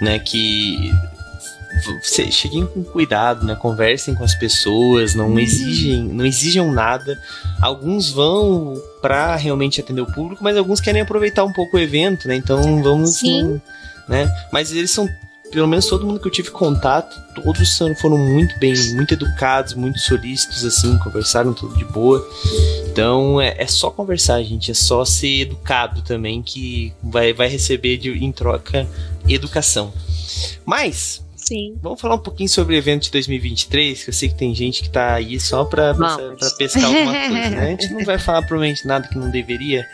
né, 0.00 0.18
que 0.18 0.92
você 2.02 2.30
cheguem 2.30 2.66
com 2.66 2.82
cuidado, 2.82 3.44
né? 3.44 3.54
Conversem 3.54 4.14
com 4.14 4.24
as 4.24 4.34
pessoas, 4.34 5.14
não 5.14 5.30
uhum. 5.30 5.38
exigem, 5.38 6.02
não 6.02 6.24
exijam 6.24 6.72
nada. 6.72 7.20
Alguns 7.60 8.10
vão 8.10 8.80
para 9.00 9.36
realmente 9.36 9.80
atender 9.80 10.00
o 10.00 10.06
público, 10.06 10.42
mas 10.42 10.56
alguns 10.56 10.80
querem 10.80 11.02
aproveitar 11.02 11.44
um 11.44 11.52
pouco 11.52 11.76
o 11.76 11.80
evento, 11.80 12.28
né? 12.28 12.36
Então 12.36 12.82
vamos, 12.82 13.16
Sim. 13.16 13.60
né? 14.08 14.30
Mas 14.52 14.72
eles 14.72 14.90
são 14.90 15.08
pelo 15.50 15.66
menos 15.66 15.86
todo 15.86 16.06
mundo 16.06 16.20
que 16.20 16.26
eu 16.26 16.32
tive 16.32 16.50
contato, 16.50 17.18
todos 17.34 17.78
foram 18.00 18.18
muito 18.18 18.58
bem, 18.58 18.74
muito 18.94 19.14
educados, 19.14 19.74
muito 19.74 19.98
solícitos, 19.98 20.64
assim, 20.64 20.98
conversaram 20.98 21.52
tudo 21.52 21.76
de 21.76 21.84
boa. 21.84 22.26
Então 22.90 23.40
é, 23.40 23.54
é 23.58 23.66
só 23.66 23.90
conversar, 23.90 24.42
gente, 24.42 24.70
é 24.70 24.74
só 24.74 25.04
ser 25.04 25.42
educado 25.42 26.02
também 26.02 26.42
que 26.42 26.92
vai, 27.02 27.32
vai 27.32 27.48
receber 27.48 27.96
de, 27.96 28.10
em 28.10 28.30
troca 28.30 28.86
educação. 29.26 29.92
Mas, 30.64 31.24
Sim. 31.48 31.78
Vamos 31.80 31.98
falar 31.98 32.16
um 32.16 32.20
pouquinho 32.20 32.48
sobre 32.48 32.76
o 32.76 32.78
evento 32.78 33.04
de 33.04 33.10
2023, 33.10 34.04
que 34.04 34.10
eu 34.10 34.14
sei 34.14 34.28
que 34.28 34.34
tem 34.34 34.54
gente 34.54 34.82
que 34.82 34.90
tá 34.90 35.14
aí 35.14 35.40
só 35.40 35.64
pra, 35.64 35.94
pra, 35.94 36.18
pra 36.18 36.50
pescar 36.50 36.84
alguma 36.84 37.12
coisa, 37.26 37.50
né? 37.50 37.66
A 37.68 37.70
gente 37.70 37.90
não 37.94 38.04
vai 38.04 38.18
falar 38.18 38.42
provavelmente 38.42 38.86
nada 38.86 39.08
que 39.08 39.16
não 39.16 39.30
deveria, 39.30 39.88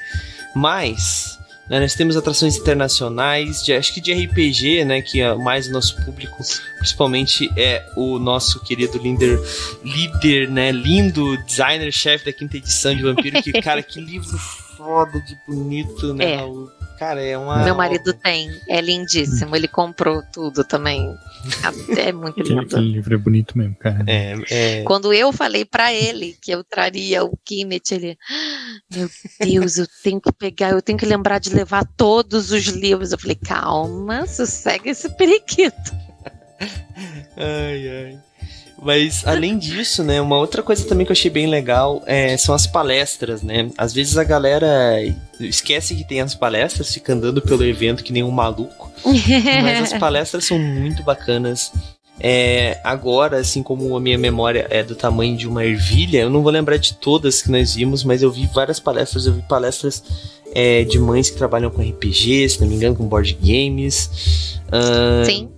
mas 0.52 1.38
né, 1.70 1.78
nós 1.78 1.94
temos 1.94 2.16
atrações 2.16 2.56
internacionais, 2.56 3.62
de, 3.62 3.72
acho 3.72 3.94
que 3.94 4.00
de 4.00 4.12
RPG, 4.12 4.84
né? 4.84 5.00
Que 5.00 5.20
é 5.20 5.32
mais 5.36 5.68
o 5.68 5.72
nosso 5.72 5.94
público, 6.04 6.36
principalmente 6.78 7.48
é 7.56 7.86
o 7.96 8.18
nosso 8.18 8.60
querido 8.64 8.98
líder, 8.98 9.40
líder, 9.84 10.50
né? 10.50 10.72
Lindo 10.72 11.36
designer-chefe 11.44 12.24
da 12.24 12.32
quinta 12.32 12.56
edição 12.56 12.96
de 12.96 13.04
Vampiro. 13.04 13.40
Que, 13.40 13.52
cara, 13.62 13.80
que 13.80 14.00
livro 14.00 14.36
foda 14.76 15.20
de 15.20 15.38
bonito, 15.46 16.12
né? 16.14 16.34
É. 16.34 16.42
O, 16.42 16.68
cara, 16.98 17.22
é 17.22 17.36
uma. 17.36 17.64
Meu 17.64 17.74
marido 17.74 18.12
tem, 18.12 18.50
é 18.68 18.80
lindíssimo. 18.80 19.54
Ele 19.54 19.68
comprou 19.68 20.22
tudo 20.32 20.64
também. 20.64 21.14
É 21.98 22.10
muito 22.10 22.40
lindo. 22.40 22.62
Aquele 22.62 22.92
livro 22.92 23.14
é 23.14 23.18
bonito 23.18 23.56
mesmo, 23.56 23.74
cara. 23.74 24.02
É, 24.06 24.34
é... 24.50 24.82
Quando 24.82 25.12
eu 25.12 25.30
falei 25.30 25.64
para 25.64 25.92
ele 25.92 26.36
que 26.40 26.50
eu 26.50 26.64
traria 26.64 27.22
o 27.22 27.36
Kimet, 27.44 27.94
ele, 27.94 28.18
ah, 28.30 28.96
meu 28.96 29.10
Deus, 29.40 29.76
eu 29.76 29.86
tenho 30.02 30.20
que 30.20 30.32
pegar, 30.32 30.70
eu 30.70 30.80
tenho 30.80 30.98
que 30.98 31.04
lembrar 31.04 31.38
de 31.38 31.54
levar 31.54 31.84
todos 31.96 32.50
os 32.50 32.64
livros. 32.64 33.12
Eu 33.12 33.18
falei, 33.18 33.36
calma, 33.36 34.26
sossega 34.26 34.88
esse 34.88 35.08
periquito. 35.16 35.92
ai, 37.36 37.88
ai. 37.88 38.18
Mas 38.84 39.26
além 39.26 39.56
disso, 39.56 40.04
né, 40.04 40.20
uma 40.20 40.36
outra 40.36 40.62
coisa 40.62 40.86
também 40.86 41.06
que 41.06 41.10
eu 41.10 41.14
achei 41.14 41.30
bem 41.30 41.46
legal 41.46 42.02
é, 42.04 42.36
são 42.36 42.54
as 42.54 42.66
palestras, 42.66 43.42
né? 43.42 43.70
Às 43.78 43.94
vezes 43.94 44.18
a 44.18 44.24
galera 44.24 45.00
esquece 45.40 45.94
que 45.94 46.04
tem 46.04 46.20
as 46.20 46.34
palestras, 46.34 46.92
fica 46.92 47.14
andando 47.14 47.40
pelo 47.40 47.64
evento 47.64 48.04
que 48.04 48.12
nem 48.12 48.22
um 48.22 48.30
maluco. 48.30 48.92
mas 49.62 49.92
as 49.92 49.98
palestras 49.98 50.44
são 50.44 50.58
muito 50.58 51.02
bacanas. 51.02 51.72
É, 52.20 52.78
agora, 52.84 53.38
assim 53.38 53.62
como 53.62 53.96
a 53.96 54.00
minha 54.00 54.18
memória 54.18 54.66
é 54.70 54.82
do 54.82 54.94
tamanho 54.94 55.36
de 55.36 55.48
uma 55.48 55.64
ervilha, 55.64 56.18
eu 56.18 56.30
não 56.30 56.42
vou 56.42 56.52
lembrar 56.52 56.76
de 56.76 56.94
todas 56.94 57.42
que 57.42 57.50
nós 57.50 57.74
vimos, 57.74 58.04
mas 58.04 58.22
eu 58.22 58.30
vi 58.30 58.48
várias 58.54 58.78
palestras. 58.78 59.26
Eu 59.26 59.32
vi 59.32 59.42
palestras 59.42 60.04
é, 60.54 60.84
de 60.84 60.98
mães 60.98 61.30
que 61.30 61.36
trabalham 61.36 61.70
com 61.70 61.82
RPG, 61.82 62.50
se 62.50 62.60
não 62.60 62.68
me 62.68 62.76
engano, 62.76 62.94
com 62.94 63.06
board 63.06 63.36
games. 63.42 64.60
Uh, 64.68 65.24
Sim. 65.24 65.48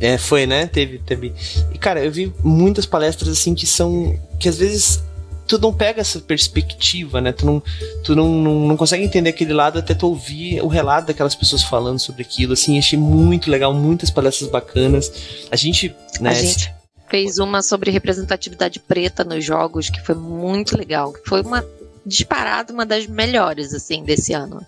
É, 0.00 0.16
foi, 0.16 0.46
né? 0.46 0.66
Teve, 0.66 0.98
teve. 0.98 1.34
E, 1.72 1.78
cara, 1.78 2.02
eu 2.02 2.10
vi 2.10 2.32
muitas 2.42 2.86
palestras 2.86 3.28
assim 3.28 3.54
que 3.54 3.66
são. 3.66 4.18
que 4.38 4.48
às 4.48 4.58
vezes 4.58 5.02
tu 5.46 5.58
não 5.58 5.72
pega 5.72 6.00
essa 6.00 6.20
perspectiva, 6.20 7.20
né? 7.20 7.32
Tu 7.32 7.44
não, 7.44 7.62
tu 8.02 8.16
não, 8.16 8.28
não, 8.28 8.68
não, 8.68 8.76
consegue 8.76 9.04
entender 9.04 9.30
aquele 9.30 9.52
lado 9.52 9.78
até 9.78 9.92
tu 9.92 10.06
ouvir 10.06 10.62
o 10.62 10.68
relato 10.68 11.08
daquelas 11.08 11.34
pessoas 11.34 11.62
falando 11.62 11.98
sobre 11.98 12.22
aquilo. 12.22 12.52
Assim, 12.54 12.78
achei 12.78 12.98
muito 12.98 13.50
legal, 13.50 13.74
muitas 13.74 14.10
palestras 14.10 14.48
bacanas. 14.48 15.12
A 15.50 15.56
gente, 15.56 15.94
né? 16.20 16.30
A 16.30 16.34
gente 16.34 16.72
fez 17.10 17.38
uma 17.38 17.60
sobre 17.60 17.90
representatividade 17.90 18.78
preta 18.78 19.24
nos 19.24 19.44
jogos, 19.44 19.90
que 19.90 20.00
foi 20.00 20.14
muito 20.14 20.78
legal. 20.78 21.12
Foi 21.26 21.42
uma 21.42 21.66
disparada 22.06 22.72
uma 22.72 22.86
das 22.86 23.06
melhores, 23.06 23.74
assim, 23.74 24.04
desse 24.04 24.32
ano. 24.32 24.64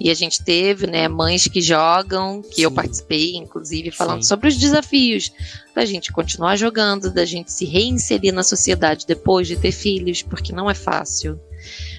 E 0.00 0.10
a 0.10 0.14
gente 0.14 0.42
teve, 0.42 0.86
né, 0.86 1.08
mães 1.08 1.48
que 1.48 1.60
jogam, 1.60 2.40
que 2.42 2.56
Sim. 2.56 2.62
eu 2.62 2.70
participei, 2.70 3.36
inclusive, 3.36 3.90
falando 3.90 4.22
Sim. 4.22 4.28
sobre 4.28 4.48
os 4.48 4.56
desafios 4.56 5.32
da 5.74 5.84
gente 5.84 6.12
continuar 6.12 6.56
jogando, 6.56 7.12
da 7.12 7.24
gente 7.24 7.52
se 7.52 7.64
reinserir 7.64 8.32
na 8.32 8.42
sociedade 8.42 9.06
depois 9.06 9.46
de 9.46 9.56
ter 9.56 9.72
filhos, 9.72 10.22
porque 10.22 10.52
não 10.52 10.70
é 10.70 10.74
fácil 10.74 11.38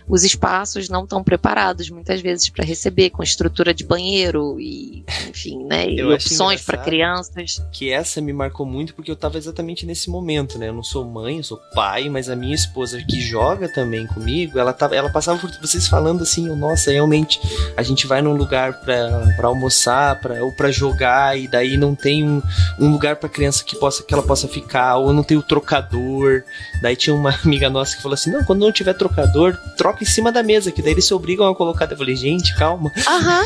os 0.09 0.23
espaços 0.23 0.89
não 0.89 1.03
estão 1.03 1.23
preparados 1.23 1.87
muitas 1.91 2.19
vezes 2.19 2.49
para 2.49 2.65
receber, 2.65 3.11
com 3.11 3.21
estrutura 3.21 3.73
de 3.73 3.83
banheiro 3.83 4.59
e, 4.59 5.05
enfim, 5.29 5.63
né, 5.65 5.87
e 5.87 6.03
opções 6.03 6.63
para 6.63 6.79
crianças. 6.79 7.61
Que 7.71 7.91
essa 7.91 8.19
me 8.19 8.33
marcou 8.33 8.65
muito 8.65 8.95
porque 8.95 9.11
eu 9.11 9.13
estava 9.13 9.37
exatamente 9.37 9.85
nesse 9.85 10.09
momento, 10.09 10.57
né? 10.57 10.69
Eu 10.69 10.73
não 10.73 10.81
sou 10.81 11.05
mãe, 11.05 11.37
eu 11.37 11.43
sou 11.43 11.59
pai, 11.75 12.09
mas 12.09 12.27
a 12.27 12.35
minha 12.35 12.55
esposa 12.55 12.99
que 13.03 13.21
joga 13.21 13.71
também 13.71 14.07
comigo, 14.07 14.57
ela 14.57 14.73
tava, 14.73 14.95
ela 14.95 15.11
passava 15.11 15.37
por 15.37 15.51
vocês 15.61 15.87
falando 15.87 16.23
assim, 16.23 16.47
nossa, 16.55 16.91
realmente 16.91 17.39
a 17.77 17.83
gente 17.83 18.07
vai 18.07 18.21
num 18.21 18.33
lugar 18.33 18.81
para 18.81 19.47
almoçar, 19.47 20.19
para 20.19 20.43
ou 20.43 20.51
para 20.51 20.71
jogar 20.71 21.37
e 21.37 21.47
daí 21.47 21.77
não 21.77 21.93
tem 21.93 22.27
um, 22.27 22.41
um 22.79 22.91
lugar 22.91 23.17
para 23.17 23.29
criança 23.29 23.63
que 23.63 23.75
possa 23.75 24.01
que 24.01 24.13
ela 24.13 24.23
possa 24.23 24.47
ficar, 24.47 24.97
ou 24.97 25.13
não 25.13 25.21
tem 25.23 25.37
o 25.37 25.43
trocador. 25.43 26.43
Daí 26.81 26.95
tinha 26.95 27.15
uma 27.15 27.29
amiga 27.45 27.69
nossa 27.69 27.95
que 27.95 28.01
falou 28.01 28.15
assim: 28.15 28.31
"Não, 28.31 28.43
quando 28.43 28.61
não 28.61 28.71
tiver 28.71 28.93
trocador, 28.93 29.55
troca 29.77 29.98
coloca 29.99 30.03
em 30.03 30.07
cima 30.07 30.31
da 30.31 30.41
mesa, 30.41 30.71
que 30.71 30.81
daí 30.81 30.93
eles 30.93 31.05
se 31.05 31.13
obrigam 31.13 31.47
a 31.47 31.55
colocar. 31.55 31.89
Eu 31.91 31.97
falei, 31.97 32.15
gente, 32.15 32.55
calma. 32.55 32.91
Aham. 33.07 33.43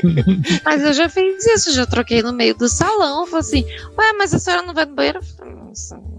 mas 0.64 0.82
eu 0.82 0.92
já 0.92 1.08
fiz 1.08 1.46
isso, 1.46 1.72
já 1.72 1.86
troquei 1.86 2.22
no 2.22 2.32
meio 2.32 2.54
do 2.54 2.68
salão. 2.68 3.26
Falei 3.26 3.40
assim, 3.40 3.64
ué, 3.96 4.12
mas 4.12 4.34
a 4.34 4.38
senhora 4.38 4.62
não 4.62 4.74
vai 4.74 4.84
no 4.84 4.94
banheiro? 4.94 5.20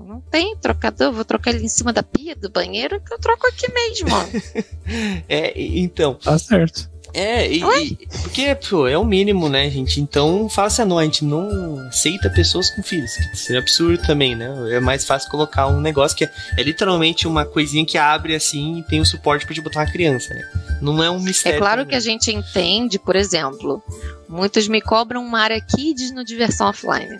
não 0.07 0.21
tem 0.21 0.55
trocador, 0.55 1.11
vou 1.11 1.25
trocar 1.25 1.51
ele 1.51 1.65
em 1.65 1.67
cima 1.67 1.91
da 1.91 2.03
pia 2.03 2.35
do 2.35 2.49
banheiro, 2.49 3.01
que 3.01 3.11
eu 3.11 3.19
troco 3.19 3.47
aqui 3.47 3.71
mesmo. 3.71 4.09
é, 5.27 5.53
então. 5.55 6.13
Tá 6.15 6.37
certo. 6.37 6.89
É, 7.17 7.51
e, 7.51 7.63
e, 7.63 8.07
porque, 8.21 8.53
pô, 8.53 8.87
é 8.87 8.95
o 8.95 9.03
mínimo, 9.03 9.49
né, 9.49 9.67
gente? 9.71 9.99
Então, 9.99 10.47
fala 10.47 10.67
assim, 10.67 10.85
não, 10.85 10.99
a 10.99 11.03
gente 11.03 11.25
não 11.25 11.79
aceita 11.87 12.29
pessoas 12.29 12.69
com 12.69 12.83
filhos, 12.83 13.15
que 13.15 13.35
seria 13.35 13.59
absurdo 13.59 13.97
também, 14.05 14.35
né? 14.35 14.47
É 14.69 14.79
mais 14.79 15.03
fácil 15.03 15.27
colocar 15.31 15.65
um 15.67 15.81
negócio 15.81 16.15
que 16.15 16.25
é, 16.25 16.31
é 16.55 16.61
literalmente 16.61 17.27
uma 17.27 17.43
coisinha 17.43 17.83
que 17.83 17.97
abre 17.97 18.35
assim 18.35 18.77
e 18.77 18.83
tem 18.83 19.01
o 19.01 19.05
suporte 19.05 19.47
pra 19.47 19.55
te 19.55 19.61
botar 19.61 19.79
uma 19.79 19.91
criança, 19.91 20.31
né? 20.31 20.47
Não 20.79 21.03
é 21.03 21.09
um 21.09 21.19
mistério. 21.19 21.57
É 21.57 21.59
claro 21.59 21.81
também. 21.81 21.89
que 21.89 21.95
a 21.95 21.99
gente 21.99 22.31
entende, 22.31 22.99
por 22.99 23.15
exemplo, 23.15 23.81
muitos 24.29 24.67
me 24.67 24.79
cobram 24.79 25.25
uma 25.25 25.39
área 25.39 25.59
kids 25.59 26.11
no 26.11 26.23
diversão 26.23 26.69
offline. 26.69 27.17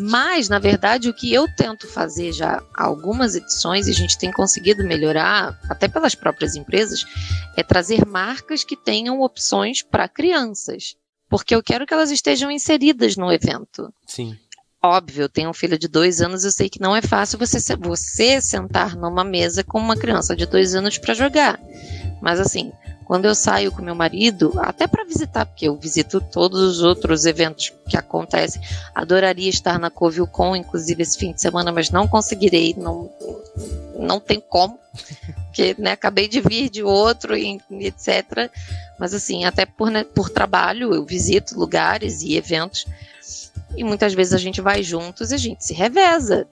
Mas, 0.00 0.48
na 0.48 0.58
verdade, 0.58 1.08
o 1.08 1.14
que 1.14 1.32
eu 1.32 1.46
tento 1.56 1.86
fazer 1.86 2.32
já 2.32 2.62
há 2.74 2.84
algumas 2.84 3.34
edições, 3.34 3.86
e 3.86 3.90
a 3.90 3.94
gente 3.94 4.18
tem 4.18 4.30
conseguido 4.30 4.84
melhorar, 4.84 5.58
até 5.68 5.88
pelas 5.88 6.14
próprias 6.14 6.56
empresas, 6.56 7.04
é 7.56 7.62
trazer 7.62 8.06
marcas 8.06 8.64
que 8.64 8.76
tenham 8.76 9.20
opções 9.20 9.82
para 9.82 10.08
crianças. 10.08 10.96
Porque 11.28 11.54
eu 11.54 11.62
quero 11.62 11.86
que 11.86 11.92
elas 11.92 12.10
estejam 12.10 12.50
inseridas 12.50 13.16
no 13.16 13.30
evento. 13.32 13.92
Sim. 14.06 14.36
Óbvio, 14.82 15.22
eu 15.22 15.28
tenho 15.28 15.50
um 15.50 15.54
filho 15.54 15.76
de 15.76 15.88
dois 15.88 16.20
anos, 16.20 16.44
eu 16.44 16.52
sei 16.52 16.68
que 16.68 16.80
não 16.80 16.94
é 16.94 17.02
fácil 17.02 17.36
você, 17.36 17.58
você 17.76 18.40
sentar 18.40 18.96
numa 18.96 19.24
mesa 19.24 19.64
com 19.64 19.78
uma 19.78 19.96
criança 19.96 20.36
de 20.36 20.46
dois 20.46 20.74
anos 20.74 20.96
para 20.98 21.14
jogar. 21.14 21.58
Mas 22.20 22.40
assim, 22.40 22.72
quando 23.08 23.24
eu 23.24 23.34
saio 23.34 23.72
com 23.72 23.80
meu 23.80 23.94
marido, 23.94 24.52
até 24.58 24.86
para 24.86 25.04
visitar, 25.04 25.46
porque 25.46 25.66
eu 25.66 25.76
visito 25.76 26.20
todos 26.20 26.60
os 26.60 26.82
outros 26.82 27.24
eventos 27.24 27.72
que 27.88 27.96
acontecem, 27.96 28.60
adoraria 28.94 29.48
estar 29.48 29.78
na 29.78 29.90
CovilleCon, 29.90 30.54
inclusive 30.54 31.02
esse 31.02 31.18
fim 31.18 31.32
de 31.32 31.40
semana, 31.40 31.72
mas 31.72 31.90
não 31.90 32.06
conseguirei, 32.06 32.74
não, 32.76 33.10
não 33.98 34.20
tem 34.20 34.38
como, 34.38 34.78
porque 35.46 35.74
né, 35.78 35.92
acabei 35.92 36.28
de 36.28 36.40
vir 36.40 36.68
de 36.68 36.82
outro 36.82 37.34
e, 37.34 37.58
etc. 37.80 38.50
Mas 38.98 39.14
assim, 39.14 39.46
até 39.46 39.64
por, 39.64 39.90
né, 39.90 40.04
por 40.04 40.28
trabalho, 40.28 40.92
eu 40.92 41.04
visito 41.06 41.58
lugares 41.58 42.20
e 42.20 42.36
eventos, 42.36 42.86
e 43.74 43.82
muitas 43.84 44.12
vezes 44.12 44.34
a 44.34 44.38
gente 44.38 44.60
vai 44.60 44.82
juntos 44.82 45.30
e 45.30 45.34
a 45.34 45.38
gente 45.38 45.64
se 45.64 45.72
reveza, 45.72 46.46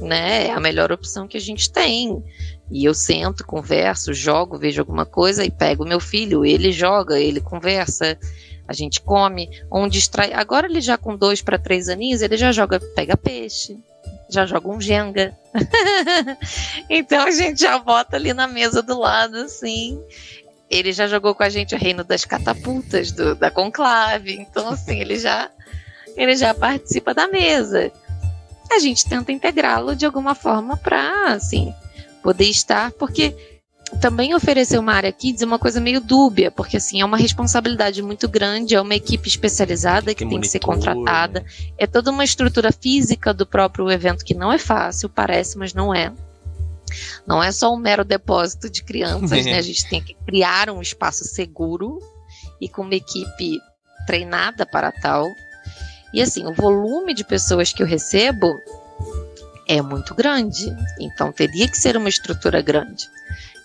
né? 0.00 0.48
É 0.48 0.52
a 0.52 0.60
melhor 0.60 0.92
opção 0.92 1.26
que 1.26 1.36
a 1.36 1.40
gente 1.40 1.70
tem. 1.70 2.22
E 2.70 2.84
eu 2.84 2.94
sento, 2.94 3.44
converso, 3.44 4.14
jogo, 4.14 4.58
vejo 4.58 4.80
alguma 4.80 5.04
coisa 5.04 5.44
e 5.44 5.50
pego 5.50 5.84
meu 5.84 6.00
filho, 6.00 6.44
ele 6.44 6.72
joga, 6.72 7.20
ele 7.20 7.40
conversa, 7.40 8.18
a 8.66 8.72
gente 8.72 9.00
come, 9.00 9.50
um 9.70 9.88
distrai. 9.88 10.32
Agora 10.32 10.66
ele 10.66 10.80
já 10.80 10.96
com 10.96 11.16
dois 11.16 11.42
para 11.42 11.58
três 11.58 11.88
aninhos, 11.88 12.22
ele 12.22 12.36
já 12.36 12.52
joga, 12.52 12.80
pega 12.94 13.16
peixe, 13.16 13.78
já 14.28 14.46
joga 14.46 14.68
um 14.68 14.80
Jenga. 14.80 15.36
então 16.88 17.26
a 17.26 17.30
gente 17.30 17.60
já 17.60 17.78
bota 17.78 18.16
ali 18.16 18.32
na 18.32 18.46
mesa 18.46 18.82
do 18.82 18.98
lado, 18.98 19.36
assim. 19.36 20.00
Ele 20.70 20.92
já 20.92 21.06
jogou 21.06 21.34
com 21.34 21.42
a 21.42 21.50
gente 21.50 21.74
o 21.74 21.78
Reino 21.78 22.02
das 22.02 22.24
Catapultas, 22.24 23.12
do, 23.12 23.34
da 23.34 23.50
Conclave. 23.50 24.32
Então, 24.32 24.70
assim, 24.70 24.98
ele 25.00 25.18
já, 25.18 25.50
ele 26.16 26.34
já 26.34 26.54
participa 26.54 27.12
da 27.12 27.28
mesa. 27.28 27.92
A 28.74 28.78
gente 28.78 29.06
tenta 29.06 29.32
integrá-lo 29.32 29.94
de 29.94 30.04
alguma 30.04 30.34
forma 30.34 30.76
para, 30.76 31.32
assim, 31.32 31.72
poder 32.22 32.46
estar, 32.46 32.90
porque 32.92 33.34
também 34.00 34.34
oferecer 34.34 34.78
uma 34.78 34.92
área 34.92 35.12
kids 35.12 35.42
é 35.42 35.46
uma 35.46 35.58
coisa 35.58 35.80
meio 35.80 36.00
dúbia, 36.00 36.50
porque 36.50 36.76
assim, 36.76 37.00
é 37.00 37.04
uma 37.04 37.16
responsabilidade 37.16 38.02
muito 38.02 38.28
grande, 38.28 38.74
é 38.74 38.80
uma 38.80 38.94
equipe 38.94 39.28
especializada 39.28 40.14
que, 40.14 40.24
que 40.24 40.30
tem 40.30 40.40
que 40.40 40.48
ser 40.48 40.58
contratada, 40.58 41.40
né? 41.40 41.46
é 41.78 41.86
toda 41.86 42.10
uma 42.10 42.24
estrutura 42.24 42.72
física 42.72 43.32
do 43.32 43.46
próprio 43.46 43.90
evento 43.90 44.24
que 44.24 44.34
não 44.34 44.52
é 44.52 44.58
fácil, 44.58 45.08
parece, 45.08 45.56
mas 45.58 45.74
não 45.74 45.94
é. 45.94 46.12
Não 47.26 47.42
é 47.42 47.50
só 47.52 47.72
um 47.72 47.78
mero 47.78 48.04
depósito 48.04 48.68
de 48.68 48.82
crianças, 48.82 49.44
né? 49.44 49.56
A 49.58 49.62
gente 49.62 49.88
tem 49.88 50.02
que 50.02 50.14
criar 50.26 50.70
um 50.70 50.80
espaço 50.80 51.24
seguro 51.24 51.98
e 52.60 52.68
com 52.68 52.82
uma 52.82 52.94
equipe 52.94 53.58
treinada 54.06 54.66
para 54.66 54.92
tal. 54.92 55.26
E 56.14 56.22
assim, 56.22 56.46
o 56.46 56.54
volume 56.54 57.12
de 57.12 57.24
pessoas 57.24 57.72
que 57.72 57.82
eu 57.82 57.86
recebo 57.86 58.54
é 59.66 59.82
muito 59.82 60.14
grande. 60.14 60.72
Então 61.00 61.32
teria 61.32 61.68
que 61.68 61.76
ser 61.76 61.96
uma 61.96 62.08
estrutura 62.08 62.62
grande. 62.62 63.10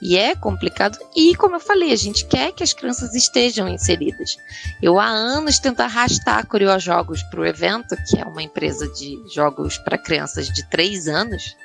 E 0.02 0.18
é 0.18 0.36
complicado. 0.36 0.98
E, 1.16 1.36
como 1.36 1.58
eu 1.58 1.60
falei, 1.60 1.92
a 1.92 1.96
gente 1.96 2.26
quer 2.26 2.54
que 2.54 2.64
as 2.64 2.74
crianças 2.74 3.14
estejam 3.14 3.68
inseridas. 3.68 4.38
Eu 4.82 4.98
há 5.00 5.06
anos 5.06 5.60
tento 5.60 5.82
arrastar 5.82 6.48
a 6.74 6.80
Jogos 6.80 7.22
para 7.24 7.42
o 7.42 7.46
evento, 7.46 7.96
que 8.08 8.18
é 8.18 8.24
uma 8.24 8.42
empresa 8.42 8.88
de 8.88 9.22
jogos 9.32 9.78
para 9.78 9.98
crianças 9.98 10.48
de 10.48 10.68
3 10.70 11.08
anos, 11.10 11.56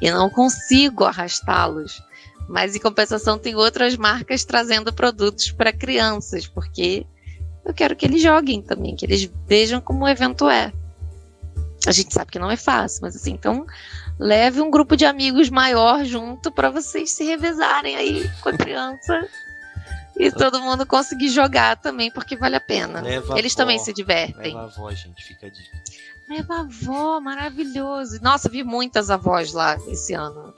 e 0.00 0.10
não 0.10 0.30
consigo 0.30 1.04
arrastá-los. 1.04 2.00
Mas, 2.48 2.76
em 2.76 2.78
compensação, 2.78 3.38
tem 3.38 3.56
outras 3.56 3.96
marcas 3.96 4.44
trazendo 4.44 4.92
produtos 4.92 5.50
para 5.50 5.72
crianças, 5.72 6.46
porque 6.46 7.04
eu 7.64 7.72
quero 7.72 7.96
que 7.96 8.06
eles 8.06 8.22
joguem 8.22 8.60
também, 8.60 8.94
que 8.94 9.06
eles 9.06 9.30
vejam 9.46 9.80
como 9.80 10.04
o 10.04 10.08
evento 10.08 10.48
é. 10.48 10.72
A 11.86 11.92
gente 11.92 12.12
sabe 12.12 12.30
que 12.30 12.38
não 12.38 12.50
é 12.50 12.56
fácil, 12.56 13.00
mas 13.02 13.16
assim, 13.16 13.32
então 13.32 13.66
leve 14.18 14.60
um 14.60 14.70
grupo 14.70 14.96
de 14.96 15.04
amigos 15.04 15.50
maior 15.50 16.04
junto 16.04 16.50
para 16.50 16.70
vocês 16.70 17.10
se 17.10 17.24
revezarem 17.24 17.96
aí 17.96 18.30
com 18.40 18.48
a 18.48 18.52
criança 18.56 19.28
e 20.16 20.30
todo 20.30 20.60
mundo 20.60 20.86
conseguir 20.86 21.28
jogar 21.28 21.76
também, 21.76 22.10
porque 22.10 22.36
vale 22.36 22.56
a 22.56 22.60
pena. 22.60 23.00
Leva 23.00 23.38
Eles 23.38 23.52
avó, 23.52 23.62
também 23.62 23.78
se 23.78 23.92
divertem. 23.92 24.54
Leva 24.54 24.60
a 24.60 24.64
avó, 24.64 24.90
gente, 24.92 25.24
fica 25.24 25.46
a 25.46 25.50
dica. 25.50 25.76
Leva 26.28 26.54
a 26.54 26.60
avó, 26.60 27.20
maravilhoso. 27.20 28.18
Nossa, 28.22 28.48
vi 28.48 28.64
muitas 28.64 29.10
avós 29.10 29.52
lá 29.52 29.76
esse 29.88 30.14
ano. 30.14 30.54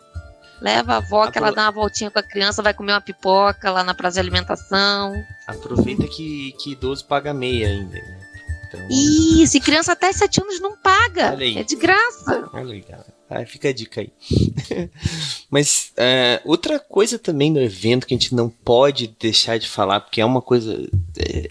Leva 0.60 0.94
a 0.94 0.96
avó, 0.96 1.30
que 1.30 1.38
ela 1.38 1.52
dá 1.52 1.64
uma 1.64 1.72
voltinha 1.72 2.10
com 2.10 2.18
a 2.18 2.22
criança, 2.22 2.62
vai 2.62 2.72
comer 2.72 2.92
uma 2.92 3.00
pipoca 3.00 3.70
lá 3.70 3.84
na 3.84 3.94
praça 3.94 4.14
de 4.14 4.20
alimentação. 4.20 5.14
Aproveita 5.46 6.06
que, 6.08 6.52
que 6.58 6.72
idoso 6.72 7.04
paga 7.04 7.34
meia 7.34 7.68
ainda. 7.68 7.94
Né? 7.94 8.26
Então... 8.68 8.80
Isso, 8.90 9.56
e 9.56 9.60
criança 9.60 9.92
até 9.92 10.12
7 10.12 10.40
anos 10.40 10.60
não 10.60 10.76
paga. 10.76 11.36
É 11.40 11.62
de 11.62 11.76
graça. 11.76 12.48
Olha 12.52 12.74
aí, 12.74 12.82
cara. 12.82 13.46
fica 13.46 13.68
a 13.68 13.72
dica 13.72 14.00
aí. 14.00 14.12
Mas 15.50 15.92
é, 15.96 16.40
outra 16.44 16.78
coisa 16.78 17.18
também 17.18 17.50
no 17.50 17.60
evento 17.60 18.06
que 18.06 18.14
a 18.14 18.16
gente 18.16 18.34
não 18.34 18.48
pode 18.48 19.14
deixar 19.20 19.58
de 19.58 19.68
falar, 19.68 20.00
porque 20.00 20.20
é 20.20 20.24
uma 20.24 20.42
coisa. 20.42 20.88
É, 21.18 21.50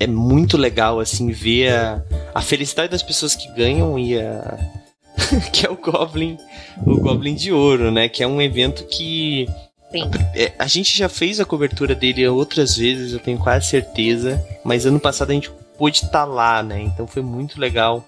é 0.00 0.06
muito 0.06 0.56
legal, 0.56 0.98
assim, 0.98 1.30
ver 1.30 1.74
a, 1.74 2.02
a 2.34 2.40
felicidade 2.40 2.90
das 2.90 3.02
pessoas 3.02 3.36
que 3.36 3.48
ganham 3.52 3.98
e 3.98 4.18
a. 4.18 4.79
que 5.52 5.66
é 5.66 5.70
o 5.70 5.76
Goblin. 5.76 6.36
O 6.86 6.96
Goblin 6.96 7.34
de 7.34 7.52
Ouro, 7.52 7.90
né? 7.90 8.08
Que 8.08 8.22
é 8.22 8.26
um 8.26 8.40
evento 8.40 8.84
que. 8.84 9.48
A, 9.92 10.38
é, 10.38 10.52
a 10.58 10.66
gente 10.66 10.96
já 10.96 11.08
fez 11.08 11.40
a 11.40 11.44
cobertura 11.44 11.94
dele 11.94 12.26
outras 12.28 12.76
vezes, 12.76 13.12
eu 13.12 13.18
tenho 13.18 13.38
quase 13.38 13.66
certeza. 13.66 14.44
Mas 14.64 14.86
ano 14.86 15.00
passado 15.00 15.30
a 15.30 15.34
gente 15.34 15.50
pôde 15.76 15.96
estar 15.96 16.10
tá 16.10 16.24
lá, 16.24 16.62
né? 16.62 16.82
Então 16.82 17.06
foi 17.06 17.22
muito 17.22 17.60
legal. 17.60 18.06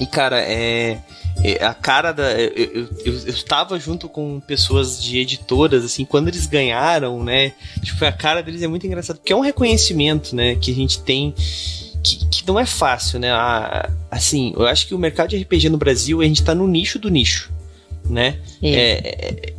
E, 0.00 0.06
cara, 0.06 0.40
é. 0.40 0.98
é 1.42 1.64
a 1.64 1.74
cara 1.74 2.12
da. 2.12 2.30
Eu, 2.32 2.50
eu, 2.50 2.88
eu, 3.04 3.12
eu 3.12 3.28
estava 3.28 3.78
junto 3.78 4.08
com 4.08 4.40
pessoas 4.40 5.02
de 5.02 5.18
editoras, 5.18 5.84
assim, 5.84 6.04
quando 6.04 6.28
eles 6.28 6.46
ganharam, 6.46 7.22
né? 7.22 7.52
Tipo, 7.82 8.04
a 8.04 8.12
cara 8.12 8.42
deles 8.42 8.62
é 8.62 8.68
muito 8.68 8.86
engraçado, 8.86 9.16
porque 9.16 9.32
é 9.32 9.36
um 9.36 9.40
reconhecimento, 9.40 10.36
né? 10.36 10.54
Que 10.54 10.70
a 10.70 10.74
gente 10.74 11.00
tem. 11.00 11.34
Que, 12.02 12.26
que 12.26 12.46
não 12.46 12.58
é 12.58 12.66
fácil, 12.66 13.18
né? 13.18 13.30
Ah, 13.30 13.90
assim, 14.10 14.52
eu 14.56 14.66
acho 14.66 14.86
que 14.86 14.94
o 14.94 14.98
mercado 14.98 15.30
de 15.30 15.36
RPG 15.36 15.68
no 15.68 15.78
Brasil, 15.78 16.20
a 16.20 16.24
gente 16.24 16.42
tá 16.42 16.54
no 16.54 16.66
nicho 16.66 16.98
do 16.98 17.08
nicho, 17.08 17.50
né? 18.08 18.38
É. 18.62 18.70
É, 18.70 19.52
é 19.52 19.58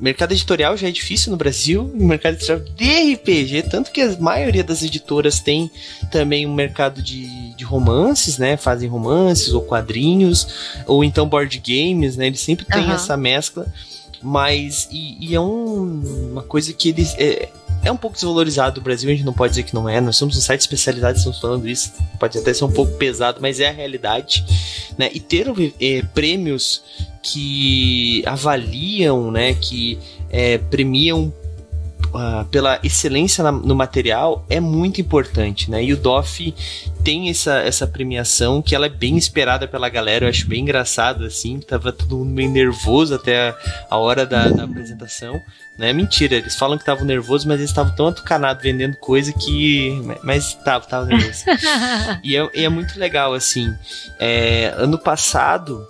mercado 0.00 0.32
editorial 0.32 0.76
já 0.76 0.88
é 0.88 0.90
difícil 0.90 1.30
no 1.30 1.36
Brasil, 1.36 1.90
e 1.98 2.04
mercado 2.04 2.34
editorial 2.34 2.64
de 2.76 3.14
RPG, 3.14 3.62
tanto 3.70 3.90
que 3.90 4.00
a 4.00 4.16
maioria 4.18 4.62
das 4.62 4.82
editoras 4.82 5.40
tem 5.40 5.70
também 6.10 6.46
um 6.46 6.54
mercado 6.54 7.02
de, 7.02 7.54
de 7.54 7.64
romances, 7.64 8.38
né? 8.38 8.56
Fazem 8.56 8.88
romances 8.88 9.52
ou 9.52 9.62
quadrinhos, 9.62 10.46
ou 10.86 11.02
então 11.02 11.28
board 11.28 11.62
games, 11.64 12.16
né? 12.16 12.26
Eles 12.26 12.40
sempre 12.40 12.64
têm 12.64 12.84
uhum. 12.84 12.92
essa 12.92 13.16
mescla, 13.16 13.66
mas 14.22 14.88
e, 14.90 15.16
e 15.20 15.34
é 15.34 15.40
um, 15.40 16.30
uma 16.32 16.42
coisa 16.42 16.72
que 16.72 16.88
eles 16.90 17.14
é, 17.18 17.48
é 17.86 17.92
um 17.92 17.96
pouco 17.96 18.14
desvalorizado 18.14 18.80
no 18.80 18.84
Brasil, 18.84 19.08
a 19.08 19.12
gente 19.12 19.24
não 19.24 19.32
pode 19.32 19.52
dizer 19.52 19.62
que 19.62 19.74
não 19.74 19.88
é. 19.88 20.00
Nós 20.00 20.16
somos 20.16 20.36
um 20.36 20.40
site 20.40 20.60
especializado, 20.60 21.16
estamos 21.16 21.40
falando 21.40 21.68
isso, 21.68 21.92
pode 22.18 22.36
até 22.36 22.52
ser 22.52 22.64
um 22.64 22.72
pouco 22.72 22.92
pesado, 22.94 23.38
mas 23.40 23.60
é 23.60 23.68
a 23.68 23.72
realidade, 23.72 24.44
né? 24.98 25.08
E 25.14 25.20
ter 25.20 25.46
é, 25.80 26.02
prêmios 26.12 26.82
que 27.22 28.22
avaliam, 28.26 29.30
né, 29.30 29.54
que 29.54 29.98
é, 30.30 30.58
premiam 30.58 31.32
uh, 32.06 32.44
pela 32.46 32.78
excelência 32.82 33.42
na, 33.42 33.52
no 33.52 33.74
material 33.74 34.44
é 34.48 34.60
muito 34.60 35.00
importante, 35.00 35.70
né? 35.70 35.82
E 35.82 35.92
o 35.92 35.96
DOF 35.96 36.54
tem 37.04 37.30
essa, 37.30 37.58
essa 37.60 37.86
premiação 37.86 38.60
que 38.60 38.74
ela 38.74 38.86
é 38.86 38.90
bem 38.90 39.16
esperada 39.16 39.68
pela 39.68 39.88
galera, 39.88 40.24
eu 40.24 40.28
acho 40.28 40.46
bem 40.46 40.62
engraçado, 40.62 41.24
assim, 41.24 41.60
tava 41.60 41.92
todo 41.92 42.16
mundo 42.16 42.30
meio 42.30 42.50
nervoso 42.50 43.14
até 43.14 43.50
a, 43.50 43.56
a 43.90 43.96
hora 43.96 44.26
da, 44.26 44.48
da 44.48 44.64
apresentação, 44.64 45.40
né? 45.78 45.92
Mentira, 45.92 46.36
eles 46.36 46.56
falam 46.56 46.76
que 46.76 46.82
estavam 46.82 47.04
nervosos, 47.04 47.44
mas 47.44 47.58
eles 47.58 47.70
estavam 47.70 47.94
tão 47.94 48.08
atucanados 48.08 48.62
vendendo 48.62 48.96
coisa 48.96 49.32
que. 49.32 50.00
Mas 50.22 50.54
tava, 50.54 50.86
tava 50.86 51.06
nervoso. 51.06 51.44
e, 52.24 52.36
é, 52.36 52.50
e 52.54 52.64
é 52.64 52.68
muito 52.68 52.98
legal, 52.98 53.34
assim. 53.34 53.72
É, 54.18 54.74
ano 54.76 54.98
passado, 54.98 55.86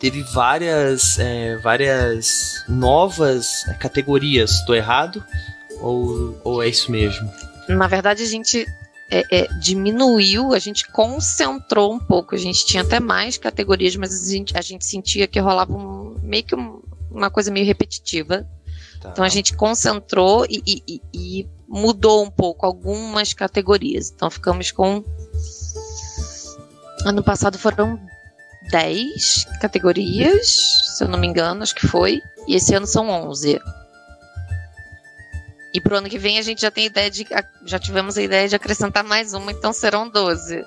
teve 0.00 0.22
várias, 0.22 1.18
é, 1.18 1.56
várias 1.58 2.64
novas 2.66 3.64
categorias. 3.78 4.52
Estou 4.52 4.74
errado? 4.74 5.22
Ou, 5.80 6.40
ou 6.42 6.62
é 6.62 6.68
isso 6.68 6.90
mesmo? 6.90 7.30
Na 7.68 7.86
verdade, 7.86 8.22
a 8.22 8.26
gente 8.26 8.66
é, 9.10 9.24
é, 9.30 9.46
diminuiu, 9.58 10.54
a 10.54 10.58
gente 10.58 10.88
concentrou 10.88 11.92
um 11.92 12.00
pouco. 12.00 12.34
A 12.34 12.38
gente 12.38 12.64
tinha 12.64 12.82
até 12.82 12.98
mais 12.98 13.36
categorias, 13.36 13.94
mas 13.94 14.26
a 14.26 14.32
gente, 14.32 14.56
a 14.56 14.62
gente 14.62 14.84
sentia 14.86 15.28
que 15.28 15.38
rolava 15.38 15.72
um, 15.72 16.18
meio 16.22 16.44
que 16.44 16.54
um, 16.54 16.80
uma 17.10 17.30
coisa 17.30 17.50
meio 17.50 17.66
repetitiva. 17.66 18.48
Tá. 19.00 19.10
Então 19.10 19.24
a 19.24 19.28
gente 19.28 19.54
concentrou 19.54 20.46
e, 20.48 20.62
e, 20.66 21.02
e, 21.12 21.48
mudou 21.68 22.24
um 22.24 22.30
pouco 22.30 22.64
algumas 22.64 23.34
categorias. 23.34 24.10
Então 24.10 24.30
ficamos 24.30 24.70
com. 24.70 25.04
Ano 27.04 27.22
passado 27.22 27.58
foram 27.58 27.98
10 28.70 29.46
categorias, 29.60 30.48
se 30.96 31.02
eu 31.02 31.08
não 31.08 31.18
me 31.18 31.26
engano, 31.26 31.62
acho 31.62 31.74
que 31.74 31.86
foi. 31.86 32.20
E 32.46 32.56
esse 32.56 32.74
ano 32.74 32.86
são 32.86 33.08
11. 33.08 33.60
E 35.72 35.80
pro 35.80 35.96
ano 35.96 36.08
que 36.08 36.18
vem 36.18 36.38
a 36.38 36.42
gente 36.42 36.62
já 36.62 36.70
tem 36.70 36.86
ideia 36.86 37.10
de. 37.10 37.26
Já 37.64 37.78
tivemos 37.78 38.18
a 38.18 38.22
ideia 38.22 38.48
de 38.48 38.56
acrescentar 38.56 39.04
mais 39.04 39.32
uma, 39.32 39.52
então 39.52 39.72
serão 39.72 40.08
12. 40.08 40.64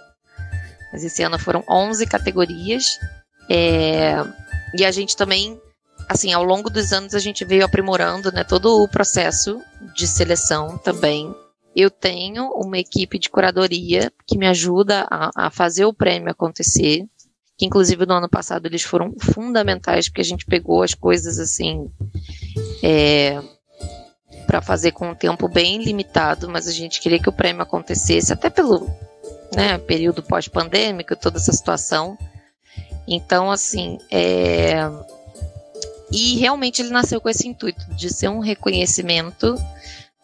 mas 0.92 1.04
esse 1.04 1.22
ano 1.24 1.38
foram 1.38 1.64
11 1.70 2.06
categorias. 2.08 2.98
É, 3.50 4.16
e 4.78 4.86
a 4.86 4.92
gente 4.92 5.18
também, 5.18 5.60
assim, 6.08 6.32
ao 6.32 6.44
longo 6.44 6.70
dos 6.70 6.94
anos 6.94 7.14
a 7.14 7.20
gente 7.20 7.44
veio 7.44 7.66
aprimorando, 7.66 8.32
né, 8.32 8.44
todo 8.44 8.82
o 8.82 8.88
processo 8.88 9.62
de 9.94 10.08
seleção 10.08 10.78
também. 10.78 11.34
Eu 11.76 11.90
tenho 11.90 12.50
uma 12.52 12.78
equipe 12.78 13.18
de 13.18 13.30
curadoria 13.30 14.12
que 14.28 14.38
me 14.38 14.48
ajuda 14.48 15.08
a, 15.10 15.48
a 15.48 15.50
fazer 15.50 15.86
o 15.86 15.94
prêmio 15.94 16.32
acontecer. 16.32 17.04
Que 17.58 17.66
inclusive 17.66 18.06
no 18.06 18.16
ano 18.16 18.30
passado 18.30 18.66
eles 18.66 18.82
foram 18.82 19.14
fundamentais, 19.20 20.10
porque 20.10 20.22
a 20.22 20.26
gente 20.26 20.46
pegou 20.46 20.84
as 20.84 20.94
coisas 20.94 21.40
assim. 21.40 21.90
É, 22.82 23.42
para 24.46 24.62
fazer 24.62 24.92
com 24.92 25.10
um 25.10 25.16
tempo 25.16 25.48
bem 25.48 25.82
limitado, 25.82 26.50
mas 26.50 26.68
a 26.68 26.72
gente 26.72 27.00
queria 27.00 27.20
que 27.20 27.30
o 27.30 27.34
prêmio 27.34 27.64
acontecesse, 27.64 28.34
até 28.34 28.50
pelo 28.50 28.88
né, 29.56 29.78
período 29.78 30.22
pós-pandêmico, 30.22 31.16
toda 31.16 31.38
essa 31.38 31.52
situação. 31.52 32.18
Então, 33.08 33.52
assim, 33.52 33.98
é... 34.12 34.90
e 36.12 36.38
realmente 36.38 36.82
ele 36.82 36.90
nasceu 36.90 37.20
com 37.20 37.30
esse 37.30 37.48
intuito 37.48 37.86
de 37.96 38.10
ser 38.10 38.30
um 38.30 38.40
reconhecimento, 38.40 39.56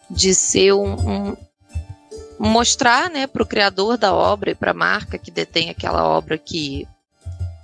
de 0.09 0.33
ser 0.33 0.73
um, 0.73 0.93
um 0.93 1.37
mostrar, 2.39 3.09
né, 3.09 3.27
para 3.27 3.43
o 3.43 3.47
criador 3.47 3.97
da 3.97 4.13
obra 4.13 4.51
e 4.51 4.55
para 4.55 4.71
a 4.71 4.75
marca 4.75 5.17
que 5.17 5.29
detém 5.29 5.69
aquela 5.69 6.07
obra 6.07 6.37
que 6.37 6.87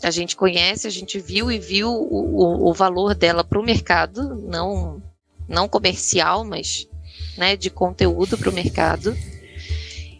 a 0.04 0.12
gente 0.12 0.36
conhece, 0.36 0.88
a 0.88 0.92
gente 0.92 1.20
viu 1.20 1.52
e 1.52 1.58
viu 1.58 1.90
o, 1.90 2.68
o, 2.68 2.70
o 2.70 2.74
valor 2.74 3.16
dela 3.16 3.44
para 3.44 3.60
o 3.60 3.64
mercado, 3.64 4.36
não 4.48 5.02
não 5.48 5.68
comercial, 5.68 6.44
mas 6.44 6.88
né, 7.38 7.56
de 7.56 7.70
conteúdo 7.70 8.38
para 8.38 8.50
o 8.50 8.54
mercado. 8.54 9.16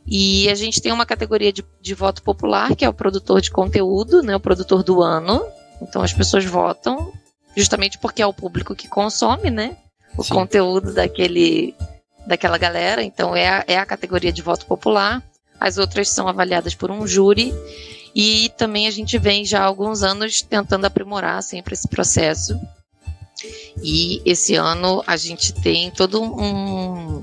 E 0.08 0.48
a 0.50 0.56
gente 0.56 0.82
tem 0.82 0.92
uma 0.92 1.06
categoria 1.06 1.52
de, 1.52 1.66
de 1.82 1.94
voto 1.96 2.22
popular, 2.22 2.76
que 2.76 2.86
é 2.86 2.90
o 2.90 2.94
produtor 2.94 3.42
de 3.42 3.50
conteúdo, 3.50 4.22
né, 4.22 4.36
o 4.36 4.40
produtor 4.40 4.84
do 4.84 5.02
ano. 5.02 5.44
Então 5.82 6.02
as 6.02 6.14
pessoas 6.14 6.46
votam 6.46 7.12
justamente 7.56 7.98
porque 7.98 8.22
é 8.22 8.28
o 8.28 8.34
público 8.34 8.76
que 8.76 8.88
consome, 8.88 9.50
né, 9.50 9.78
o 10.18 10.24
Sim. 10.24 10.34
conteúdo 10.34 10.94
daquele, 10.94 11.74
daquela 12.28 12.58
galera. 12.58 13.04
Então 13.04 13.36
é 13.36 13.48
a, 13.48 13.64
é 13.68 13.78
a 13.78 13.86
categoria 13.86 14.32
de 14.32 14.42
voto 14.42 14.66
popular. 14.66 15.24
As 15.60 15.78
outras 15.78 16.10
são 16.10 16.28
avaliadas 16.28 16.76
por 16.76 16.92
um 16.92 17.08
júri. 17.08 17.54
E 18.16 18.50
também 18.58 18.88
a 18.88 18.92
gente 18.92 19.18
vem 19.18 19.44
já 19.44 19.60
há 19.60 19.66
alguns 19.66 20.02
anos 20.02 20.42
tentando 20.42 20.86
aprimorar 20.86 21.44
sempre 21.44 21.74
esse 21.74 21.88
processo. 21.88 22.58
E 23.84 24.22
esse 24.26 24.56
ano 24.56 25.04
a 25.06 25.18
gente 25.18 25.52
tem 25.54 25.92
todo 25.92 26.22
um 26.22 27.22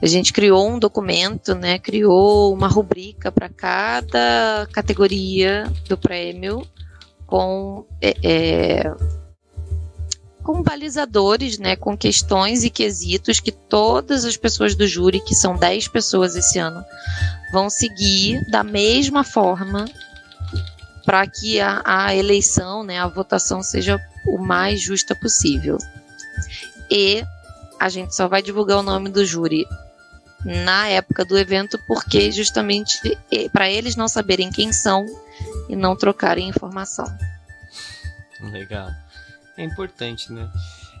a 0.00 0.06
gente 0.06 0.32
criou 0.32 0.68
um 0.68 0.80
documento, 0.80 1.54
né? 1.54 1.78
Criou 1.78 2.52
uma 2.52 2.66
rubrica 2.66 3.30
para 3.30 3.48
cada 3.48 4.66
categoria 4.72 5.72
do 5.88 5.96
prêmio 5.96 6.66
com 7.24 7.86
é, 8.00 8.14
é, 8.24 8.94
com 10.42 10.60
balizadores, 10.60 11.58
né? 11.58 11.76
Com 11.76 11.96
questões 11.96 12.64
e 12.64 12.70
quesitos 12.70 13.38
que 13.38 13.52
todas 13.52 14.24
as 14.24 14.36
pessoas 14.36 14.74
do 14.74 14.88
júri, 14.88 15.20
que 15.20 15.36
são 15.36 15.56
10 15.56 15.86
pessoas 15.86 16.34
esse 16.34 16.58
ano, 16.58 16.84
vão 17.52 17.68
seguir 17.68 18.42
da 18.48 18.64
mesma 18.64 19.22
forma 19.22 19.84
para 21.04 21.26
que 21.26 21.60
a, 21.60 21.82
a 21.84 22.16
eleição, 22.16 22.82
né? 22.82 22.98
A 22.98 23.06
votação 23.06 23.62
seja 23.62 24.00
o 24.26 24.38
mais 24.38 24.80
justa 24.80 25.14
possível. 25.14 25.76
E 26.90 27.24
a 27.78 27.88
gente 27.88 28.14
só 28.14 28.26
vai 28.26 28.42
divulgar 28.42 28.78
o 28.78 28.82
nome 28.82 29.10
do 29.10 29.24
júri 29.24 29.66
na 30.44 30.88
época 30.88 31.24
do 31.24 31.38
evento, 31.38 31.78
porque 31.86 32.32
justamente 32.32 32.98
para 33.52 33.70
eles 33.70 33.94
não 33.94 34.08
saberem 34.08 34.50
quem 34.50 34.72
são 34.72 35.06
e 35.68 35.76
não 35.76 35.94
trocarem 35.94 36.48
informação. 36.48 37.06
Legal. 38.40 38.90
É 39.56 39.62
importante, 39.62 40.32
né? 40.32 40.50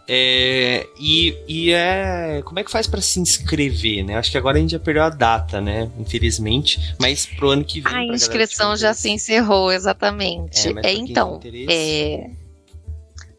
É, 0.08 0.86
e, 0.98 1.36
e 1.48 1.72
é. 1.72 2.42
Como 2.44 2.58
é 2.58 2.64
que 2.64 2.70
faz 2.70 2.86
para 2.86 3.00
se 3.00 3.20
inscrever, 3.20 4.04
né? 4.04 4.16
Acho 4.16 4.30
que 4.30 4.38
agora 4.38 4.58
a 4.58 4.60
gente 4.60 4.72
já 4.72 4.78
perdeu 4.78 5.02
a 5.02 5.08
data, 5.08 5.60
né? 5.60 5.90
Infelizmente. 5.98 6.94
Mas 7.00 7.24
pro 7.26 7.50
ano 7.50 7.64
que 7.64 7.80
vem. 7.80 7.92
A 7.92 8.04
inscrição 8.04 8.76
já 8.76 8.92
se 8.94 9.08
encerrou, 9.10 9.70
exatamente. 9.70 10.68
É, 10.68 10.90
é 10.90 10.92
então. 10.92 11.40
É, 11.68 12.30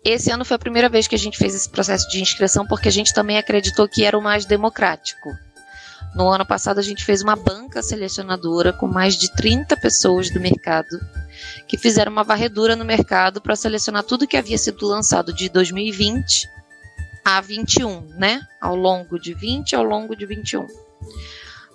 esse 0.03 0.31
ano 0.31 0.43
foi 0.43 0.55
a 0.55 0.59
primeira 0.59 0.89
vez 0.89 1.07
que 1.07 1.15
a 1.15 1.19
gente 1.19 1.37
fez 1.37 1.55
esse 1.55 1.69
processo 1.69 2.09
de 2.09 2.21
inscrição, 2.21 2.65
porque 2.67 2.87
a 2.87 2.91
gente 2.91 3.13
também 3.13 3.37
acreditou 3.37 3.87
que 3.87 4.03
era 4.03 4.17
o 4.17 4.21
mais 4.21 4.45
democrático. 4.45 5.29
No 6.15 6.29
ano 6.29 6.45
passado, 6.45 6.79
a 6.79 6.83
gente 6.83 7.03
fez 7.03 7.23
uma 7.23 7.35
banca 7.35 7.81
selecionadora 7.81 8.71
com 8.71 8.87
mais 8.87 9.15
de 9.15 9.33
30 9.35 9.75
pessoas 9.77 10.29
do 10.29 10.39
mercado 10.39 10.99
que 11.67 11.77
fizeram 11.77 12.11
uma 12.11 12.23
varredura 12.23 12.75
no 12.75 12.85
mercado 12.85 13.41
para 13.41 13.55
selecionar 13.55 14.03
tudo 14.03 14.27
que 14.27 14.37
havia 14.37 14.57
sido 14.57 14.87
lançado 14.87 15.33
de 15.33 15.49
2020 15.49 16.47
a 17.25 17.41
21, 17.41 18.01
né? 18.17 18.41
Ao 18.61 18.75
longo 18.75 19.19
de 19.19 19.33
20 19.33 19.75
ao 19.75 19.83
longo 19.83 20.15
de 20.15 20.25
21. 20.25 20.67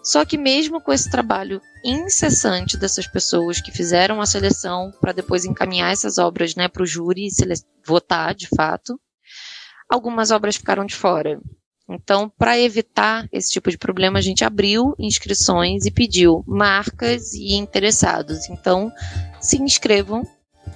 Só 0.03 0.25
que 0.25 0.39
mesmo 0.39 0.81
com 0.81 0.93
esse 0.93 1.11
trabalho 1.11 1.61
incessante 1.85 2.77
dessas 2.77 3.07
pessoas 3.07 3.61
que 3.61 3.73
fizeram 3.73 4.21
a 4.21 4.27
seleção 4.27 4.93
para 5.01 5.13
depois 5.13 5.45
encaminhar 5.45 5.93
essas 5.93 6.17
obras, 6.17 6.55
né, 6.55 6.69
para 6.69 6.83
o 6.83 6.87
júri 6.87 7.29
votar, 7.85 8.35
de 8.35 8.49
fato, 8.49 8.99
algumas 9.91 10.31
obras 10.31 10.57
ficaram 10.57 10.87
de 10.87 10.95
fora. 10.95 11.41
Então, 11.89 12.29
para 12.29 12.59
evitar 12.59 13.27
esse 13.33 13.51
tipo 13.51 13.71
de 13.71 13.79
problema, 13.79 14.19
a 14.19 14.23
gente 14.23 14.45
abriu 14.45 14.95
inscrições 14.99 15.87
e 15.87 15.91
pediu 15.91 16.45
marcas 16.47 17.33
e 17.33 17.55
interessados. 17.55 18.51
Então, 18.51 18.93
se 19.41 19.57
inscrevam 19.63 20.27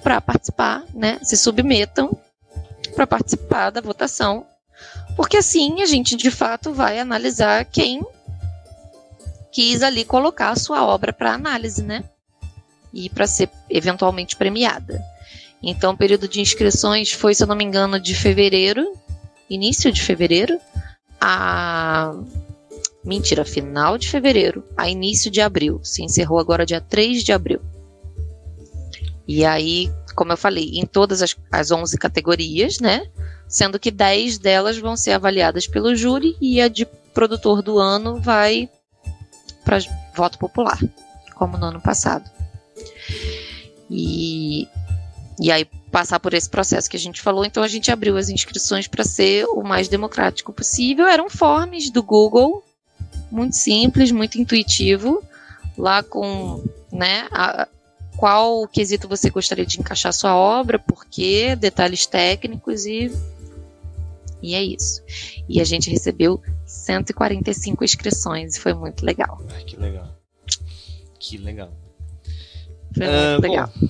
para 0.01 0.19
participar, 0.19 0.83
né? 0.93 1.19
Se 1.21 1.37
submetam 1.37 2.17
para 2.95 3.05
participar 3.05 3.69
da 3.69 3.79
votação, 3.79 4.45
porque 5.15 5.37
assim 5.37 5.81
a 5.81 5.85
gente 5.85 6.15
de 6.15 6.29
fato 6.29 6.73
vai 6.73 6.99
analisar 6.99 7.65
quem 7.65 8.01
quis 9.51 9.83
ali 9.83 10.03
colocar 10.03 10.49
a 10.49 10.55
sua 10.55 10.85
obra 10.85 11.13
para 11.13 11.33
análise, 11.33 11.83
né? 11.83 12.03
E 12.91 13.09
para 13.09 13.27
ser 13.27 13.49
eventualmente 13.69 14.35
premiada. 14.35 15.01
Então, 15.61 15.93
o 15.93 15.97
período 15.97 16.27
de 16.27 16.41
inscrições 16.41 17.11
foi, 17.11 17.33
se 17.33 17.43
eu 17.43 17.47
não 17.47 17.55
me 17.55 17.63
engano, 17.63 17.99
de 17.99 18.13
fevereiro, 18.13 18.91
início 19.49 19.91
de 19.91 20.01
fevereiro, 20.01 20.59
a. 21.23 22.13
Mentira, 23.05 23.43
final 23.43 23.97
de 23.97 24.09
fevereiro 24.09 24.63
a 24.77 24.89
início 24.89 25.29
de 25.29 25.41
abril. 25.41 25.79
Se 25.83 26.03
encerrou 26.03 26.39
agora 26.39 26.65
dia 26.65 26.81
3 26.81 27.23
de 27.23 27.31
abril. 27.33 27.61
E 29.27 29.45
aí, 29.45 29.91
como 30.15 30.31
eu 30.33 30.37
falei, 30.37 30.71
em 30.73 30.85
todas 30.85 31.21
as, 31.21 31.35
as 31.51 31.71
11 31.71 31.97
categorias, 31.97 32.79
né? 32.79 33.07
Sendo 33.47 33.79
que 33.79 33.91
10 33.91 34.37
delas 34.37 34.77
vão 34.77 34.95
ser 34.95 35.11
avaliadas 35.11 35.67
pelo 35.67 35.95
júri 35.95 36.35
e 36.41 36.61
a 36.61 36.67
de 36.67 36.85
produtor 37.13 37.61
do 37.61 37.77
ano 37.77 38.19
vai 38.19 38.69
para 39.63 39.79
voto 40.15 40.37
popular, 40.37 40.79
como 41.35 41.57
no 41.57 41.67
ano 41.67 41.81
passado. 41.81 42.29
E, 43.89 44.67
e 45.43 45.51
aí 45.51 45.65
passar 45.91 46.21
por 46.21 46.33
esse 46.33 46.49
processo 46.49 46.89
que 46.89 46.95
a 46.95 46.99
gente 46.99 47.21
falou, 47.21 47.43
então 47.43 47.61
a 47.61 47.67
gente 47.67 47.91
abriu 47.91 48.15
as 48.15 48.29
inscrições 48.29 48.87
para 48.87 49.03
ser 49.03 49.45
o 49.47 49.61
mais 49.61 49.89
democrático 49.89 50.53
possível. 50.53 51.05
Eram 51.05 51.29
forms 51.29 51.89
do 51.89 52.01
Google, 52.01 52.63
muito 53.29 53.57
simples, 53.57 54.09
muito 54.09 54.39
intuitivo, 54.39 55.21
lá 55.77 56.01
com 56.01 56.63
né, 56.89 57.27
a, 57.29 57.67
qual 58.15 58.65
quesito 58.69 59.05
você 59.05 59.29
gostaria 59.29 59.65
de 59.65 59.81
encaixar 59.81 60.13
sua 60.13 60.33
obra, 60.33 60.79
por 60.79 61.05
quê, 61.05 61.57
detalhes 61.57 62.05
técnicos 62.05 62.85
e 62.85 63.11
e 64.41 64.55
é 64.55 64.63
isso. 64.63 65.03
E 65.49 65.59
a 65.59 65.65
gente 65.65 65.89
recebeu 65.89 66.41
145 66.65 67.83
inscrições, 67.83 68.57
foi 68.57 68.73
muito 68.73 69.05
legal. 69.05 69.41
Ai, 69.53 69.63
que 69.65 69.75
legal. 69.75 70.17
Que 71.19 71.37
legal. 71.37 71.73
Foi 72.95 73.07
muito 73.07 73.39
uh, 73.39 73.41
legal. 73.41 73.71
Bom, 73.75 73.89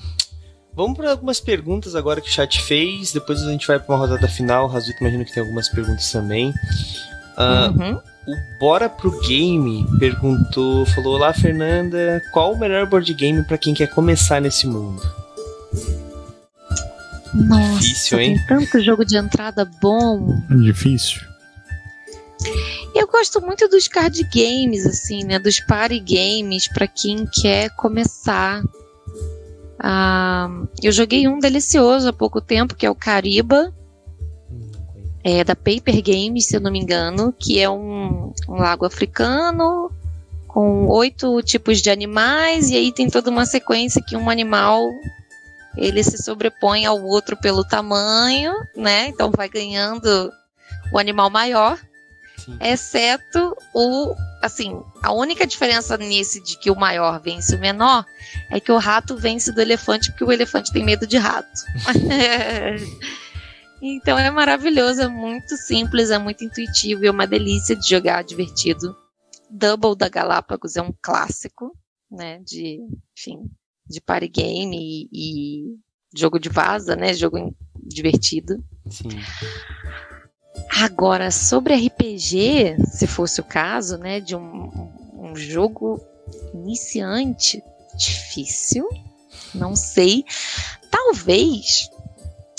Vamos 0.76 0.98
para 0.98 1.12
algumas 1.12 1.40
perguntas 1.40 1.96
agora 1.96 2.20
que 2.20 2.30
o 2.30 2.32
chat 2.32 2.62
fez. 2.62 3.12
Depois 3.12 3.42
a 3.42 3.52
gente 3.52 3.68
vai 3.68 3.80
para 3.80 3.94
uma 3.94 4.06
rodada 4.06 4.28
final. 4.28 4.66
O 4.66 4.68
Razito 4.68 5.02
imagino 5.02 5.24
que 5.24 5.32
tem 5.32 5.42
algumas 5.42 5.70
perguntas 5.70 6.12
também. 6.12 6.50
Uh, 6.50 7.80
uhum. 7.80 8.02
O 8.26 8.60
Bora 8.60 8.90
pro 8.90 9.20
Game 9.22 9.86
perguntou, 10.00 10.86
falou: 10.88 11.16
Olá, 11.16 11.34
Fernanda, 11.34 12.22
qual 12.32 12.54
o 12.54 12.58
melhor 12.58 12.88
board 12.88 13.14
game 13.14 13.44
para 13.44 13.58
quem 13.58 13.74
quer 13.74 13.88
começar 13.88 14.42
nesse 14.42 14.66
mundo? 14.66 15.02
Nossa, 17.34 17.80
Difícil, 17.80 18.20
hein? 18.20 18.38
tem 18.38 18.46
tanto 18.48 18.80
jogo 18.82 19.04
de 19.04 19.18
entrada 19.18 19.70
bom. 19.82 20.40
Difícil. 20.50 21.22
Eu 22.96 23.08
gosto 23.08 23.42
muito 23.42 23.68
dos 23.68 23.88
card 23.88 24.24
games, 24.34 24.86
assim, 24.86 25.24
né? 25.24 25.40
Dos 25.40 25.60
party 25.60 26.00
games 26.00 26.68
para 26.68 26.88
quem 26.88 27.26
quer 27.26 27.70
começar 27.72 28.62
ah, 29.86 30.50
eu 30.82 30.94
joguei 30.94 31.28
um 31.28 31.40
delicioso 31.40 32.08
há 32.08 32.14
pouco 32.14 32.40
tempo, 32.40 32.74
que 32.74 32.86
é 32.86 32.90
o 32.90 32.96
Cariba, 32.96 33.74
é, 35.22 35.44
da 35.44 35.56
Paper 35.56 36.02
Games, 36.02 36.48
se 36.48 36.56
eu 36.56 36.62
não 36.62 36.72
me 36.72 36.80
engano, 36.80 37.34
que 37.38 37.60
é 37.60 37.70
um, 37.70 38.32
um 38.48 38.56
lago 38.56 38.86
africano 38.86 39.92
com 40.48 40.88
oito 40.88 41.42
tipos 41.42 41.82
de 41.82 41.90
animais, 41.90 42.70
e 42.70 42.78
aí 42.78 42.94
tem 42.94 43.10
toda 43.10 43.30
uma 43.30 43.46
sequência 43.46 44.02
que 44.02 44.16
um 44.16 44.30
animal 44.30 44.88
ele 45.76 46.02
se 46.02 46.22
sobrepõe 46.22 46.86
ao 46.86 47.04
outro 47.04 47.36
pelo 47.36 47.66
tamanho, 47.66 48.54
né? 48.76 49.08
Então 49.08 49.32
vai 49.36 49.50
ganhando 49.50 50.32
o 50.94 51.00
animal 51.00 51.30
maior, 51.30 51.78
Sim. 52.38 52.56
exceto 52.62 53.58
o, 53.74 54.16
assim, 54.44 54.84
a 55.02 55.14
única 55.14 55.48
diferença 55.48 55.98
nesse 55.98 56.44
de 56.44 56.60
que 56.60 56.70
o 56.70 56.76
maior 56.76 57.18
vence 57.22 57.56
o 57.56 57.60
menor 57.60 58.06
é 58.52 58.60
que 58.60 58.74
o 58.74 58.78
rato 58.78 59.16
vence 59.16 59.54
do 59.54 59.62
elefante 59.62 60.12
porque 60.12 60.26
o 60.26 60.32
elefante 60.32 60.74
tem 60.74 60.84
medo 60.84 61.08
de 61.08 61.18
rato. 61.18 61.48
então 63.82 64.20
é 64.20 64.30
maravilhoso, 64.30 65.02
é 65.02 65.08
muito 65.08 65.56
simples, 65.56 66.12
é 66.12 66.18
muito 66.18 66.44
intuitivo 66.44 67.06
e 67.06 67.08
é 67.08 67.12
uma 67.12 67.26
delícia 67.26 67.74
de 67.74 67.88
jogar, 67.88 68.22
divertido. 68.22 68.94
Double 69.50 69.96
da 69.96 70.10
Galápagos 70.10 70.76
é 70.76 70.82
um 70.82 70.94
clássico, 71.02 71.72
né, 72.12 72.40
de, 72.40 72.80
enfim, 73.18 73.50
de 73.88 74.02
party 74.02 74.28
game 74.28 74.78
e, 74.78 75.10
e 75.14 75.78
jogo 76.14 76.38
de 76.38 76.50
vaza, 76.50 76.98
né, 76.98 77.14
jogo 77.14 77.56
divertido. 77.76 78.62
Sim. 78.90 79.08
Agora, 80.82 81.32
sobre 81.32 81.76
RPG, 81.76 82.78
se 82.92 83.08
fosse 83.08 83.42
o 83.42 83.44
caso, 83.44 83.98
né, 83.98 84.20
de 84.20 84.36
um, 84.36 84.70
um 85.16 85.36
jogo 85.36 86.00
iniciante, 86.54 87.64
difícil, 87.96 88.88
não 89.54 89.76
sei. 89.76 90.26
Talvez, 90.90 91.90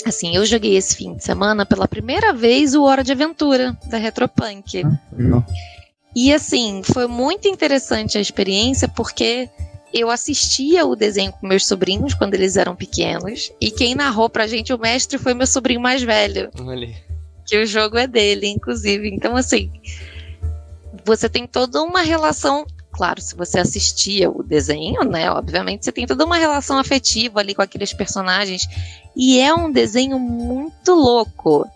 assim, 0.05 0.35
eu 0.35 0.45
joguei 0.45 0.75
esse 0.75 0.95
fim 0.95 1.15
de 1.15 1.23
semana 1.23 1.65
pela 1.65 1.87
primeira 1.87 2.33
vez 2.33 2.73
o 2.75 2.83
Hora 2.83 3.03
de 3.03 3.11
Aventura 3.11 3.77
da 3.85 3.97
Retropunk. 3.97 4.83
Ah, 4.83 5.45
e 6.15 6.33
assim, 6.33 6.81
foi 6.83 7.07
muito 7.07 7.47
interessante 7.47 8.17
a 8.17 8.21
experiência 8.21 8.87
porque 8.87 9.49
eu 9.93 10.09
assistia 10.09 10.85
o 10.85 10.95
desenho 10.95 11.33
com 11.33 11.47
meus 11.47 11.65
sobrinhos 11.67 12.13
quando 12.13 12.33
eles 12.33 12.55
eram 12.55 12.75
pequenos 12.75 13.51
e 13.59 13.69
quem 13.71 13.95
narrou 13.95 14.29
pra 14.29 14.47
gente 14.47 14.73
o 14.73 14.77
mestre 14.77 15.17
foi 15.17 15.33
meu 15.33 15.47
sobrinho 15.47 15.81
mais 15.81 16.01
velho. 16.01 16.49
Olha. 16.59 17.04
Que 17.45 17.61
o 17.61 17.65
jogo 17.65 17.97
é 17.97 18.07
dele, 18.07 18.47
inclusive. 18.47 19.09
Então 19.09 19.35
assim, 19.35 19.71
você 21.05 21.29
tem 21.29 21.45
toda 21.45 21.81
uma 21.81 22.01
relação 22.01 22.65
claro, 22.91 23.21
se 23.21 23.35
você 23.35 23.59
assistia 23.59 24.31
o 24.31 24.41
desenho, 24.41 25.03
né, 25.03 25.29
obviamente 25.29 25.83
você 25.83 25.91
tem 25.91 26.07
toda 26.07 26.23
uma 26.23 26.37
relação 26.37 26.77
afetiva 26.77 27.41
ali 27.41 27.53
com 27.53 27.61
aqueles 27.61 27.91
personagens 27.91 28.65
e 29.13 29.37
é 29.37 29.53
um 29.53 29.69
desenho 29.69 30.17
muito 30.17 30.93
louco. 30.93 31.69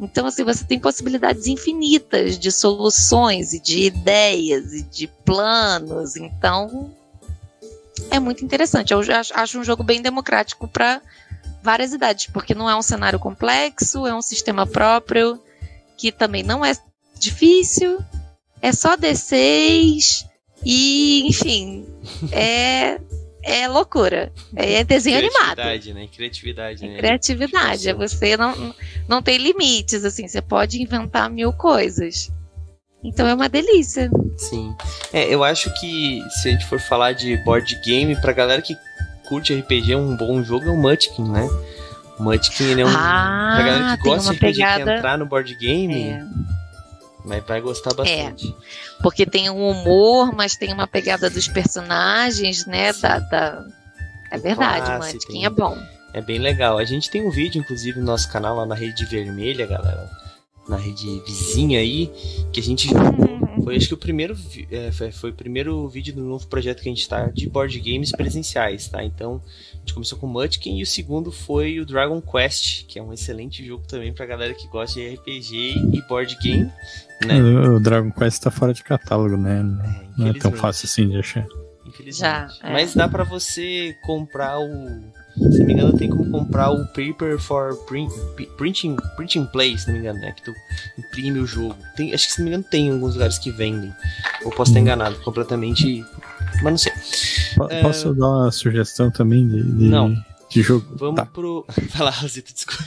Então, 0.00 0.26
assim, 0.26 0.42
você 0.42 0.64
tem 0.64 0.80
possibilidades 0.80 1.46
infinitas 1.46 2.38
de 2.38 2.50
soluções 2.50 3.52
e 3.52 3.60
de 3.60 3.84
ideias 3.84 4.72
e 4.72 4.82
de 4.82 5.06
planos. 5.06 6.16
Então, 6.16 6.92
é 8.10 8.18
muito 8.18 8.44
interessante. 8.44 8.92
Eu 8.92 9.00
acho 9.34 9.58
um 9.58 9.64
jogo 9.64 9.82
bem 9.82 10.02
democrático 10.02 10.66
para 10.66 11.00
várias 11.64 11.94
idades, 11.94 12.26
porque 12.26 12.54
não 12.54 12.68
é 12.68 12.76
um 12.76 12.82
cenário 12.82 13.18
complexo, 13.18 14.06
é 14.06 14.14
um 14.14 14.20
sistema 14.20 14.66
próprio 14.66 15.40
que 15.96 16.12
também 16.12 16.42
não 16.42 16.62
é 16.62 16.72
difícil. 17.18 17.98
É 18.60 18.70
só 18.70 18.96
D6 18.96 20.26
e, 20.64 21.26
enfim, 21.26 21.86
é 22.30 23.00
é 23.46 23.68
loucura. 23.68 24.32
É 24.56 24.82
desenho 24.84 25.18
animado. 25.18 25.56
Criatividade, 25.56 25.94
né? 25.94 26.08
Criatividade, 26.14 26.88
né? 26.88 26.96
Criatividade. 26.98 27.88
É 27.90 27.94
você 27.94 28.36
não, 28.38 28.74
não 29.06 29.22
tem 29.22 29.36
limites, 29.36 30.02
assim. 30.04 30.26
Você 30.26 30.40
pode 30.40 30.80
inventar 30.80 31.28
mil 31.28 31.52
coisas. 31.52 32.32
Então 33.02 33.26
é 33.26 33.34
uma 33.34 33.48
delícia. 33.48 34.10
Sim. 34.38 34.74
É, 35.12 35.32
eu 35.32 35.44
acho 35.44 35.70
que 35.78 36.22
se 36.30 36.48
a 36.48 36.52
gente 36.52 36.64
for 36.64 36.80
falar 36.80 37.12
de 37.12 37.36
board 37.44 37.78
game, 37.84 38.18
pra 38.18 38.32
galera 38.32 38.62
que 38.62 38.74
curte 39.28 39.54
RPG, 39.54 39.94
um 39.96 40.16
bom 40.16 40.42
jogo 40.42 40.66
é 40.66 40.70
o 40.70 40.76
Munchkin, 40.76 41.24
né? 41.24 41.48
O 42.18 42.22
Munchkin, 42.22 42.64
ele 42.64 42.82
é 42.82 42.86
um. 42.86 42.88
Ah, 42.88 43.52
pra 43.56 43.64
galera 43.64 43.96
que 43.96 44.02
gosta 44.02 44.30
de 44.30 44.36
RPG 44.36 44.52
pegada... 44.54 44.84
que 44.84 44.90
entrar 44.90 45.18
no 45.18 45.26
board 45.26 45.54
game. 45.56 46.02
É. 46.02 46.24
Mas 47.24 47.42
vai 47.44 47.60
gostar 47.60 47.94
bastante. 47.94 48.48
É, 48.48 49.02
porque 49.02 49.24
tem 49.24 49.48
um 49.48 49.70
humor, 49.70 50.34
mas 50.34 50.56
tem 50.56 50.72
uma 50.72 50.86
pegada 50.86 51.30
dos 51.30 51.48
personagens, 51.48 52.66
né? 52.66 52.92
Da, 52.92 53.18
da... 53.18 53.64
É 54.30 54.38
verdade, 54.38 54.90
o 54.90 54.98
Munchkin 54.98 55.32
tem... 55.32 55.44
é 55.46 55.50
bom. 55.50 55.76
É 56.12 56.20
bem 56.20 56.38
legal. 56.38 56.78
A 56.78 56.84
gente 56.84 57.10
tem 57.10 57.26
um 57.26 57.30
vídeo, 57.30 57.60
inclusive, 57.60 57.98
no 57.98 58.06
nosso 58.06 58.30
canal 58.30 58.56
lá 58.56 58.66
na 58.66 58.74
Rede 58.74 59.04
Vermelha, 59.06 59.66
galera 59.66 60.08
na 60.68 60.76
rede 60.76 61.20
vizinha 61.26 61.78
aí, 61.78 62.10
que 62.52 62.60
a 62.60 62.62
gente 62.62 62.88
jogou. 62.88 63.43
Foi 63.64 63.76
acho 63.76 63.88
que 63.88 63.94
o 63.94 63.98
primeiro 63.98 64.36
é, 64.70 64.90
foi, 65.10 65.30
o 65.30 65.34
primeiro 65.34 65.88
vídeo 65.88 66.14
do 66.14 66.22
novo 66.22 66.46
projeto 66.46 66.82
que 66.82 66.88
a 66.88 66.92
gente 66.92 67.08
tá 67.08 67.26
de 67.26 67.48
board 67.48 67.78
games 67.80 68.12
presenciais, 68.12 68.88
tá? 68.88 69.02
Então, 69.02 69.40
a 69.72 69.76
gente 69.78 69.94
começou 69.94 70.18
com 70.18 70.26
Munchkin 70.26 70.78
e 70.78 70.82
o 70.82 70.86
segundo 70.86 71.32
foi 71.32 71.80
o 71.80 71.86
Dragon 71.86 72.20
Quest, 72.20 72.86
que 72.86 72.98
é 72.98 73.02
um 73.02 73.12
excelente 73.12 73.64
jogo 73.64 73.84
também 73.86 74.12
pra 74.12 74.26
galera 74.26 74.54
que 74.54 74.68
gosta 74.68 75.00
de 75.00 75.14
RPG 75.14 75.74
e 75.92 76.02
board 76.08 76.36
game, 76.42 76.70
né? 77.24 77.42
O 77.42 77.80
Dragon 77.80 78.10
Quest 78.10 78.42
tá 78.42 78.50
fora 78.50 78.74
de 78.74 78.84
catálogo, 78.84 79.36
né? 79.36 79.60
É, 79.60 80.20
não 80.20 80.28
é 80.28 80.32
tão 80.34 80.52
fácil 80.52 80.86
assim 80.86 81.08
de 81.08 81.16
achar. 81.16 81.46
Infelizmente. 81.86 82.18
Já, 82.18 82.48
é. 82.62 82.72
Mas 82.72 82.94
dá 82.94 83.08
para 83.08 83.24
você 83.24 83.94
comprar 84.04 84.58
o 84.58 85.02
se 85.36 85.58
não 85.58 85.66
me 85.66 85.72
engano, 85.72 85.98
tem 85.98 86.08
como 86.08 86.30
comprar 86.30 86.70
o 86.70 86.86
Paper 86.86 87.38
for 87.38 87.76
print, 87.86 88.12
Printing, 88.56 88.96
printing 89.16 89.46
Play, 89.46 89.76
se 89.76 89.86
não 89.86 89.94
me 89.94 90.00
engano, 90.00 90.20
né? 90.20 90.32
Que 90.32 90.42
tu 90.42 90.54
imprime 90.96 91.40
o 91.40 91.46
jogo. 91.46 91.76
Tem, 91.96 92.14
acho 92.14 92.26
que 92.26 92.32
se 92.34 92.38
não 92.38 92.44
me 92.44 92.50
engano 92.50 92.64
tem 92.70 92.86
em 92.86 92.92
alguns 92.92 93.14
lugares 93.14 93.38
que 93.38 93.50
vendem. 93.50 93.92
Ou 94.44 94.50
posso 94.52 94.70
estar 94.70 94.80
enganado 94.80 95.16
completamente, 95.20 96.04
mas 96.62 96.64
não 96.64 96.78
sei. 96.78 96.92
P 96.92 97.82
posso 97.82 98.10
uh... 98.10 98.14
dar 98.14 98.28
uma 98.28 98.52
sugestão 98.52 99.10
também 99.10 99.46
de, 99.48 99.62
de, 99.62 99.84
não. 99.84 100.14
de 100.48 100.62
jogo? 100.62 100.86
Vamos 100.96 101.16
tá. 101.16 101.26
pro. 101.26 101.66
Vai 101.94 102.02
lá, 102.02 102.10
Rosita, 102.10 102.52
desculpa. 102.52 102.84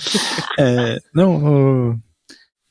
É, 0.57 0.97
não, 1.13 1.91
o... 1.91 1.99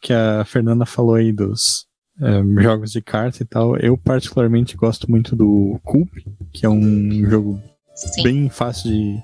que 0.00 0.12
a 0.12 0.44
Fernanda 0.46 0.86
falou 0.86 1.16
aí 1.16 1.32
dos 1.32 1.86
é, 2.20 2.62
jogos 2.62 2.92
de 2.92 3.02
carta 3.02 3.42
e 3.42 3.46
tal. 3.46 3.76
Eu 3.76 3.98
particularmente 3.98 4.74
gosto 4.74 5.10
muito 5.10 5.36
do 5.36 5.78
Coop, 5.84 6.10
que 6.50 6.64
é 6.64 6.68
um 6.68 7.28
jogo 7.28 7.60
Sim. 7.94 8.22
bem 8.22 8.48
fácil 8.48 8.90
de 8.90 9.22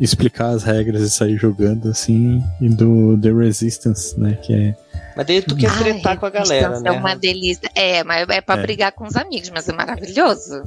explicar 0.00 0.50
as 0.50 0.62
regras 0.62 1.02
e 1.02 1.10
sair 1.10 1.36
jogando 1.36 1.88
assim, 1.88 2.42
e 2.60 2.68
do 2.68 3.18
The 3.20 3.32
Resistance, 3.32 4.18
né? 4.18 4.34
Que 4.42 4.54
é. 4.54 4.76
Mas 5.16 5.26
daí 5.26 5.42
tu 5.42 5.56
quer 5.56 5.76
tretar 5.76 6.18
com 6.18 6.26
a 6.26 6.30
galera, 6.30 6.80
né? 6.80 6.90
É 6.90 6.92
uma 6.92 7.14
delícia. 7.16 7.68
É, 7.74 8.04
mas 8.04 8.28
é 8.28 8.40
pra 8.40 8.56
é. 8.56 8.62
brigar 8.62 8.92
com 8.92 9.04
os 9.04 9.16
amigos, 9.16 9.50
mas 9.50 9.68
é 9.68 9.72
maravilhoso. 9.72 10.62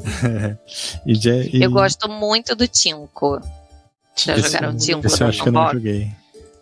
e, 1.06 1.14
e... 1.58 1.64
Eu 1.64 1.72
gosto 1.72 2.10
muito 2.10 2.56
do 2.56 2.68
Tinko. 2.68 3.40
Já 4.16 4.36
esse, 4.36 4.50
jogaram 4.50 4.76
Tinko? 4.76 5.08
Esse 5.08 5.24
eu 5.24 5.28
acho 5.28 5.44
que 5.44 5.50
eu 5.50 5.54
não 5.54 5.72
joguei. 5.72 6.12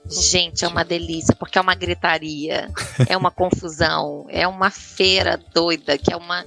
Gente, 0.10 0.66
é 0.66 0.68
uma 0.68 0.84
delícia, 0.84 1.36
porque 1.36 1.58
é 1.58 1.62
uma 1.62 1.76
gritaria, 1.76 2.72
é 3.08 3.16
uma 3.16 3.30
confusão, 3.30 4.26
é 4.30 4.48
uma 4.48 4.72
feira 4.72 5.40
doida, 5.54 5.98
que 5.98 6.12
é 6.12 6.18
uma. 6.18 6.44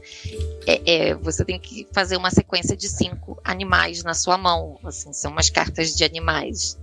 É, 0.66 1.10
é, 1.10 1.14
você 1.14 1.44
tem 1.44 1.60
que 1.60 1.86
fazer 1.92 2.16
uma 2.16 2.30
sequência 2.30 2.76
de 2.76 2.88
cinco 2.88 3.40
animais 3.44 4.02
na 4.02 4.14
sua 4.14 4.36
mão. 4.36 4.78
Assim, 4.84 5.12
são 5.12 5.30
umas 5.30 5.48
cartas 5.48 5.94
de 5.94 6.02
animais. 6.02 6.76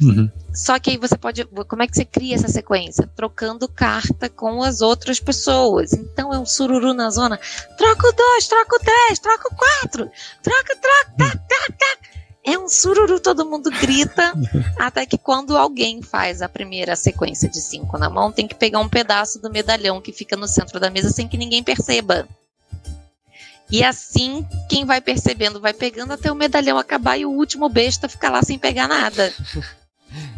Uhum. 0.00 0.30
Só 0.54 0.78
que 0.78 0.90
aí 0.90 0.96
você 0.96 1.16
pode. 1.18 1.44
Como 1.44 1.82
é 1.82 1.86
que 1.86 1.96
você 1.96 2.04
cria 2.04 2.36
essa 2.36 2.48
sequência? 2.48 3.08
Trocando 3.16 3.68
carta 3.68 4.28
com 4.28 4.62
as 4.62 4.80
outras 4.80 5.18
pessoas. 5.18 5.92
Então 5.92 6.32
é 6.32 6.38
um 6.38 6.46
sururu 6.46 6.94
na 6.94 7.10
zona. 7.10 7.38
Troca 7.76 8.12
dois, 8.12 8.46
troca 8.46 8.78
três, 8.78 9.18
troca 9.18 9.48
quatro, 9.54 10.10
troca, 10.42 10.76
troca, 10.76 11.12
troca, 11.16 11.38
troca 11.48 12.21
é 12.44 12.58
um 12.58 12.68
sururu, 12.68 13.20
todo 13.20 13.46
mundo 13.46 13.70
grita, 13.70 14.32
até 14.78 15.06
que 15.06 15.16
quando 15.16 15.56
alguém 15.56 16.02
faz 16.02 16.42
a 16.42 16.48
primeira 16.48 16.96
sequência 16.96 17.48
de 17.48 17.60
cinco 17.60 17.96
na 17.96 18.10
mão, 18.10 18.32
tem 18.32 18.48
que 18.48 18.54
pegar 18.54 18.80
um 18.80 18.88
pedaço 18.88 19.40
do 19.40 19.50
medalhão 19.50 20.00
que 20.00 20.12
fica 20.12 20.36
no 20.36 20.48
centro 20.48 20.80
da 20.80 20.90
mesa 20.90 21.10
sem 21.10 21.28
que 21.28 21.36
ninguém 21.36 21.62
perceba. 21.62 22.28
E 23.70 23.82
assim, 23.82 24.46
quem 24.68 24.84
vai 24.84 25.00
percebendo 25.00 25.60
vai 25.60 25.72
pegando 25.72 26.12
até 26.12 26.30
o 26.30 26.34
medalhão 26.34 26.76
acabar 26.76 27.16
e 27.16 27.24
o 27.24 27.30
último 27.30 27.68
besta 27.68 28.08
ficar 28.08 28.30
lá 28.30 28.42
sem 28.42 28.58
pegar 28.58 28.86
nada. 28.86 29.32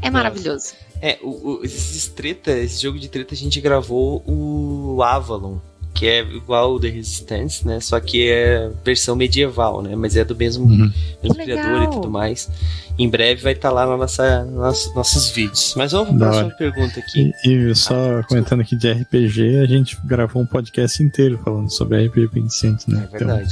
É 0.01 0.09
maravilhoso. 0.09 0.75
É, 1.03 1.19
o, 1.21 1.29
o, 1.29 1.65
esses 1.65 2.07
treta, 2.07 2.53
esse 2.53 2.81
jogo 2.81 2.99
de 2.99 3.09
treta 3.09 3.35
a 3.35 3.37
gente 3.37 3.61
gravou 3.61 4.23
o 4.25 5.03
Avalon, 5.03 5.59
que 5.95 6.07
é 6.07 6.21
igual 6.21 6.75
o 6.75 6.81
The 6.81 6.89
Resistance, 6.89 7.67
né? 7.67 7.79
Só 7.79 8.01
que 8.01 8.29
é 8.29 8.69
versão 8.85 9.15
medieval, 9.15 9.81
né? 9.81 9.95
Mas 9.95 10.17
é 10.17 10.25
do 10.25 10.35
mesmo, 10.35 10.67
uhum. 10.67 10.93
mesmo 11.23 11.37
criador 11.37 11.85
e 11.85 11.91
tudo 11.91 12.11
mais. 12.11 12.51
Em 12.99 13.09
breve 13.09 13.43
vai 13.43 13.53
estar 13.53 13.69
tá 13.69 13.75
lá 13.75 13.87
na 13.87 13.97
nossa, 13.97 14.45
nos 14.45 14.93
nossos 14.95 15.31
vídeos. 15.31 15.75
Mas 15.77 15.93
vamos 15.93 16.19
para 16.19 16.27
a 16.27 16.31
próxima 16.31 16.57
pergunta 16.57 16.99
aqui. 17.01 17.33
E, 17.45 17.71
e 17.71 17.75
só 17.75 18.19
ah, 18.19 18.25
comentando 18.25 18.61
aqui 18.61 18.75
de 18.75 18.91
RPG, 18.91 19.61
a 19.61 19.67
gente 19.67 19.97
gravou 20.05 20.43
um 20.43 20.47
podcast 20.47 21.01
inteiro 21.01 21.41
falando 21.45 21.71
sobre 21.71 22.05
RPG 22.07 22.27
Vincent, 22.27 22.89
né? 22.89 23.09
É 23.09 23.17
verdade. 23.17 23.49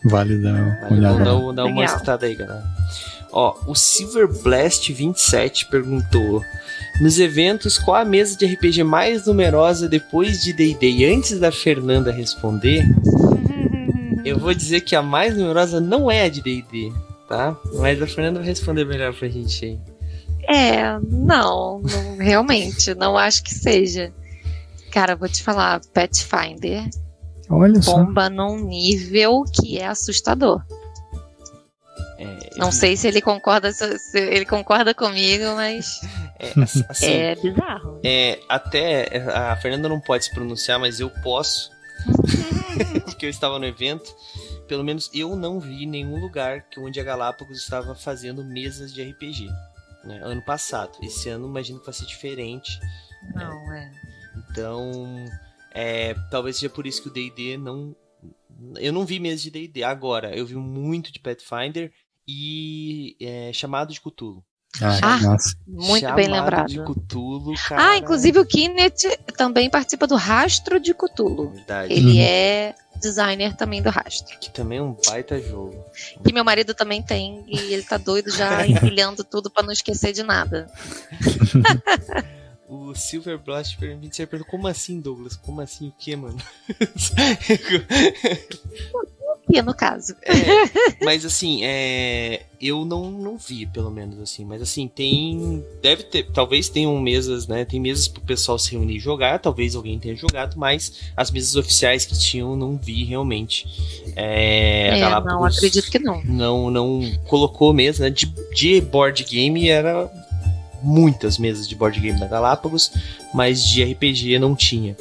Então, 0.00 0.10
vale 0.10 0.36
dar 0.38 0.52
uma 0.52 0.80
vale, 0.80 0.94
olhada. 0.96 1.24
Dá, 1.24 1.52
dá 1.52 1.64
uma 1.64 1.84
escutada 1.84 2.26
aí, 2.26 2.34
galera. 2.34 2.64
Ó, 3.36 3.56
o 3.66 3.74
Silver 3.74 4.28
Blast 4.28 4.92
27 4.92 5.66
perguntou: 5.66 6.40
nos 7.00 7.18
eventos, 7.18 7.78
qual 7.78 7.96
a 7.96 8.04
mesa 8.04 8.36
de 8.36 8.46
RPG 8.46 8.84
mais 8.84 9.26
numerosa 9.26 9.88
depois 9.88 10.42
de 10.42 10.52
D&D? 10.52 11.04
Antes 11.04 11.40
da 11.40 11.50
Fernanda 11.50 12.12
responder, 12.12 12.84
Eu 14.24 14.38
vou 14.38 14.54
dizer 14.54 14.80
que 14.80 14.96
a 14.96 15.02
mais 15.02 15.36
numerosa 15.36 15.80
não 15.80 16.10
é 16.10 16.22
a 16.22 16.28
de 16.30 16.40
D&D, 16.40 16.90
tá? 17.28 17.54
Mas 17.74 18.00
a 18.00 18.06
Fernanda 18.06 18.38
vai 18.38 18.48
responder 18.48 18.86
melhor 18.86 19.12
pra 19.12 19.28
gente 19.28 19.64
aí. 19.66 19.78
É, 20.48 20.98
não, 21.10 21.80
não 21.80 22.16
realmente, 22.16 22.94
não 22.94 23.18
acho 23.18 23.44
que 23.44 23.52
seja. 23.52 24.10
Cara, 24.90 25.14
vou 25.14 25.28
te 25.28 25.42
falar, 25.42 25.80
Pathfinder 25.92 26.88
Olha 27.50 27.82
só. 27.82 27.98
bomba 27.98 28.30
num 28.30 28.64
nível 28.64 29.44
que 29.44 29.78
é 29.78 29.86
assustador. 29.86 30.62
É, 32.24 32.50
Não 32.56 32.72
sei 32.72 32.96
se 32.96 33.06
ele 33.08 33.20
concorda, 33.20 33.72
se 33.72 34.18
ele 34.18 34.44
concorda 34.46 34.94
comigo, 34.94 35.44
mas 35.54 36.00
É, 36.38 36.52
assim, 36.88 37.06
é 37.12 37.34
bizarro. 37.36 38.00
é, 38.04 38.40
até 38.48 39.18
a 39.28 39.56
Fernanda 39.56 39.88
não 39.88 40.00
pode 40.00 40.24
se 40.24 40.34
pronunciar, 40.34 40.78
mas 40.78 41.00
eu 41.00 41.10
posso. 41.10 41.70
porque 43.04 43.26
eu 43.26 43.30
estava 43.30 43.58
no 43.58 43.64
evento. 43.64 44.14
Pelo 44.66 44.82
menos 44.82 45.10
eu 45.12 45.36
não 45.36 45.60
vi 45.60 45.86
nenhum 45.86 46.18
lugar 46.18 46.62
que 46.62 46.80
onde 46.80 46.98
a 46.98 47.04
Galápagos 47.04 47.58
estava 47.58 47.94
fazendo 47.94 48.42
mesas 48.44 48.92
de 48.92 49.02
RPG. 49.02 49.48
né, 50.04 50.20
ano 50.22 50.42
passado. 50.42 50.92
Esse 51.02 51.28
ano 51.28 51.46
imagino 51.46 51.78
que 51.78 51.86
vai 51.86 51.94
ser 51.94 52.06
diferente. 52.06 52.78
Não, 53.34 53.72
é. 53.72 53.90
Então, 54.50 55.24
é, 55.72 56.14
talvez 56.30 56.56
seja 56.56 56.70
por 56.70 56.86
isso 56.86 57.02
que 57.02 57.08
o 57.08 57.12
D&D 57.12 57.56
não... 57.58 57.94
Eu 58.76 58.92
não 58.92 59.04
vi 59.04 59.18
mesas 59.20 59.42
de 59.42 59.50
D&D. 59.50 59.82
Agora, 59.84 60.34
eu 60.34 60.46
vi 60.46 60.54
muito 60.56 61.12
de 61.12 61.18
Pathfinder 61.20 61.92
e 62.26 63.16
é, 63.20 63.52
Chamado 63.52 63.92
de 63.92 64.00
Cthulhu. 64.00 64.42
Ah, 64.82 64.98
Ah, 65.02 65.18
nossa. 65.18 65.54
Muito 65.66 66.00
Chamado 66.00 66.16
bem 66.16 66.28
lembrado. 66.28 66.66
de 66.68 66.80
Cthulhu, 66.82 67.54
cara. 67.68 67.90
Ah, 67.92 67.96
inclusive 67.96 68.38
o 68.40 68.44
Kinect 68.46 69.06
também 69.36 69.70
participa 69.70 70.06
do 70.06 70.16
Rastro 70.16 70.80
de 70.80 70.92
Cthulhu. 70.92 71.50
Verdade. 71.50 71.92
Ele 71.92 72.14
Uhum. 72.14 72.20
é 72.20 72.74
designer 73.00 73.54
também 73.54 73.80
do 73.82 73.90
Rastro. 73.90 74.36
Que 74.40 74.50
também 74.50 74.78
é 74.78 74.82
um 74.82 74.96
baita 75.06 75.40
jogo. 75.40 75.84
Que 76.26 76.32
meu 76.32 76.44
marido 76.44 76.74
também 76.74 77.02
tem 77.02 77.44
e 77.46 77.72
ele 77.72 77.82
tá 77.84 77.96
doido 77.98 78.30
já 78.30 78.66
empilhando 78.66 79.22
tudo 79.22 79.48
pra 79.50 79.62
não 79.62 79.72
esquecer 79.72 80.12
de 80.12 80.22
nada. 80.22 80.66
O 82.66 82.94
Silver 82.94 83.38
Blast 83.38 83.76
permite 83.76 84.16
ser 84.16 84.26
pergunta, 84.26 84.50
como 84.50 84.66
assim, 84.66 84.98
Douglas? 84.98 85.36
Como 85.36 85.60
assim 85.60 85.88
o 85.88 85.92
quê, 85.96 86.16
mano? 86.16 86.38
E 89.48 89.60
no 89.60 89.74
caso. 89.74 90.14
É, 90.22 91.04
mas 91.04 91.24
assim, 91.24 91.60
é, 91.62 92.42
eu 92.60 92.84
não, 92.84 93.10
não 93.10 93.36
vi, 93.36 93.66
pelo 93.66 93.90
menos 93.90 94.18
assim. 94.18 94.44
Mas 94.44 94.62
assim, 94.62 94.88
tem. 94.88 95.62
Deve 95.82 96.04
ter. 96.04 96.30
Talvez 96.32 96.68
tenham 96.68 96.98
mesas, 97.00 97.46
né? 97.46 97.64
Tem 97.64 97.78
mesas 97.78 98.08
pro 98.08 98.22
pessoal 98.22 98.58
se 98.58 98.72
reunir 98.72 98.96
e 98.96 99.00
jogar. 99.00 99.38
Talvez 99.38 99.74
alguém 99.74 99.98
tenha 99.98 100.16
jogado, 100.16 100.58
mas 100.58 101.12
as 101.16 101.30
mesas 101.30 101.56
oficiais 101.56 102.06
que 102.06 102.18
tinham, 102.18 102.56
não 102.56 102.76
vi 102.76 103.04
realmente. 103.04 103.66
É, 104.16 104.88
É, 104.88 105.00
Galápagos 105.00 105.32
não, 105.32 105.44
acredito 105.44 105.90
que 105.90 105.98
não. 105.98 106.22
Não, 106.24 106.70
não 106.70 107.02
colocou 107.26 107.72
mesa, 107.72 108.04
né? 108.04 108.10
De, 108.10 108.26
de 108.54 108.80
board 108.80 109.24
game 109.24 109.68
era 109.68 110.10
muitas 110.84 111.38
mesas 111.38 111.66
de 111.66 111.74
board 111.74 111.98
game 111.98 112.18
da 112.18 112.26
Galápagos, 112.26 112.92
mas 113.32 113.64
de 113.64 113.82
RPG 113.82 114.38
não 114.38 114.54
tinha. 114.54 114.96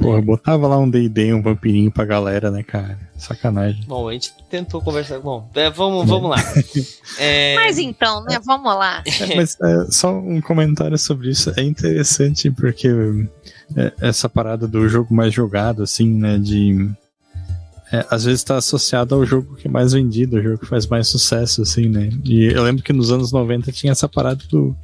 Porra, 0.00 0.20
botava 0.20 0.66
lá 0.66 0.78
um 0.78 0.88
D&D, 0.88 1.32
um 1.34 1.42
vampirinho 1.42 1.90
pra 1.90 2.04
galera, 2.04 2.50
né, 2.50 2.62
cara? 2.62 2.98
Sacanagem. 3.16 3.84
Bom, 3.86 4.08
a 4.08 4.12
gente 4.14 4.32
tentou 4.48 4.80
conversar. 4.80 5.18
Bom, 5.20 5.48
é, 5.54 5.68
vamos, 5.70 6.08
vamos 6.08 6.30
lá. 6.30 6.36
É, 7.18 7.54
Mas 7.56 7.76
então, 7.78 8.22
né? 8.24 8.38
Vamos 8.42 8.72
lá. 8.72 9.02
É, 9.04 9.34
mas 9.34 9.56
é, 9.60 9.90
só 9.90 10.12
um 10.12 10.40
comentário 10.40 10.96
sobre 10.96 11.28
isso. 11.28 11.52
É 11.56 11.62
interessante 11.62 12.50
porque 12.50 12.88
é, 13.76 13.92
essa 14.00 14.28
parada 14.28 14.66
do 14.66 14.88
jogo 14.88 15.12
mais 15.12 15.34
jogado, 15.34 15.82
assim, 15.82 16.08
né? 16.08 16.38
De. 16.38 16.88
é, 17.92 18.06
às 18.08 18.24
vezes 18.24 18.40
está 18.40 18.56
associado 18.56 19.14
ao 19.14 19.26
jogo 19.26 19.56
que 19.56 19.68
é 19.68 19.70
mais 19.70 19.92
vendido, 19.92 20.36
ao 20.36 20.42
jogo 20.42 20.58
que 20.58 20.66
faz 20.66 20.86
mais 20.86 21.08
sucesso, 21.08 21.62
assim, 21.62 21.88
né? 21.88 22.08
E 22.24 22.44
eu 22.44 22.62
lembro 22.62 22.82
que 22.82 22.92
nos 22.92 23.10
anos 23.10 23.32
90 23.32 23.70
tinha 23.72 23.92
essa 23.92 24.08
parada 24.08 24.42
do 24.48 24.74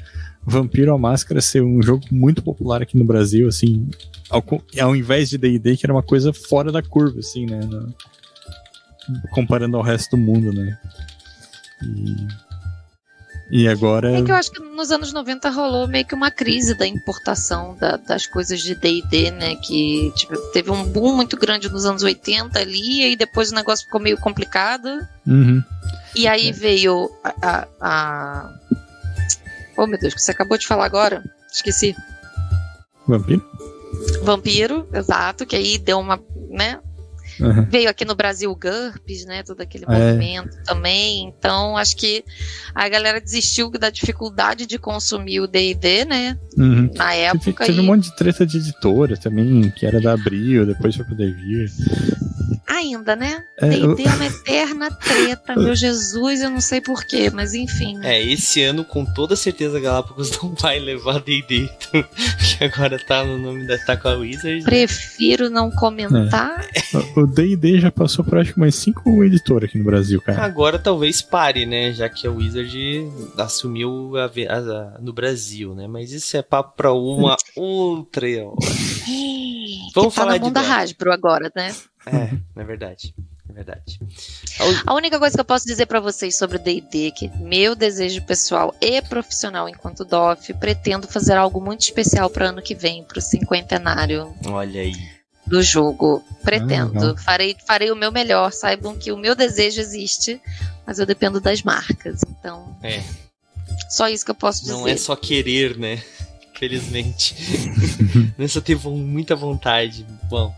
Vampiro 0.47 0.95
à 0.95 0.99
Máscara 0.99 1.41
ser 1.41 1.63
um 1.63 1.83
jogo 1.83 2.05
muito 2.11 2.43
popular 2.43 2.81
aqui 2.83 2.97
no 2.97 3.05
Brasil, 3.05 3.49
assim, 3.49 3.89
ao, 4.31 4.45
ao 4.81 4.95
invés 4.95 5.29
de 5.29 5.37
D&D, 5.39 5.77
que 5.77 5.85
era 5.87 5.93
uma 5.93 6.03
coisa 6.03 6.33
fora 6.33 6.71
da 6.71 6.83
curva, 6.83 7.19
assim, 7.21 7.47
né? 7.47 7.61
no- 7.61 7.95
comparando 9.31 9.77
ao 9.77 9.83
resto 9.83 10.17
do 10.17 10.23
mundo, 10.23 10.53
né? 10.53 10.79
E, 13.51 13.63
e 13.63 13.69
agora... 13.69 14.19
É 14.19 14.23
que 14.23 14.31
eu 14.33 14.35
acho 14.35 14.51
que 14.51 14.61
nos 14.61 14.91
anos 14.91 15.13
90 15.13 15.49
rolou 15.51 15.87
meio 15.87 16.05
que 16.05 16.15
uma 16.15 16.31
crise 16.31 16.75
da 16.77 16.87
importação 16.87 17.77
da- 17.81 17.97
das 17.97 18.27
coisas 18.27 18.61
de 18.61 18.75
D&D, 18.75 19.31
né? 19.31 19.55
Que 19.57 20.13
tipo, 20.17 20.37
teve 20.53 20.71
um 20.71 20.85
boom 20.85 21.15
muito 21.15 21.37
grande 21.37 21.69
nos 21.69 21.85
anos 21.87 22.03
80 22.03 22.59
ali, 22.59 23.13
e 23.13 23.17
depois 23.17 23.53
o 23.53 23.55
negócio 23.55 23.85
ficou 23.85 24.01
meio 24.01 24.17
complicado. 24.19 24.89
Uhum. 25.27 25.63
E 26.17 26.27
aí 26.27 26.51
veio 26.51 27.11
a, 27.23 27.35
a, 27.43 27.69
a- 27.81 28.59
Oh, 29.77 29.87
meu 29.87 29.99
Deus, 29.99 30.15
que 30.15 30.21
você 30.21 30.31
acabou 30.33 30.57
de 30.59 30.67
falar 30.67 30.87
agora? 30.87 31.23
Esqueci. 31.53 31.95
Vampiro? 33.07 33.43
Vampiro, 34.23 34.89
exato, 34.93 35.47
que 35.47 35.55
aí 35.57 35.79
deu 35.79 35.99
uma, 35.99 36.21
né? 36.51 36.81
Uhum. 37.39 37.67
Veio 37.69 37.91
aqui 37.91 38.05
no 38.05 38.15
Brasil 38.15 38.51
o 38.51 38.57
GURPS, 38.57 39.27
né? 39.27 39.43
Todo 39.43 39.61
aquele 39.61 39.85
É. 39.87 39.89
movimento 40.13 40.57
também. 40.65 41.29
Então, 41.39 41.77
acho 41.77 41.95
que 41.97 42.25
a 42.75 42.89
galera 42.89 43.21
desistiu 43.21 43.71
da 43.71 43.91
dificuldade 43.91 44.65
de 44.67 44.79
consumir 44.79 45.41
o 45.41 45.47
D&D, 45.47 46.07
né? 46.07 46.39
Uhum. 46.57 46.91
Na 46.95 47.11
Teve, 47.11 47.21
época. 47.21 47.67
teve 47.67 47.79
e 47.79 47.81
um 47.83 47.85
monte 47.85 48.05
de 48.05 48.17
treta 48.17 48.47
de 48.47 48.57
editora 48.57 49.17
também, 49.19 49.71
que 49.71 49.85
era 49.85 50.01
da 50.01 50.15
Abril, 50.15 50.65
depois 50.65 50.97
foi 50.97 51.05
pro 51.05 51.15
Devir. 51.15 51.71
Ainda, 52.69 53.15
né? 53.15 53.45
É, 53.61 53.79
eu- 53.79 53.95
D&D 53.95 54.09
é 54.09 54.15
uma 54.15 54.27
eterna 54.27 54.91
treta, 54.91 55.55
meu 55.57 55.75
Jesus, 55.77 56.41
eu 56.43 56.51
não 56.51 56.61
sei 56.61 56.81
porquê, 56.81 57.31
mas 57.31 57.55
enfim. 57.55 57.99
É, 58.03 58.21
esse 58.21 58.63
ano, 58.63 58.85
com 58.85 59.05
toda 59.05 59.37
certeza, 59.37 59.79
a 59.79 59.81
Galápagos 59.81 60.31
não 60.43 60.53
vai 60.55 60.79
levar 60.79 61.21
D&D, 61.21 61.69
que 62.59 62.65
agora 62.65 62.99
tá 62.99 63.25
no 63.25 63.39
nome 63.39 63.67
da 63.67 63.79
tá 63.79 63.97
com 63.97 64.09
a 64.09 64.15
Wizard. 64.15 64.59
né? 64.59 64.65
Prefiro 64.65 65.49
não 65.49 65.71
comentar. 65.71 66.67
O 67.17 67.27
D&D 67.27 67.81
já 67.81 67.91
passou 67.93 68.25
por 68.25 68.39
acho 68.39 68.53
que 68.53 68.59
umas 68.59 68.75
cinco 68.75 69.23
editoras 69.23 69.69
aqui 69.69 69.79
no 69.79 69.85
Brasil, 69.85 70.21
cara. 70.21 70.43
Agora 70.45 70.79
talvez 70.79 71.23
pare, 71.23 71.67
né? 71.67 71.93
Já 71.93 72.09
que 72.09 72.27
a 72.27 72.31
Wizard 72.31 72.77
assumiu 73.39 74.13
a, 74.17 74.25
a- 74.25 74.59
a- 74.59 74.99
no 75.01 75.13
Brasil, 75.13 75.75
né? 75.75 75.87
Mas 75.87 76.11
isso 76.13 76.37
é 76.37 76.43
papo 76.43 76.75
pra 76.77 76.93
uma 76.93 77.37
outra 77.55 78.27
hora. 78.27 78.57
Vamos 79.95 80.13
que 80.13 80.15
tá 80.15 80.23
falar 80.23 80.33
na 80.33 80.37
de 80.39 80.43
mão 80.43 80.53
da. 80.53 80.61
Hasbro 80.61 81.13
agora, 81.13 81.51
né? 81.55 81.73
É, 82.07 82.31
é 82.61 82.65
verdade. 82.65 83.15
É 83.49 83.53
verdade. 83.53 84.01
A 84.87 84.95
única 84.95 85.19
coisa 85.19 85.35
que 85.37 85.41
eu 85.41 85.45
posso 85.45 85.67
dizer 85.67 85.87
pra 85.87 86.01
vocês 86.01 86.37
sobre 86.37 86.57
o 86.57 86.61
D&D 86.61 87.09
é 87.09 87.11
que 87.11 87.29
meu 87.39 87.75
desejo 87.75 88.23
pessoal 88.23 88.75
e 88.81 89.01
profissional 89.03 89.69
enquanto 89.69 90.05
DOF, 90.05 90.53
pretendo 90.55 91.07
fazer 91.09 91.37
algo 91.37 91.61
muito 91.61 91.81
especial 91.83 92.29
para 92.31 92.49
ano 92.49 92.63
que 92.63 92.75
vem, 92.75 93.05
pro 93.05 93.21
cinquentenário 93.21 94.35
Olha 94.47 94.81
aí. 94.81 94.95
do 95.47 95.63
jogo. 95.63 96.25
Pretendo. 96.43 96.93
legal. 97.01 97.17
farei, 97.19 97.57
farei 97.67 97.91
o 97.91 97.97
meu 97.97 98.11
melhor. 98.13 98.53
Saibam 98.53 98.97
que 98.97 99.13
o 99.13 99.17
meu 99.17 99.35
desejo 99.35 99.81
existe, 99.81 100.41
mas 100.87 100.99
eu 100.99 101.07
dependo 101.07 101.41
das 101.41 101.63
marcas. 101.63 102.21
Então, 102.29 102.77
É. 102.83 103.03
só 103.89 104.09
isso 104.09 104.25
que 104.25 104.31
eu 104.31 104.35
posso 104.37 104.63
dizer. 104.63 104.73
Não 104.73 104.89
é 104.89 104.97
só 104.97 105.15
querer, 105.17 105.77
né? 105.79 106.03
Felizmente. 106.59 107.35
Ter 108.65 108.75
von- 108.75 108.97
muita 108.97 109.37
vontade. 109.37 110.07
Bom. 110.29 110.55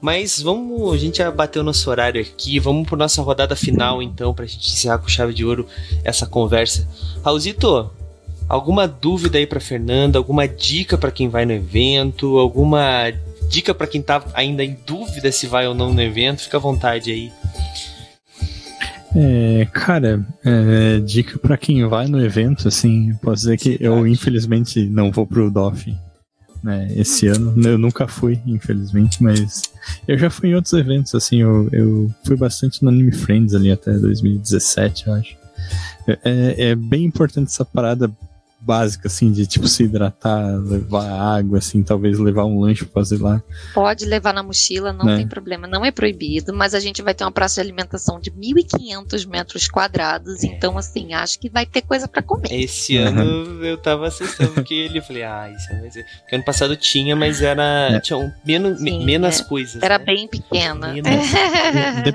Mas 0.00 0.40
vamos. 0.40 0.92
A 0.92 0.96
gente 0.98 1.18
já 1.18 1.30
bateu 1.30 1.62
nosso 1.62 1.88
horário 1.90 2.20
aqui. 2.20 2.58
Vamos 2.58 2.88
para 2.88 2.98
nossa 2.98 3.22
rodada 3.22 3.54
final, 3.56 4.02
então, 4.02 4.34
pra 4.34 4.46
gente 4.46 4.68
encerrar 4.70 4.98
com 4.98 5.08
chave 5.08 5.32
de 5.34 5.44
ouro 5.44 5.66
essa 6.02 6.26
conversa. 6.26 6.88
Raulzito, 7.24 7.90
alguma 8.48 8.86
dúvida 8.88 9.38
aí 9.38 9.46
pra 9.46 9.60
Fernanda? 9.60 10.18
Alguma 10.18 10.46
dica 10.48 10.96
pra 10.98 11.10
quem 11.10 11.28
vai 11.28 11.44
no 11.46 11.52
evento? 11.52 12.38
Alguma 12.38 13.12
dica 13.48 13.74
pra 13.74 13.86
quem 13.86 14.02
tá 14.02 14.24
ainda 14.34 14.64
em 14.64 14.76
dúvida 14.86 15.30
se 15.30 15.46
vai 15.46 15.66
ou 15.66 15.74
não 15.74 15.92
no 15.92 16.02
evento? 16.02 16.42
Fica 16.42 16.56
à 16.56 16.60
vontade 16.60 17.10
aí. 17.10 17.32
É, 19.16 19.66
cara, 19.72 20.26
é, 20.44 20.98
dica 20.98 21.38
pra 21.38 21.56
quem 21.56 21.86
vai 21.86 22.08
no 22.08 22.22
evento, 22.24 22.66
assim, 22.66 23.14
posso 23.22 23.42
dizer 23.42 23.58
que 23.58 23.76
eu 23.80 24.06
infelizmente 24.06 24.84
não 24.86 25.12
vou 25.12 25.24
pro 25.26 25.50
DOF 25.50 25.94
né, 26.64 26.88
esse 26.96 27.28
ano. 27.28 27.54
Eu 27.64 27.78
nunca 27.78 28.08
fui, 28.08 28.40
infelizmente, 28.46 29.22
mas 29.22 29.62
eu 30.08 30.18
já 30.18 30.30
fui 30.30 30.48
em 30.48 30.54
outros 30.54 30.72
eventos, 30.72 31.14
assim, 31.14 31.42
eu, 31.42 31.68
eu 31.70 32.10
fui 32.24 32.36
bastante 32.36 32.82
no 32.82 32.88
Anime 32.88 33.12
Friends 33.12 33.54
ali 33.54 33.70
até 33.70 33.92
2017, 33.92 35.06
eu 35.06 35.14
acho. 35.14 35.36
É, 36.24 36.70
é 36.70 36.74
bem 36.74 37.04
importante 37.04 37.48
essa 37.48 37.64
parada 37.64 38.10
básica, 38.64 39.08
assim, 39.08 39.30
de 39.30 39.46
tipo 39.46 39.68
se 39.68 39.84
hidratar, 39.84 40.56
levar 40.58 41.10
água, 41.10 41.58
assim, 41.58 41.82
talvez 41.82 42.18
levar 42.18 42.44
um 42.44 42.60
lanche 42.60 42.84
pra 42.84 43.02
fazer 43.02 43.20
lá. 43.20 43.42
Pode 43.74 44.04
levar 44.06 44.32
na 44.32 44.42
mochila, 44.42 44.92
não 44.92 45.04
né? 45.04 45.18
tem 45.18 45.28
problema, 45.28 45.66
não 45.66 45.84
é 45.84 45.90
proibido, 45.90 46.54
mas 46.54 46.74
a 46.74 46.80
gente 46.80 47.02
vai 47.02 47.14
ter 47.14 47.24
uma 47.24 47.32
praça 47.32 47.56
de 47.56 47.60
alimentação 47.60 48.18
de 48.18 48.30
1.500 48.30 49.26
metros 49.28 49.68
quadrados, 49.68 50.42
é. 50.42 50.46
então, 50.46 50.78
assim, 50.78 51.12
acho 51.12 51.38
que 51.38 51.50
vai 51.50 51.66
ter 51.66 51.82
coisa 51.82 52.08
para 52.08 52.22
comer. 52.22 52.48
Esse 52.50 52.96
uhum. 52.98 53.06
ano 53.06 53.64
eu 53.64 53.76
tava 53.76 54.08
acessando 54.08 54.62
que 54.64 54.74
ele, 54.74 55.00
falei, 55.02 55.22
ah, 55.24 55.50
isso 55.50 55.68
vai 55.68 55.90
ser. 55.90 56.06
Porque 56.20 56.34
ano 56.34 56.44
passado 56.44 56.76
tinha, 56.76 57.14
mas 57.14 57.42
era. 57.42 57.90
É. 57.92 58.00
Tinha 58.00 58.18
um, 58.18 58.30
menos, 58.44 58.78
Sim, 58.78 59.04
menos 59.04 59.40
é. 59.40 59.44
coisas. 59.44 59.82
Era 59.82 59.98
né? 59.98 60.04
bem 60.04 60.26
pequena. 60.26 60.92
Menos... 60.92 61.10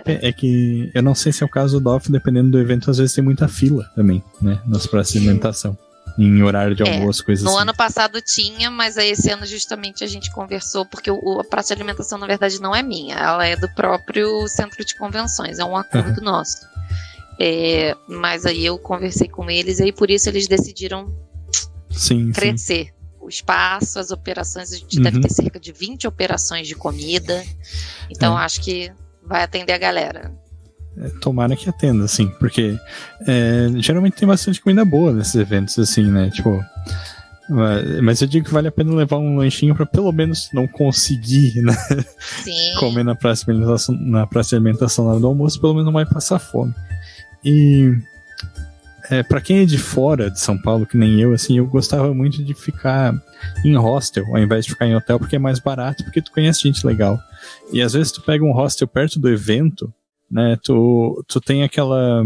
é 0.07 0.31
que 0.31 0.91
eu 0.93 1.03
não 1.03 1.13
sei 1.13 1.31
se 1.31 1.43
é 1.43 1.45
o 1.45 1.49
caso 1.49 1.79
do 1.79 1.89
off, 1.89 2.11
dependendo 2.11 2.51
do 2.51 2.59
evento, 2.59 2.89
às 2.89 2.97
vezes 2.97 3.13
tem 3.13 3.23
muita 3.23 3.47
fila 3.47 3.89
também, 3.95 4.23
né? 4.41 4.59
Nas 4.65 4.87
praças 4.87 5.13
de 5.13 5.19
alimentação 5.19 5.77
em 6.19 6.43
horário 6.43 6.75
de 6.75 6.83
é, 6.83 6.95
almoço, 6.95 7.23
coisas 7.23 7.43
no 7.43 7.49
assim. 7.49 7.57
No 7.57 7.61
ano 7.61 7.73
passado 7.73 8.21
tinha, 8.21 8.69
mas 8.69 8.97
aí 8.97 9.11
esse 9.11 9.31
ano 9.31 9.45
justamente 9.45 10.03
a 10.03 10.07
gente 10.07 10.29
conversou, 10.31 10.85
porque 10.85 11.09
o, 11.09 11.39
a 11.39 11.43
praça 11.45 11.73
de 11.73 11.81
alimentação 11.81 12.19
na 12.19 12.27
verdade 12.27 12.59
não 12.59 12.75
é 12.75 12.83
minha, 12.83 13.15
ela 13.15 13.45
é 13.45 13.55
do 13.55 13.69
próprio 13.73 14.45
centro 14.49 14.83
de 14.83 14.95
convenções, 14.95 15.59
é 15.59 15.65
um 15.65 15.77
acordo 15.77 16.17
uhum. 16.19 16.25
nosso. 16.25 16.67
É, 17.39 17.95
mas 18.05 18.45
aí 18.45 18.65
eu 18.65 18.77
conversei 18.77 19.29
com 19.29 19.49
eles 19.49 19.79
e 19.79 19.83
aí 19.83 19.93
por 19.93 20.11
isso 20.11 20.27
eles 20.27 20.45
decidiram 20.45 21.07
sim, 21.89 22.33
crescer. 22.33 22.87
Sim. 22.87 22.91
O 23.21 23.29
espaço, 23.29 23.97
as 23.99 24.11
operações, 24.11 24.73
a 24.73 24.77
gente 24.77 24.97
uhum. 24.97 25.03
deve 25.03 25.21
ter 25.21 25.31
cerca 25.31 25.59
de 25.59 25.71
20 25.71 26.05
operações 26.05 26.67
de 26.67 26.75
comida. 26.75 27.45
Então 28.09 28.37
é. 28.37 28.43
acho 28.43 28.59
que 28.61 28.91
vai 29.23 29.43
atender 29.43 29.71
a 29.71 29.77
galera. 29.77 30.33
É, 30.99 31.09
tomara 31.21 31.55
que 31.55 31.69
atenda, 31.69 32.03
assim, 32.03 32.27
porque 32.39 32.77
é, 33.25 33.69
geralmente 33.77 34.17
tem 34.17 34.27
bastante 34.27 34.61
comida 34.61 34.83
boa 34.83 35.13
nesses 35.13 35.35
eventos, 35.35 35.77
assim, 35.79 36.03
né? 36.03 36.29
Tipo. 36.29 36.63
Mas 38.03 38.21
eu 38.21 38.27
digo 38.27 38.45
que 38.45 38.53
vale 38.53 38.67
a 38.67 38.71
pena 38.71 38.93
levar 38.93 39.17
um 39.17 39.37
lanchinho 39.37 39.73
para 39.73 39.83
pelo 39.83 40.11
menos 40.11 40.49
não 40.53 40.67
conseguir, 40.67 41.55
né? 41.63 41.75
Comer 42.79 43.03
na 43.03 43.15
praça, 43.15 43.43
de 43.43 43.51
alimentação, 43.51 43.95
na 43.99 44.27
praça 44.27 44.49
de 44.49 44.55
alimentação 44.55 45.05
na 45.05 45.11
hora 45.11 45.19
do 45.19 45.25
almoço, 45.25 45.59
pelo 45.59 45.73
menos 45.73 45.85
não 45.85 45.93
vai 45.93 46.05
passar 46.05 46.37
fome. 46.37 46.75
E 47.43 47.97
é, 49.09 49.23
para 49.23 49.41
quem 49.41 49.59
é 49.61 49.65
de 49.65 49.79
fora 49.79 50.29
de 50.29 50.39
São 50.39 50.55
Paulo, 50.55 50.85
que 50.85 50.95
nem 50.95 51.19
eu, 51.19 51.33
assim, 51.33 51.57
eu 51.57 51.65
gostava 51.65 52.13
muito 52.13 52.43
de 52.43 52.53
ficar 52.53 53.15
em 53.65 53.75
hostel 53.75 54.25
ao 54.27 54.37
invés 54.37 54.65
de 54.65 54.71
ficar 54.71 54.85
em 54.85 54.95
hotel, 54.95 55.17
porque 55.17 55.37
é 55.37 55.39
mais 55.39 55.57
barato, 55.57 56.03
porque 56.03 56.21
tu 56.21 56.31
conhece 56.31 56.61
gente 56.61 56.85
legal. 56.85 57.19
E 57.73 57.81
às 57.81 57.93
vezes 57.93 58.11
tu 58.11 58.21
pega 58.21 58.45
um 58.45 58.51
hostel 58.51 58.87
perto 58.87 59.19
do 59.19 59.27
evento, 59.27 59.91
né? 60.31 60.57
Tu, 60.63 61.25
tu 61.27 61.41
tem 61.41 61.63
aquela 61.63 62.23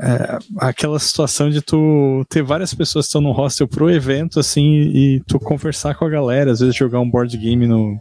é, 0.00 0.38
aquela 0.58 0.98
situação 0.98 1.50
de 1.50 1.60
tu 1.60 2.24
ter 2.28 2.42
várias 2.42 2.72
pessoas 2.72 3.06
que 3.06 3.08
estão 3.08 3.20
no 3.20 3.32
hostel 3.32 3.66
pro 3.66 3.90
evento, 3.90 4.38
assim, 4.38 4.62
e 4.64 5.22
tu 5.26 5.40
conversar 5.40 5.94
com 5.96 6.04
a 6.04 6.08
galera, 6.08 6.52
às 6.52 6.60
vezes 6.60 6.76
jogar 6.76 7.00
um 7.00 7.10
board 7.10 7.36
game 7.36 7.66
no, 7.66 8.00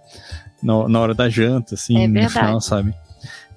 no 0.61 0.87
na 0.87 0.99
hora 0.99 1.13
da 1.13 1.27
janta, 1.27 1.75
assim, 1.75 2.03
é 2.03 2.07
no 2.07 2.29
final, 2.29 2.61
sabe? 2.61 2.93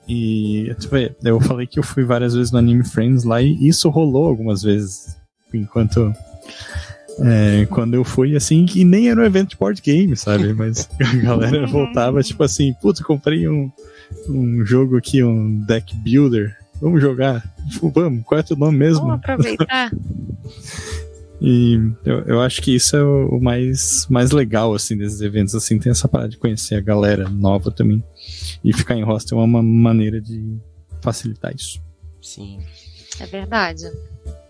E 0.09 0.75
tu 0.81 0.89
vê, 0.89 1.15
eu 1.23 1.39
falei 1.41 1.67
que 1.67 1.79
eu 1.79 1.83
fui 1.83 2.03
várias 2.03 2.35
vezes 2.35 2.51
no 2.51 2.59
Anime 2.59 2.85
Friends 2.85 3.25
lá 3.25 3.41
e 3.43 3.69
isso 3.69 3.89
rolou 3.91 4.27
algumas 4.27 4.63
vezes 4.63 5.17
enquanto 5.53 6.13
é, 7.21 7.67
quando 7.67 7.95
eu 7.95 8.05
fui, 8.05 8.35
assim, 8.35 8.65
que 8.65 8.85
nem 8.85 9.11
era 9.11 9.21
um 9.21 9.25
evento 9.25 9.51
de 9.51 9.57
board 9.57 9.81
game, 9.83 10.17
sabe? 10.17 10.53
Mas 10.55 10.89
a 10.99 11.17
galera 11.23 11.67
voltava, 11.67 12.23
tipo 12.23 12.43
assim, 12.43 12.73
putz, 12.81 13.01
comprei 13.01 13.47
um, 13.47 13.71
um 14.29 14.65
jogo 14.65 14.97
aqui, 14.97 15.23
um 15.23 15.65
deck 15.67 15.95
builder. 15.97 16.57
Vamos 16.81 17.01
jogar? 17.01 17.45
Vamos, 17.83 18.25
qual 18.25 18.39
é 18.39 18.43
o 18.43 18.47
teu 18.47 18.57
nome 18.57 18.79
mesmo? 18.79 19.07
Vamos 19.07 19.17
aproveitar. 19.17 19.93
e 21.41 21.79
eu, 22.05 22.21
eu 22.23 22.41
acho 22.41 22.63
que 22.63 22.75
isso 22.75 22.97
é 22.97 23.03
o 23.03 23.39
mais, 23.41 24.07
mais 24.09 24.31
legal, 24.31 24.75
assim, 24.75 24.97
desses 24.97 25.21
eventos, 25.21 25.55
assim, 25.55 25.79
tem 25.79 25.91
essa 25.91 26.09
parada 26.09 26.31
de 26.31 26.39
conhecer 26.39 26.77
a 26.77 26.81
galera 26.81 27.29
nova 27.29 27.71
também. 27.71 28.03
E 28.65 28.73
ficar 28.73 28.97
em 28.97 29.05
hostel 29.05 29.41
é 29.41 29.45
uma 29.45 29.63
maneira 29.63 30.21
de 30.21 30.59
facilitar 31.03 31.55
isso. 31.55 31.81
Sim. 32.23 32.61
É 33.19 33.27
verdade. 33.27 33.85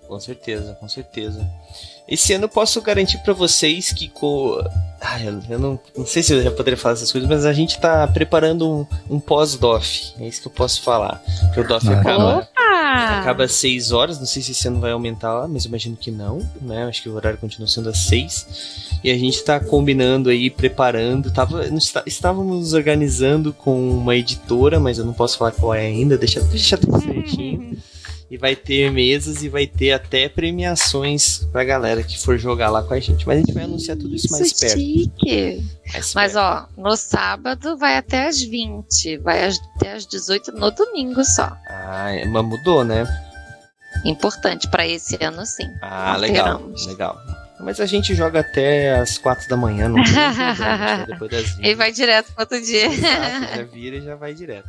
Com 0.06 0.18
certeza, 0.18 0.74
com 0.74 0.88
certeza. 0.88 1.48
Esse 2.10 2.32
ano 2.32 2.44
eu 2.44 2.48
posso 2.48 2.82
garantir 2.82 3.18
para 3.18 3.32
vocês 3.32 3.92
que. 3.92 4.08
Co... 4.08 4.60
Ah, 5.00 5.18
eu 5.48 5.58
não, 5.58 5.80
não 5.96 6.04
sei 6.04 6.22
se 6.22 6.34
eu 6.34 6.42
já 6.42 6.50
poderia 6.50 6.76
falar 6.76 6.94
essas 6.94 7.10
coisas, 7.10 7.30
mas 7.30 7.46
a 7.46 7.52
gente 7.52 7.80
tá 7.80 8.06
preparando 8.08 8.68
um, 8.68 8.86
um 9.08 9.20
pós-DOF. 9.20 10.12
É 10.18 10.26
isso 10.26 10.42
que 10.42 10.48
eu 10.48 10.52
posso 10.52 10.82
falar. 10.82 11.22
Porque 11.46 11.60
o 11.60 11.66
DOF 11.66 11.88
ah, 11.88 12.00
acaba. 12.00 12.48
Acaba 13.20 13.44
às 13.44 13.52
6 13.52 13.92
horas. 13.92 14.18
Não 14.18 14.26
sei 14.26 14.42
se 14.42 14.50
esse 14.52 14.66
ano 14.66 14.80
vai 14.80 14.90
aumentar, 14.90 15.46
mas 15.48 15.64
eu 15.64 15.68
imagino 15.68 15.96
que 15.96 16.10
não. 16.10 16.46
Né? 16.60 16.84
Acho 16.84 17.02
que 17.02 17.08
o 17.08 17.14
horário 17.14 17.38
continua 17.38 17.68
sendo 17.68 17.88
às 17.88 17.98
6. 17.98 18.98
E 19.04 19.10
a 19.10 19.16
gente 19.16 19.42
tá 19.44 19.60
combinando 19.60 20.28
aí, 20.28 20.50
preparando. 20.50 21.30
Tava, 21.30 21.64
estávamos 22.04 22.72
organizando 22.72 23.52
com 23.52 23.90
uma 23.90 24.16
editora, 24.16 24.80
mas 24.80 24.98
eu 24.98 25.04
não 25.04 25.12
posso 25.12 25.38
falar 25.38 25.52
qual 25.52 25.72
é 25.72 25.86
ainda. 25.86 26.18
Deixa, 26.18 26.40
deixa 26.40 26.76
tudo 26.76 27.00
certinho. 27.00 27.78
E 28.30 28.38
vai 28.38 28.54
ter 28.54 28.92
mesas 28.92 29.42
e 29.42 29.48
vai 29.48 29.66
ter 29.66 29.90
até 29.90 30.28
premiações 30.28 31.38
pra 31.50 31.64
galera 31.64 32.00
que 32.02 32.16
for 32.16 32.38
jogar 32.38 32.70
lá 32.70 32.80
com 32.80 32.94
a 32.94 33.00
gente. 33.00 33.26
Mas 33.26 33.38
a 33.38 33.40
gente 33.40 33.52
vai 33.52 33.64
anunciar 33.64 33.96
tudo 33.96 34.14
isso, 34.14 34.26
isso 34.26 34.32
mais 34.38 34.52
perto. 34.52 34.78
Chique. 34.78 35.64
Mais 35.92 36.14
Mas 36.14 36.32
perto. 36.34 36.70
ó, 36.78 36.80
no 36.80 36.96
sábado 36.96 37.76
vai 37.76 37.96
até 37.96 38.28
as 38.28 38.40
20, 38.40 39.16
vai 39.18 39.48
até 39.48 39.94
as 39.94 40.06
18 40.06 40.52
no 40.52 40.70
domingo 40.70 41.24
só. 41.24 41.56
Ah, 41.68 42.12
é, 42.12 42.24
mas 42.24 42.44
mudou, 42.44 42.84
né? 42.84 43.04
Importante 44.04 44.68
para 44.70 44.86
esse 44.86 45.18
ano 45.20 45.44
sim. 45.44 45.66
Ah, 45.82 46.16
legal, 46.16 46.62
legal. 46.86 47.18
Mas 47.58 47.80
a 47.80 47.86
gente 47.86 48.14
joga 48.14 48.40
até 48.40 48.94
as 48.94 49.18
4 49.18 49.48
da 49.48 49.56
manhã, 49.56 49.88
não 49.88 50.02
tem 50.02 50.12
né? 50.12 51.04
depois 51.08 51.30
das 51.30 51.50
20. 51.56 51.66
E 51.66 51.74
vai 51.74 51.92
direto 51.92 52.32
pro 52.32 52.42
outro 52.42 52.62
dia. 52.62 52.86
Exato, 52.86 53.56
já 53.56 53.62
vira 53.64 53.96
e 53.96 54.00
já 54.02 54.14
vai 54.14 54.32
direto. 54.32 54.68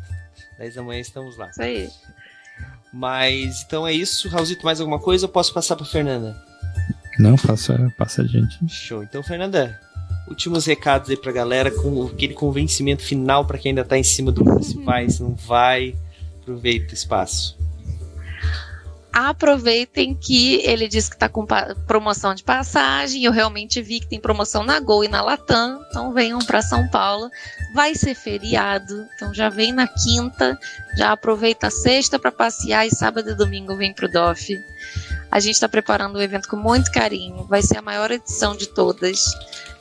10 0.57 0.75
da 0.75 0.81
manhã 0.83 0.99
estamos 0.99 1.37
lá. 1.37 1.49
Isso 1.49 1.61
aí. 1.61 1.89
Mas 2.93 3.63
então 3.63 3.87
é 3.87 3.93
isso. 3.93 4.27
Raulzito, 4.29 4.65
mais 4.65 4.79
alguma 4.79 4.99
coisa 4.99 5.25
ou 5.25 5.31
posso 5.31 5.53
passar 5.53 5.75
para 5.75 5.85
Fernanda? 5.85 6.35
Não, 7.19 7.35
passa, 7.35 7.93
passa 7.97 8.21
a 8.21 8.25
gente. 8.25 8.57
Show. 8.67 9.03
Então, 9.03 9.21
Fernanda, 9.23 9.79
últimos 10.27 10.65
recados 10.65 11.09
aí 11.09 11.17
pra 11.17 11.31
galera, 11.31 11.71
com 11.71 12.07
aquele 12.07 12.33
convencimento 12.33 13.03
final 13.03 13.45
para 13.45 13.57
quem 13.57 13.71
ainda 13.71 13.85
tá 13.85 13.97
em 13.97 14.03
cima 14.03 14.31
do 14.31 14.63
se 14.63 14.77
vai, 14.83 15.09
se 15.09 15.21
não 15.21 15.35
vai. 15.35 15.95
Aproveita 16.41 16.91
o 16.91 16.93
espaço 16.93 17.61
aproveitem 19.13 20.15
que 20.15 20.61
ele 20.63 20.87
disse 20.87 21.09
que 21.09 21.15
está 21.15 21.27
com 21.27 21.45
promoção 21.85 22.33
de 22.33 22.43
passagem. 22.43 23.23
Eu 23.23 23.31
realmente 23.31 23.81
vi 23.81 23.99
que 23.99 24.07
tem 24.07 24.19
promoção 24.19 24.63
na 24.63 24.79
Gol 24.79 25.03
e 25.03 25.07
na 25.07 25.21
Latam. 25.21 25.83
Então 25.89 26.13
venham 26.13 26.39
para 26.39 26.61
São 26.61 26.87
Paulo. 26.87 27.29
Vai 27.73 27.93
ser 27.95 28.15
feriado, 28.15 29.05
então 29.15 29.33
já 29.33 29.49
vem 29.49 29.71
na 29.73 29.87
quinta, 29.87 30.57
já 30.97 31.11
aproveita 31.11 31.67
a 31.67 31.71
sexta 31.71 32.17
para 32.17 32.31
passear 32.31 32.87
e 32.87 32.95
sábado 32.95 33.29
e 33.29 33.35
domingo 33.35 33.75
vem 33.75 33.93
para 33.93 34.05
o 34.05 34.11
DOF. 34.11 34.57
A 35.29 35.39
gente 35.39 35.55
está 35.55 35.67
preparando 35.67 36.17
o 36.17 36.21
evento 36.21 36.49
com 36.49 36.57
muito 36.57 36.91
carinho. 36.91 37.45
Vai 37.45 37.61
ser 37.61 37.77
a 37.77 37.81
maior 37.81 38.11
edição 38.11 38.55
de 38.55 38.67
todas. 38.67 39.25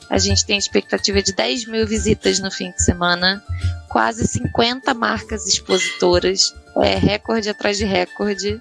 A 0.09 0.17
gente 0.17 0.45
tem 0.45 0.57
expectativa 0.57 1.21
de 1.21 1.33
10 1.33 1.67
mil 1.67 1.87
visitas 1.87 2.39
no 2.39 2.51
fim 2.51 2.71
de 2.71 2.83
semana, 2.83 3.41
quase 3.87 4.27
50 4.27 4.93
marcas 4.93 5.47
expositoras, 5.47 6.53
é 6.77 6.95
recorde 6.95 7.49
atrás 7.49 7.77
de 7.77 7.85
recorde 7.85 8.59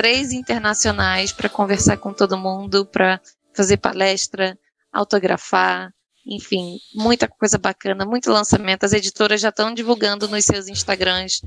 três 0.00 0.32
internacionais 0.32 1.30
para 1.30 1.46
conversar 1.46 1.98
com 1.98 2.10
todo 2.10 2.38
mundo, 2.38 2.86
para 2.86 3.20
fazer 3.52 3.76
palestra, 3.76 4.58
autografar, 4.90 5.92
enfim, 6.26 6.78
muita 6.94 7.28
coisa 7.28 7.58
bacana, 7.58 8.06
muito 8.06 8.32
lançamento. 8.32 8.84
As 8.84 8.94
editoras 8.94 9.42
já 9.42 9.50
estão 9.50 9.74
divulgando 9.74 10.26
nos 10.26 10.42
seus 10.42 10.68
Instagrams 10.68 11.42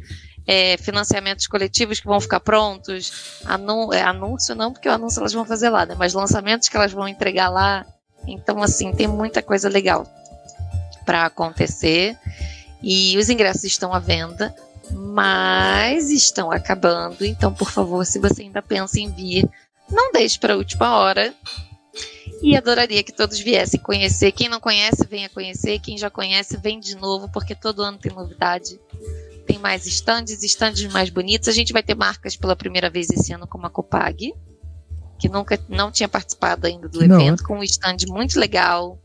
é, 0.46 0.78
financiamentos 0.78 1.48
coletivos 1.48 2.00
que 2.00 2.06
vão 2.06 2.22
ficar 2.22 2.42
prontos. 2.42 3.42
É, 3.92 4.04
anúncio 4.04 4.54
não, 4.54 4.72
porque 4.72 4.88
o 4.88 4.92
anúncio 4.92 5.20
elas 5.22 5.34
vão 5.34 5.46
fazer 5.46 5.70
lá, 5.70 5.88
né? 5.88 5.96
mas 5.98 6.14
lançamentos 6.14 6.70
que 6.70 6.78
elas 6.78 6.92
vão 6.92 7.08
entregar 7.08 7.50
lá. 7.50 7.84
Então, 8.28 8.62
assim, 8.62 8.92
tem 8.92 9.08
muita 9.08 9.42
coisa 9.42 9.68
legal 9.68 10.06
para 11.08 11.26
acontecer. 11.26 12.16
E 12.84 13.18
os 13.18 13.32
ingressos 13.32 13.64
estão 13.64 13.92
à 13.92 13.98
venda 13.98 14.54
mas 14.92 16.10
estão 16.10 16.52
acabando. 16.52 17.26
Então, 17.26 17.54
por 17.54 17.72
favor, 17.72 18.06
se 18.06 18.20
você 18.20 18.44
ainda 18.44 18.62
pensa 18.62 19.00
em 19.00 19.10
vir, 19.10 19.50
não 19.90 20.12
deixe 20.12 20.38
para 20.40 20.54
a 20.54 20.58
última 20.58 20.98
hora. 20.98 21.34
E 22.42 22.58
adoraria 22.58 23.04
que 23.04 23.14
todos 23.14 23.40
viessem 23.40 23.80
conhecer. 23.80 24.32
Quem 24.32 24.50
não 24.50 24.60
conhece, 24.60 25.08
venha 25.08 25.30
conhecer. 25.30 25.80
Quem 25.80 25.98
já 25.98 26.10
conhece, 26.10 26.58
vem 26.58 26.80
de 26.80 26.96
novo, 26.96 27.30
porque 27.32 27.56
todo 27.56 27.82
ano 27.82 27.98
tem 27.98 28.12
novidade. 28.12 28.80
Tem 29.46 29.58
mais 29.58 29.86
estandes, 29.86 30.44
estandes 30.44 30.92
mais 30.92 31.10
bonitos. 31.10 31.48
A 31.48 31.54
gente 31.54 31.72
vai 31.72 31.84
ter 31.84 31.96
marcas 31.96 32.36
pela 32.36 32.56
primeira 32.56 32.90
vez 32.90 33.10
esse 33.10 33.32
ano, 33.34 33.48
como 33.48 33.66
a 33.66 33.70
Copag, 33.70 34.34
que 35.18 35.30
nunca 35.30 35.58
não 35.70 35.92
tinha 35.92 36.10
participado 36.10 36.68
ainda 36.68 36.90
do 36.90 37.04
evento, 37.04 37.42
não. 37.42 37.48
com 37.48 37.60
um 37.60 37.64
stand 37.64 37.98
muito 38.08 38.38
legal 38.38 39.00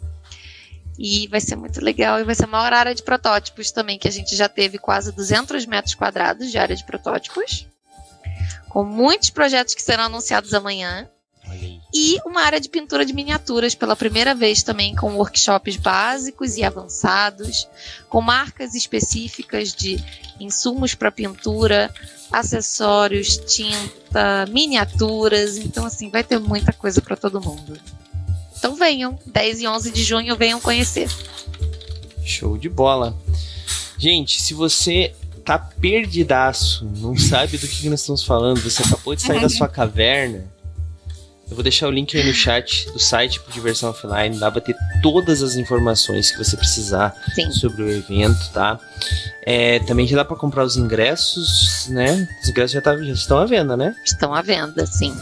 e 0.98 1.28
vai 1.28 1.40
ser 1.40 1.54
muito 1.54 1.80
legal 1.80 2.18
e 2.18 2.24
vai 2.24 2.34
ser 2.34 2.44
a 2.44 2.48
maior 2.48 2.72
área 2.72 2.94
de 2.94 3.04
protótipos 3.04 3.70
também, 3.70 3.98
que 3.98 4.08
a 4.08 4.10
gente 4.10 4.34
já 4.34 4.48
teve 4.48 4.78
quase 4.78 5.12
200 5.12 5.64
metros 5.64 5.94
quadrados 5.94 6.50
de 6.50 6.58
área 6.58 6.74
de 6.74 6.84
protótipos, 6.84 7.66
com 8.68 8.84
muitos 8.84 9.30
projetos 9.30 9.74
que 9.74 9.82
serão 9.82 10.04
anunciados 10.04 10.52
amanhã. 10.52 11.08
e 11.94 12.18
uma 12.26 12.42
área 12.42 12.60
de 12.60 12.68
pintura 12.68 13.06
de 13.06 13.14
miniaturas 13.14 13.74
pela 13.74 13.96
primeira 13.96 14.34
vez 14.34 14.62
também 14.62 14.94
com 14.94 15.14
workshops 15.14 15.76
básicos 15.76 16.58
e 16.58 16.62
avançados, 16.62 17.66
com 18.10 18.20
marcas 18.20 18.74
específicas 18.74 19.72
de 19.72 19.96
insumos 20.38 20.94
para 20.94 21.10
pintura, 21.10 21.90
acessórios, 22.30 23.38
tinta, 23.38 24.44
miniaturas, 24.50 25.56
então 25.56 25.86
assim 25.86 26.10
vai 26.10 26.22
ter 26.22 26.38
muita 26.38 26.74
coisa 26.74 27.00
para 27.00 27.16
todo 27.16 27.40
mundo. 27.40 27.80
Então 28.58 28.74
venham, 28.74 29.18
10 29.26 29.60
e 29.60 29.68
11 29.68 29.90
de 29.90 30.02
junho 30.02 30.36
venham 30.36 30.60
conhecer. 30.60 31.08
Show 32.24 32.58
de 32.58 32.68
bola. 32.68 33.16
Gente, 33.96 34.42
se 34.42 34.52
você 34.52 35.14
tá 35.44 35.58
perdidaço, 35.58 36.84
não 36.96 37.16
sabe 37.16 37.56
do 37.56 37.66
que, 37.66 37.88
nós 37.88 38.00
estamos 38.00 38.22
falando, 38.22 38.60
você 38.60 38.82
acabou 38.82 39.14
de 39.14 39.22
sair 39.22 39.40
da 39.40 39.48
sua 39.48 39.66
caverna, 39.66 40.44
eu 41.50 41.54
vou 41.54 41.62
deixar 41.62 41.88
o 41.88 41.90
link 41.90 42.14
aí 42.16 42.26
no 42.26 42.34
chat 42.34 42.90
do 42.92 42.98
site 42.98 43.40
pro 43.40 43.52
Diversão 43.52 43.88
Offline. 43.88 44.36
Lá 44.38 44.50
vai 44.50 44.60
ter 44.60 44.76
todas 45.02 45.42
as 45.42 45.56
informações 45.56 46.30
que 46.30 46.36
você 46.36 46.56
precisar 46.56 47.14
Sim. 47.34 47.50
sobre 47.50 47.82
o 47.82 47.90
evento, 47.90 48.50
tá? 48.52 48.78
É, 49.46 49.78
também 49.80 50.06
já 50.06 50.16
dá 50.16 50.24
para 50.24 50.36
comprar 50.36 50.64
os 50.64 50.76
ingressos, 50.76 51.88
né? 51.88 52.28
Os 52.42 52.50
ingressos 52.50 52.72
já, 52.72 52.82
tá, 52.82 52.94
já, 52.98 53.12
estão 53.12 53.38
à 53.38 53.46
venda, 53.46 53.76
né? 53.76 53.96
Estão 54.04 54.34
à 54.34 54.42
venda, 54.42 54.84
sim. 54.84 55.16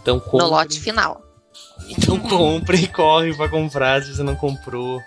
Então, 0.00 0.20
compre... 0.20 0.46
No 0.46 0.52
lote 0.52 0.78
final. 0.78 1.21
Então 1.96 2.18
compre 2.18 2.78
e 2.78 2.86
corre 2.86 3.34
para 3.34 3.48
comprar 3.48 4.02
se 4.02 4.14
você 4.14 4.22
não 4.22 4.34
comprou, 4.34 5.02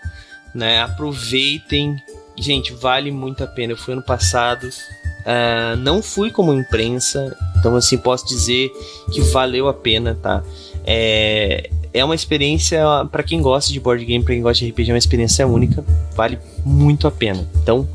né? 0.53 0.81
Aproveitem. 0.81 1.95
Gente, 2.37 2.73
vale 2.73 3.11
muito 3.11 3.43
a 3.43 3.47
pena. 3.47 3.73
Eu 3.73 3.77
fui 3.77 3.93
ano 3.93 4.03
passado, 4.03 4.67
uh, 4.67 5.75
não 5.77 6.01
fui 6.01 6.31
como 6.31 6.53
imprensa, 6.53 7.35
então 7.57 7.75
assim 7.75 7.97
posso 7.97 8.27
dizer 8.27 8.71
que 9.11 9.21
valeu 9.21 9.67
a 9.67 9.73
pena, 9.73 10.17
tá? 10.21 10.43
É, 10.85 11.69
é 11.93 12.03
uma 12.03 12.13
experiência 12.13 12.83
para 13.11 13.23
quem 13.23 13.41
gosta 13.41 13.71
de 13.71 13.79
board 13.79 14.03
game, 14.03 14.23
para 14.23 14.33
quem 14.33 14.43
gosta 14.43 14.63
de 14.63 14.71
RPG, 14.71 14.91
é 14.91 14.93
uma 14.93 14.97
experiência 14.97 15.47
única, 15.47 15.83
vale 16.13 16.37
muito 16.65 17.07
a 17.07 17.11
pena. 17.11 17.47
Então, 17.61 17.87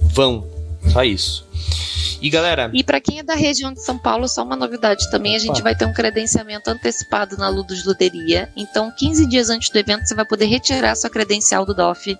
vão, 0.00 0.44
só 0.92 1.02
isso. 1.02 1.47
E 2.20 2.28
galera. 2.28 2.70
E 2.74 2.82
para 2.82 3.00
quem 3.00 3.20
é 3.20 3.22
da 3.22 3.34
região 3.34 3.72
de 3.72 3.80
São 3.80 3.96
Paulo, 3.96 4.28
só 4.28 4.42
uma 4.42 4.56
novidade 4.56 5.08
também: 5.10 5.36
a 5.36 5.38
gente 5.38 5.62
vai 5.62 5.74
ter 5.74 5.84
um 5.84 5.92
credenciamento 5.92 6.68
antecipado 6.68 7.36
na 7.36 7.48
Ludus 7.48 7.84
Luderia. 7.84 8.50
Então, 8.56 8.90
15 8.90 9.26
dias 9.26 9.50
antes 9.50 9.70
do 9.70 9.78
evento, 9.78 10.06
você 10.06 10.14
vai 10.14 10.24
poder 10.24 10.46
retirar 10.46 10.96
sua 10.96 11.10
credencial 11.10 11.64
do 11.64 11.74
DOF 11.74 12.18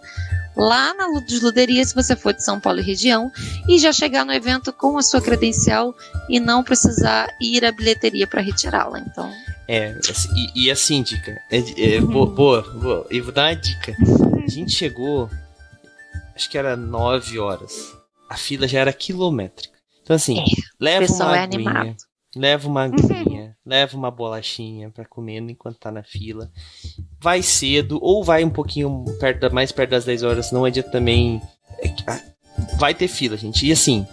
lá 0.56 0.92
na 0.94 1.06
Ludus 1.06 1.40
Luderia, 1.40 1.84
se 1.84 1.94
você 1.94 2.16
for 2.16 2.32
de 2.32 2.42
São 2.42 2.58
Paulo 2.60 2.80
e 2.80 2.82
região, 2.82 3.30
e 3.68 3.78
já 3.78 3.92
chegar 3.92 4.24
no 4.24 4.32
evento 4.32 4.72
com 4.72 4.98
a 4.98 5.02
sua 5.02 5.20
credencial 5.20 5.94
e 6.28 6.40
não 6.40 6.64
precisar 6.64 7.28
ir 7.40 7.64
à 7.64 7.70
bilheteria 7.72 8.26
para 8.26 8.40
retirá-la. 8.40 8.98
Então. 9.00 9.32
É, 9.68 9.96
e, 10.34 10.64
e 10.64 10.70
assim, 10.70 11.02
dica. 11.02 11.40
É, 11.50 11.58
é, 11.58 12.00
uhum. 12.00 12.06
boa, 12.06 12.26
boa, 12.26 12.62
boa. 12.62 13.06
Eu 13.10 13.24
vou 13.24 13.32
dar 13.32 13.50
uma 13.50 13.54
dica. 13.54 13.94
A 14.44 14.48
gente 14.48 14.72
chegou, 14.72 15.30
acho 16.34 16.48
que 16.48 16.56
era 16.56 16.76
9 16.76 17.38
horas. 17.38 17.97
A 18.28 18.36
fila 18.36 18.68
já 18.68 18.80
era 18.80 18.92
quilométrica. 18.92 19.78
Então, 20.02 20.16
assim, 20.16 20.38
é, 20.38 20.44
leva 20.80 21.12
uma 21.12 21.36
é 21.36 21.40
aguinha, 21.40 21.70
animado. 21.70 21.96
leva 22.34 22.68
uma 22.68 22.84
aguinha, 22.84 23.42
uhum. 23.42 23.54
leva 23.66 23.96
uma 23.96 24.10
bolachinha 24.10 24.90
para 24.90 25.04
comer 25.04 25.40
enquanto 25.42 25.78
tá 25.78 25.90
na 25.90 26.02
fila. 26.02 26.50
Vai 27.20 27.42
cedo, 27.42 27.98
ou 28.00 28.24
vai 28.24 28.44
um 28.44 28.50
pouquinho 28.50 29.04
perto, 29.20 29.52
mais 29.52 29.70
perto 29.70 29.90
das 29.90 30.04
10 30.04 30.22
horas, 30.22 30.52
não 30.52 30.64
adianta 30.64 30.90
também. 30.90 31.42
É 31.82 31.88
ah, 32.06 32.22
vai 32.78 32.94
ter 32.94 33.08
fila, 33.08 33.36
gente. 33.36 33.66
E 33.66 33.72
assim, 33.72 34.06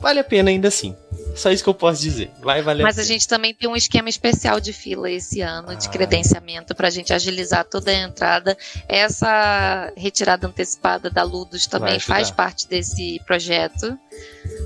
vale 0.00 0.20
a 0.20 0.24
pena 0.24 0.50
ainda 0.50 0.68
assim. 0.68 0.94
Só 1.34 1.50
isso 1.52 1.62
que 1.62 1.68
eu 1.68 1.74
posso 1.74 2.02
dizer. 2.02 2.30
Vai 2.40 2.62
valer 2.62 2.82
Mas 2.82 2.98
a, 2.98 3.02
a 3.02 3.04
gente 3.04 3.28
também 3.28 3.54
tem 3.54 3.68
um 3.68 3.76
esquema 3.76 4.08
especial 4.08 4.58
de 4.58 4.72
fila 4.72 5.08
esse 5.10 5.40
ano, 5.40 5.70
ah. 5.70 5.74
de 5.74 5.88
credenciamento, 5.88 6.74
para 6.74 6.88
a 6.88 6.90
gente 6.90 7.12
agilizar 7.12 7.64
toda 7.64 7.90
a 7.90 7.94
entrada. 7.94 8.56
Essa 8.88 9.92
retirada 9.96 10.46
antecipada 10.46 11.08
da 11.08 11.22
Ludus 11.22 11.66
também 11.66 12.00
faz 12.00 12.30
parte 12.30 12.66
desse 12.68 13.20
projeto. 13.24 13.96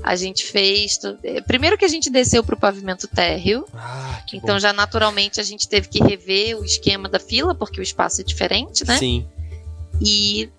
A 0.03 0.15
gente 0.15 0.45
fez. 0.45 0.99
Eh, 1.23 1.41
primeiro 1.41 1.77
que 1.77 1.85
a 1.85 1.89
gente 1.89 2.09
desceu 2.09 2.43
para 2.43 2.55
o 2.55 2.59
pavimento 2.59 3.07
térreo. 3.07 3.65
Ah, 3.73 4.23
então, 4.33 4.55
bom. 4.55 4.59
já 4.59 4.73
naturalmente, 4.73 5.39
a 5.39 5.43
gente 5.43 5.67
teve 5.67 5.87
que 5.87 6.03
rever 6.03 6.57
o 6.57 6.65
esquema 6.65 7.07
da 7.07 7.19
fila, 7.19 7.53
porque 7.53 7.79
o 7.79 7.83
espaço 7.83 8.21
é 8.21 8.23
diferente, 8.23 8.85
né? 8.87 8.97
Sim. 8.97 9.27
E 10.01 10.49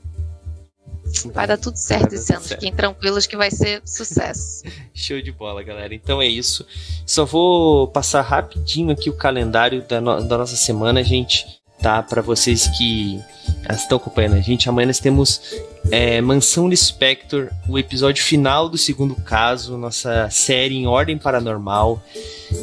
Vai 1.33 1.47
dar 1.47 1.59
tudo 1.59 1.77
certo 1.77 2.15
esse 2.15 2.33
ano. 2.33 2.43
Certo. 2.43 2.61
Fiquem 2.61 2.75
tranquilos 2.75 3.27
que 3.27 3.37
vai 3.37 3.51
ser 3.51 3.83
sucesso. 3.85 4.65
Show 4.95 5.21
de 5.21 5.33
bola, 5.33 5.63
galera. 5.63 5.95
Então 5.95 6.21
é 6.21 6.27
isso. 6.27 6.67
Só 7.07 7.25
vou 7.25 7.89
passar 7.89 8.23
rapidinho 8.23 8.91
aqui 8.91 9.11
o 9.11 9.17
calendário 9.17 9.83
da, 9.83 10.01
no 10.01 10.27
da 10.27 10.39
nossa 10.39 10.57
semana, 10.57 11.03
gente. 11.03 11.47
Tá? 11.81 12.03
Para 12.03 12.23
vocês 12.23 12.67
que 12.79 13.21
estão 13.71 13.97
acompanhando 13.97 14.35
a 14.35 14.41
gente. 14.41 14.69
Amanhã 14.69 14.87
nós 14.87 15.01
temos 15.01 15.41
é, 15.91 16.21
Mansão 16.21 16.75
Spector, 16.75 17.51
o 17.69 17.79
episódio 17.79 18.23
final 18.23 18.69
do 18.69 18.79
segundo 18.79 19.15
caso, 19.15 19.77
nossa 19.77 20.29
série 20.31 20.77
em 20.77 20.87
ordem 20.87 21.19
paranormal. 21.19 22.03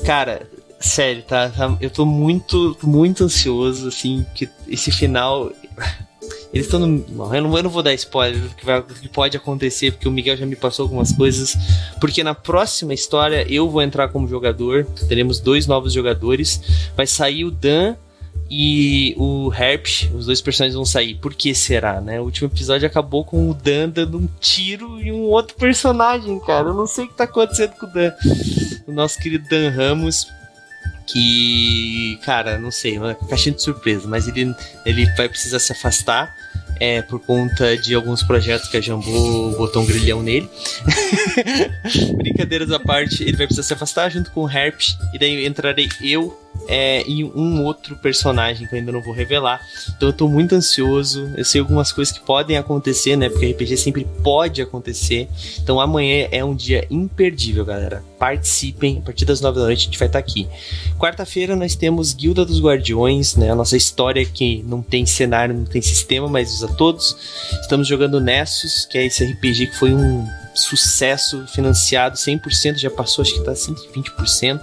Cara, 0.05 0.47
sério, 0.79 1.23
tá, 1.23 1.49
tá, 1.49 1.77
eu 1.79 1.89
tô 1.89 2.05
muito, 2.05 2.77
muito 2.83 3.23
ansioso, 3.23 3.87
assim, 3.87 4.25
que 4.35 4.49
esse 4.67 4.91
final. 4.91 5.51
Eles 6.53 6.67
estão 6.67 6.79
no. 6.79 7.05
Eu 7.33 7.41
não, 7.41 7.57
eu 7.57 7.63
não 7.63 7.69
vou 7.69 7.81
dar 7.81 7.93
spoiler 7.93 8.41
do 8.41 8.49
que, 8.55 8.65
vai, 8.65 8.81
do 8.81 8.93
que 8.93 9.07
pode 9.07 9.37
acontecer, 9.37 9.91
porque 9.91 10.07
o 10.07 10.11
Miguel 10.11 10.35
já 10.35 10.45
me 10.45 10.55
passou 10.55 10.83
algumas 10.83 11.11
coisas. 11.13 11.55
Porque 11.99 12.23
na 12.23 12.35
próxima 12.35 12.93
história 12.93 13.45
eu 13.49 13.69
vou 13.69 13.81
entrar 13.81 14.09
como 14.09 14.27
jogador. 14.27 14.85
Teremos 15.07 15.39
dois 15.39 15.65
novos 15.65 15.93
jogadores. 15.93 16.61
Vai 16.95 17.07
sair 17.07 17.45
o 17.45 17.51
Dan 17.51 17.95
e 18.49 19.15
o 19.17 19.49
Herp, 19.53 19.87
os 20.13 20.25
dois 20.25 20.41
personagens 20.41 20.75
vão 20.75 20.83
sair. 20.83 21.15
Por 21.15 21.33
que 21.33 21.55
será, 21.55 22.01
né? 22.01 22.19
O 22.19 22.25
último 22.25 22.49
episódio 22.49 22.85
acabou 22.85 23.23
com 23.23 23.49
o 23.49 23.53
Dan 23.53 23.87
dando 23.87 24.17
um 24.17 24.27
tiro 24.41 24.99
em 24.99 25.09
um 25.09 25.21
outro 25.21 25.55
personagem, 25.55 26.37
cara. 26.41 26.67
Eu 26.67 26.73
não 26.73 26.85
sei 26.85 27.05
o 27.05 27.07
que 27.07 27.13
tá 27.15 27.23
acontecendo 27.23 27.71
com 27.79 27.85
o 27.85 27.89
Dan. 27.89 28.11
O 28.85 28.91
nosso 28.91 29.17
querido 29.19 29.47
Dan 29.49 29.69
Ramos. 29.69 30.27
Que, 31.05 32.19
cara, 32.23 32.57
não 32.57 32.71
sei, 32.71 32.97
uma 32.97 33.15
caixinha 33.15 33.55
de 33.55 33.61
surpresa, 33.61 34.07
mas 34.07 34.27
ele, 34.27 34.53
ele 34.85 35.05
vai 35.15 35.27
precisar 35.27 35.59
se 35.59 35.71
afastar 35.71 36.33
é, 36.79 37.01
por 37.01 37.19
conta 37.19 37.77
de 37.77 37.93
alguns 37.93 38.23
projetos 38.23 38.67
que 38.67 38.75
a 38.75 38.81
Jambô 38.81 39.51
botou 39.51 39.83
um 39.83 39.85
grilhão 39.85 40.23
nele. 40.23 40.49
Brincadeiras 42.17 42.71
à 42.71 42.79
parte, 42.79 43.21
ele 43.23 43.37
vai 43.37 43.45
precisar 43.45 43.67
se 43.67 43.73
afastar 43.73 44.09
junto 44.09 44.31
com 44.31 44.45
o 44.45 44.49
Herp, 44.49 44.79
e 45.13 45.19
daí 45.19 45.45
entrarei 45.45 45.87
eu 46.01 46.35
é, 46.67 47.03
e 47.07 47.23
um 47.23 47.63
outro 47.63 47.95
personagem 47.97 48.67
que 48.67 48.73
eu 48.73 48.79
ainda 48.79 48.91
não 48.91 49.01
vou 49.01 49.13
revelar. 49.13 49.61
Então 49.95 50.09
eu 50.09 50.13
tô 50.13 50.27
muito 50.27 50.53
ansioso. 50.55 51.31
Eu 51.35 51.43
sei 51.43 51.59
algumas 51.59 51.91
coisas 51.91 52.13
que 52.13 52.23
podem 52.23 52.57
acontecer, 52.57 53.15
né? 53.15 53.29
Porque 53.29 53.51
RPG 53.51 53.77
sempre 53.77 54.07
pode 54.23 54.61
acontecer. 54.61 55.27
Então 55.61 55.79
amanhã 55.79 56.27
é 56.31 56.43
um 56.43 56.55
dia 56.55 56.85
imperdível, 56.89 57.65
galera. 57.65 58.03
Participem, 58.17 58.99
a 58.99 59.01
partir 59.01 59.25
das 59.25 59.41
nove 59.41 59.59
da 59.59 59.65
noite 59.65 59.81
a 59.81 59.85
gente 59.85 59.99
vai 59.99 60.07
estar 60.07 60.21
tá 60.21 60.25
aqui. 60.25 60.47
Quarta-feira 60.99 61.55
nós 61.55 61.75
temos 61.75 62.13
Guilda 62.13 62.45
dos 62.45 62.61
Guardiões, 62.61 63.35
né? 63.35 63.51
A 63.51 63.55
nossa 63.55 63.75
história 63.75 64.23
que 64.25 64.63
não 64.67 64.81
tem 64.81 65.05
cenário, 65.05 65.55
não 65.55 65.65
tem 65.65 65.81
sistema, 65.81 66.27
mas 66.27 66.53
usa 66.53 66.67
todos. 66.67 67.15
Estamos 67.61 67.87
jogando 67.87 68.21
Nessus, 68.21 68.85
que 68.85 68.97
é 68.97 69.05
esse 69.05 69.23
RPG 69.23 69.67
que 69.67 69.77
foi 69.77 69.93
um 69.93 70.40
sucesso 70.53 71.45
financiado 71.47 72.17
100%, 72.17 72.77
já 72.77 72.89
passou, 72.89 73.21
acho 73.21 73.33
que 73.33 73.43
tá 73.43 73.53
120%, 73.53 74.59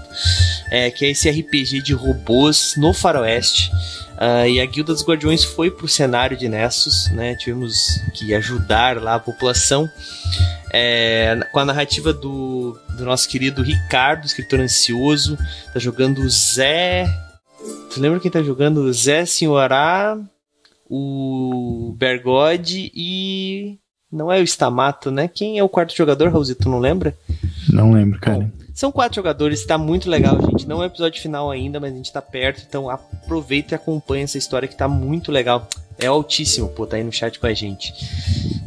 é, 0.71 0.91
que 0.91 1.05
é 1.05 1.11
esse 1.11 1.29
RPG 1.29 1.83
de 1.83 1.95
robôs 1.95 2.75
no 2.77 2.93
faroeste. 2.93 3.71
Uh, 4.19 4.49
e 4.49 4.61
a 4.61 4.67
Guilda 4.67 4.93
dos 4.93 5.05
Guardiões 5.05 5.45
foi 5.45 5.71
pro 5.71 5.87
cenário 5.87 6.37
de 6.37 6.49
Nessus, 6.49 7.09
né? 7.13 7.37
Tivemos 7.37 8.01
que 8.15 8.35
ajudar 8.35 9.01
lá 9.01 9.15
a 9.15 9.21
população. 9.21 9.89
É, 10.73 11.39
com 11.53 11.61
a 11.61 11.65
narrativa 11.65 12.13
do, 12.13 12.77
do 12.97 13.05
nosso 13.05 13.29
querido 13.29 13.63
Ricardo, 13.63 14.27
escritor 14.27 14.61
ansioso, 14.61 15.39
tá 15.73 15.79
jogando 15.79 16.29
Zé. 16.29 17.07
Tu 17.93 18.01
lembra 18.01 18.19
quem 18.19 18.31
tá 18.31 18.43
jogando? 18.43 18.93
Zé 18.93 19.25
Senhorá, 19.25 20.19
o 20.91 21.95
Bergode 21.97 22.91
e 22.95 23.79
não 24.11 24.33
é 24.33 24.41
o 24.41 24.45
Stamato, 24.45 25.11
né? 25.11 25.29
Quem 25.29 25.59
é 25.59 25.63
o 25.63 25.69
quarto 25.69 25.95
jogador, 25.95 26.31
Raulzito? 26.31 26.69
Não 26.69 26.79
lembra? 26.79 27.17
Não 27.71 27.93
lembro, 27.93 28.19
cara. 28.21 28.39
Bom, 28.39 28.51
são 28.79 28.93
quatro 28.93 29.17
jogadores, 29.17 29.67
tá 29.67 29.77
muito 29.77 30.09
legal, 30.09 30.41
gente. 30.41 30.69
Não 30.69 30.81
é 30.81 30.85
o 30.85 30.87
episódio 30.87 31.21
final 31.21 31.51
ainda, 31.51 31.81
mas 31.81 31.93
a 31.93 31.97
gente 31.97 32.13
tá 32.13 32.23
perto, 32.23 32.63
então 32.65 32.89
aproveita 32.89 33.75
e 33.75 33.77
acompanha 33.77 34.23
essa 34.23 34.39
história 34.39 34.69
que 34.69 34.77
tá 34.77 34.87
muito 34.87 35.33
legal. 35.33 35.69
É 35.99 36.09
o 36.09 36.15
Altíssimo, 36.15 36.69
pô, 36.69 36.87
tá 36.87 36.97
aí 36.97 37.03
no 37.03 37.11
chat 37.11 37.41
com 37.41 37.49
a 37.49 37.53
gente. 37.53 37.93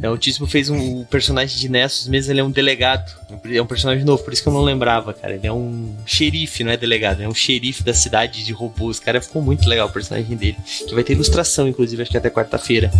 É, 0.02 0.06
o 0.06 0.10
Altíssimo 0.10 0.46
fez 0.46 0.68
um, 0.68 1.02
personagem 1.04 1.58
de 1.58 1.66
Nessus 1.66 2.08
mesmo, 2.08 2.30
ele 2.30 2.40
é 2.40 2.44
um 2.44 2.50
delegado. 2.50 3.10
É 3.46 3.62
um 3.62 3.64
personagem 3.64 4.04
novo, 4.04 4.22
por 4.22 4.34
isso 4.34 4.42
que 4.42 4.48
eu 4.50 4.52
não 4.52 4.60
lembrava, 4.60 5.14
cara. 5.14 5.32
Ele 5.32 5.46
é 5.46 5.52
um 5.52 5.96
xerife, 6.04 6.62
não 6.62 6.72
é 6.72 6.76
delegado, 6.76 7.22
é 7.22 7.26
um 7.26 7.34
xerife 7.34 7.82
da 7.82 7.94
cidade 7.94 8.44
de 8.44 8.52
robôs. 8.52 9.00
Cara, 9.00 9.18
ficou 9.18 9.40
muito 9.40 9.66
legal 9.66 9.88
o 9.88 9.92
personagem 9.92 10.36
dele. 10.36 10.58
Que 10.86 10.94
vai 10.94 11.02
ter 11.02 11.14
ilustração, 11.14 11.66
inclusive, 11.66 12.02
acho 12.02 12.10
que 12.10 12.18
até 12.18 12.28
quarta-feira. 12.28 12.92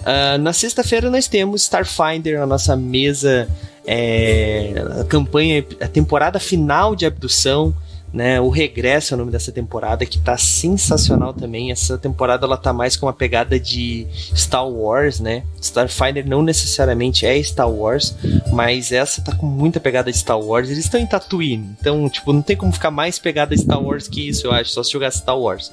Uh, 0.00 0.36
na 0.38 0.52
sexta-feira 0.52 1.08
nós 1.10 1.28
temos 1.28 1.62
Starfinder, 1.62 2.42
a 2.42 2.46
nossa 2.46 2.74
mesa. 2.74 3.48
É, 3.92 4.72
a 5.00 5.04
campanha, 5.04 5.64
a 5.80 5.88
temporada 5.88 6.38
final 6.38 6.94
de 6.94 7.04
abdução 7.04 7.74
né? 8.12 8.40
O 8.40 8.48
Regresso 8.48 9.12
é 9.12 9.16
o 9.16 9.18
nome 9.18 9.30
dessa 9.30 9.52
temporada, 9.52 10.04
que 10.04 10.18
tá 10.18 10.36
sensacional 10.36 11.32
também. 11.32 11.70
Essa 11.70 11.96
temporada 11.96 12.46
ela 12.46 12.56
tá 12.56 12.72
mais 12.72 12.96
com 12.96 13.06
uma 13.06 13.12
pegada 13.12 13.58
de 13.58 14.06
Star 14.34 14.68
Wars, 14.68 15.20
né? 15.20 15.44
Starfighter 15.60 16.26
não 16.26 16.42
necessariamente 16.42 17.24
é 17.24 17.40
Star 17.42 17.70
Wars, 17.70 18.14
mas 18.52 18.92
essa 18.92 19.22
tá 19.22 19.34
com 19.34 19.46
muita 19.46 19.78
pegada 19.78 20.10
de 20.10 20.18
Star 20.18 20.40
Wars. 20.40 20.68
Eles 20.70 20.84
estão 20.84 21.00
em 21.00 21.06
Tatooine, 21.06 21.76
então, 21.80 22.08
tipo, 22.08 22.32
não 22.32 22.42
tem 22.42 22.56
como 22.56 22.72
ficar 22.72 22.90
mais 22.90 23.18
pegada 23.18 23.54
de 23.54 23.62
Star 23.62 23.82
Wars 23.82 24.08
que 24.08 24.28
isso, 24.28 24.46
eu 24.46 24.52
acho, 24.52 24.70
só 24.70 24.82
se 24.82 24.92
jogar 24.92 25.10
Star 25.10 25.38
Wars. 25.38 25.72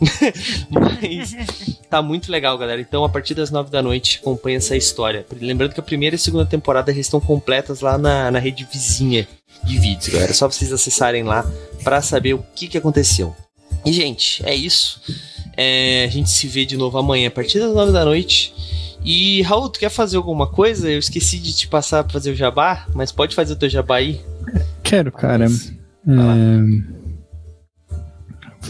mas 0.70 1.36
tá 1.90 2.00
muito 2.00 2.30
legal, 2.30 2.56
galera. 2.56 2.80
Então, 2.80 3.04
a 3.04 3.08
partir 3.08 3.34
das 3.34 3.50
nove 3.50 3.70
da 3.70 3.82
noite, 3.82 4.20
acompanha 4.22 4.56
essa 4.56 4.76
história. 4.76 5.26
Lembrando 5.40 5.74
que 5.74 5.80
a 5.80 5.82
primeira 5.82 6.14
e 6.14 6.16
a 6.16 6.18
segunda 6.18 6.46
temporada 6.46 6.92
estão 6.92 7.20
completas 7.20 7.80
lá 7.80 7.98
na, 7.98 8.30
na 8.30 8.38
rede 8.38 8.66
vizinha 8.70 9.26
de 9.62 9.78
vídeos, 9.78 10.08
galera. 10.08 10.30
É 10.30 10.34
só 10.34 10.48
vocês 10.48 10.72
acessarem 10.72 11.22
lá 11.22 11.44
para 11.84 12.02
saber 12.02 12.34
o 12.34 12.44
que, 12.54 12.66
que 12.66 12.78
aconteceu. 12.78 13.36
E, 13.84 13.92
gente, 13.92 14.44
é 14.44 14.54
isso. 14.54 15.00
É, 15.56 16.04
a 16.04 16.08
gente 16.08 16.30
se 16.30 16.48
vê 16.48 16.64
de 16.64 16.76
novo 16.76 16.98
amanhã, 16.98 17.28
a 17.28 17.30
partir 17.30 17.60
das 17.60 17.72
9 17.74 17.92
da 17.92 18.04
noite. 18.04 18.52
E, 19.04 19.42
Raul, 19.42 19.68
tu 19.68 19.78
quer 19.78 19.90
fazer 19.90 20.16
alguma 20.16 20.46
coisa? 20.46 20.90
Eu 20.90 20.98
esqueci 20.98 21.38
de 21.38 21.54
te 21.54 21.68
passar 21.68 22.02
pra 22.02 22.14
fazer 22.14 22.30
o 22.30 22.34
jabá, 22.34 22.86
mas 22.94 23.12
pode 23.12 23.34
fazer 23.34 23.52
o 23.52 23.56
teu 23.56 23.68
jabá 23.68 23.96
aí? 23.96 24.20
Quero, 24.82 25.12
cara. 25.12 25.44
É... 25.46 26.94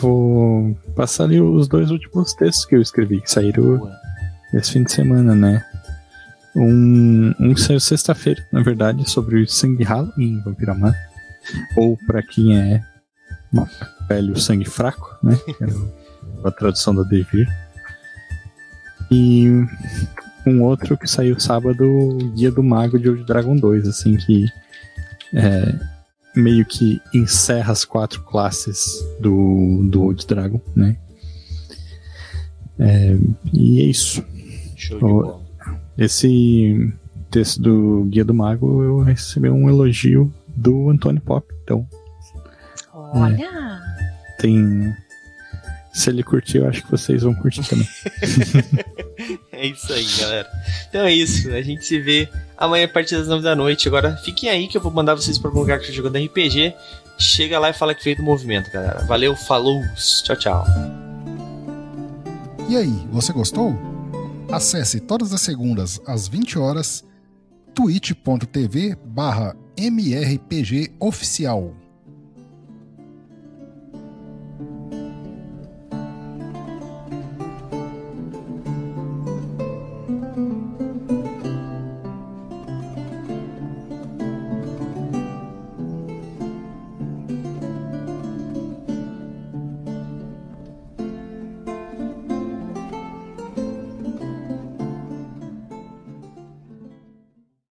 Vou 0.00 0.76
passar 0.96 1.24
ali 1.24 1.40
os 1.40 1.68
dois 1.68 1.90
últimos 1.90 2.34
textos 2.34 2.66
que 2.66 2.74
eu 2.74 2.82
escrevi, 2.82 3.20
que 3.20 3.30
saíram 3.30 3.78
Boa. 3.78 3.92
esse 4.52 4.72
fim 4.72 4.82
de 4.82 4.90
semana, 4.90 5.36
né? 5.36 5.64
Um, 6.56 7.32
um 7.40 7.56
saiu 7.56 7.78
sexta-feira, 7.78 8.44
na 8.52 8.60
verdade, 8.60 9.08
sobre 9.08 9.42
o 9.42 9.48
sangue 9.48 9.84
ralo 9.84 10.12
em 10.18 10.40
Vampiramar. 10.42 10.94
Ou 11.76 11.96
para 12.06 12.22
quem 12.22 12.58
é 12.58 12.82
velho 14.08 14.38
sangue 14.38 14.64
fraco, 14.64 15.16
né? 15.22 15.38
Era 15.60 15.72
a 16.44 16.50
tradução 16.50 16.94
da 16.94 17.02
Devir. 17.02 17.48
E 19.10 19.48
um 20.46 20.62
outro 20.62 20.96
que 20.96 21.06
saiu 21.06 21.38
sábado, 21.38 22.18
Guia 22.34 22.50
do 22.50 22.62
Mago 22.62 22.98
de 22.98 23.08
Old 23.08 23.24
Dragon 23.24 23.56
2, 23.56 23.88
assim, 23.88 24.16
que 24.16 24.46
é, 25.32 25.74
meio 26.34 26.64
que 26.64 27.00
encerra 27.14 27.72
as 27.72 27.84
quatro 27.84 28.22
classes 28.22 29.04
do, 29.20 29.82
do 29.90 30.02
Old 30.02 30.26
Dragon, 30.26 30.60
né? 30.74 30.96
É, 32.78 33.16
e 33.52 33.80
é 33.80 33.84
isso. 33.84 34.24
Esse 35.96 36.92
texto 37.30 37.62
do 37.62 38.04
Guia 38.10 38.24
do 38.24 38.34
Mago 38.34 38.82
eu 38.82 38.98
recebi 39.00 39.48
um 39.48 39.68
elogio 39.68 40.32
do 40.48 40.90
Antônio 40.90 41.20
Pop, 41.20 41.46
então. 41.62 41.86
Olha! 43.14 43.46
É, 43.46 44.32
tem. 44.40 44.94
Se 45.92 46.10
ele 46.10 46.24
curtir, 46.24 46.58
eu 46.58 46.68
acho 46.68 46.82
que 46.82 46.90
vocês 46.90 47.22
vão 47.22 47.32
curtir 47.34 47.62
também. 47.68 47.88
é 49.52 49.66
isso 49.68 49.92
aí, 49.92 50.04
galera. 50.18 50.50
Então 50.88 51.02
é 51.02 51.12
isso. 51.12 51.48
A 51.52 51.62
gente 51.62 51.84
se 51.84 52.00
vê 52.00 52.28
amanhã 52.56 52.86
a 52.86 52.88
partir 52.88 53.16
das 53.16 53.28
9 53.28 53.44
da 53.44 53.54
noite. 53.54 53.86
Agora 53.86 54.16
fiquem 54.16 54.50
aí 54.50 54.66
que 54.66 54.76
eu 54.76 54.80
vou 54.80 54.90
mandar 54.90 55.14
vocês 55.14 55.38
para 55.38 55.48
algum 55.48 55.60
lugar 55.60 55.78
que 55.78 55.90
eu 55.90 55.94
jogando 55.94 56.18
RPG. 56.18 56.74
Chega 57.16 57.60
lá 57.60 57.70
e 57.70 57.72
fala 57.72 57.94
que 57.94 58.02
veio 58.02 58.16
do 58.16 58.24
movimento, 58.24 58.72
galera. 58.72 59.04
Valeu, 59.06 59.36
falou, 59.36 59.80
tchau, 60.24 60.36
tchau. 60.36 60.66
E 62.68 62.76
aí, 62.76 63.06
você 63.12 63.32
gostou? 63.32 63.78
Acesse 64.50 64.98
todas 64.98 65.32
as 65.32 65.42
segundas 65.42 66.00
às 66.06 66.26
20 66.26 66.58
horas 66.58 67.04
twitch.tv 67.72 68.96
barra 69.04 69.54
mrpgoficial 69.78 71.72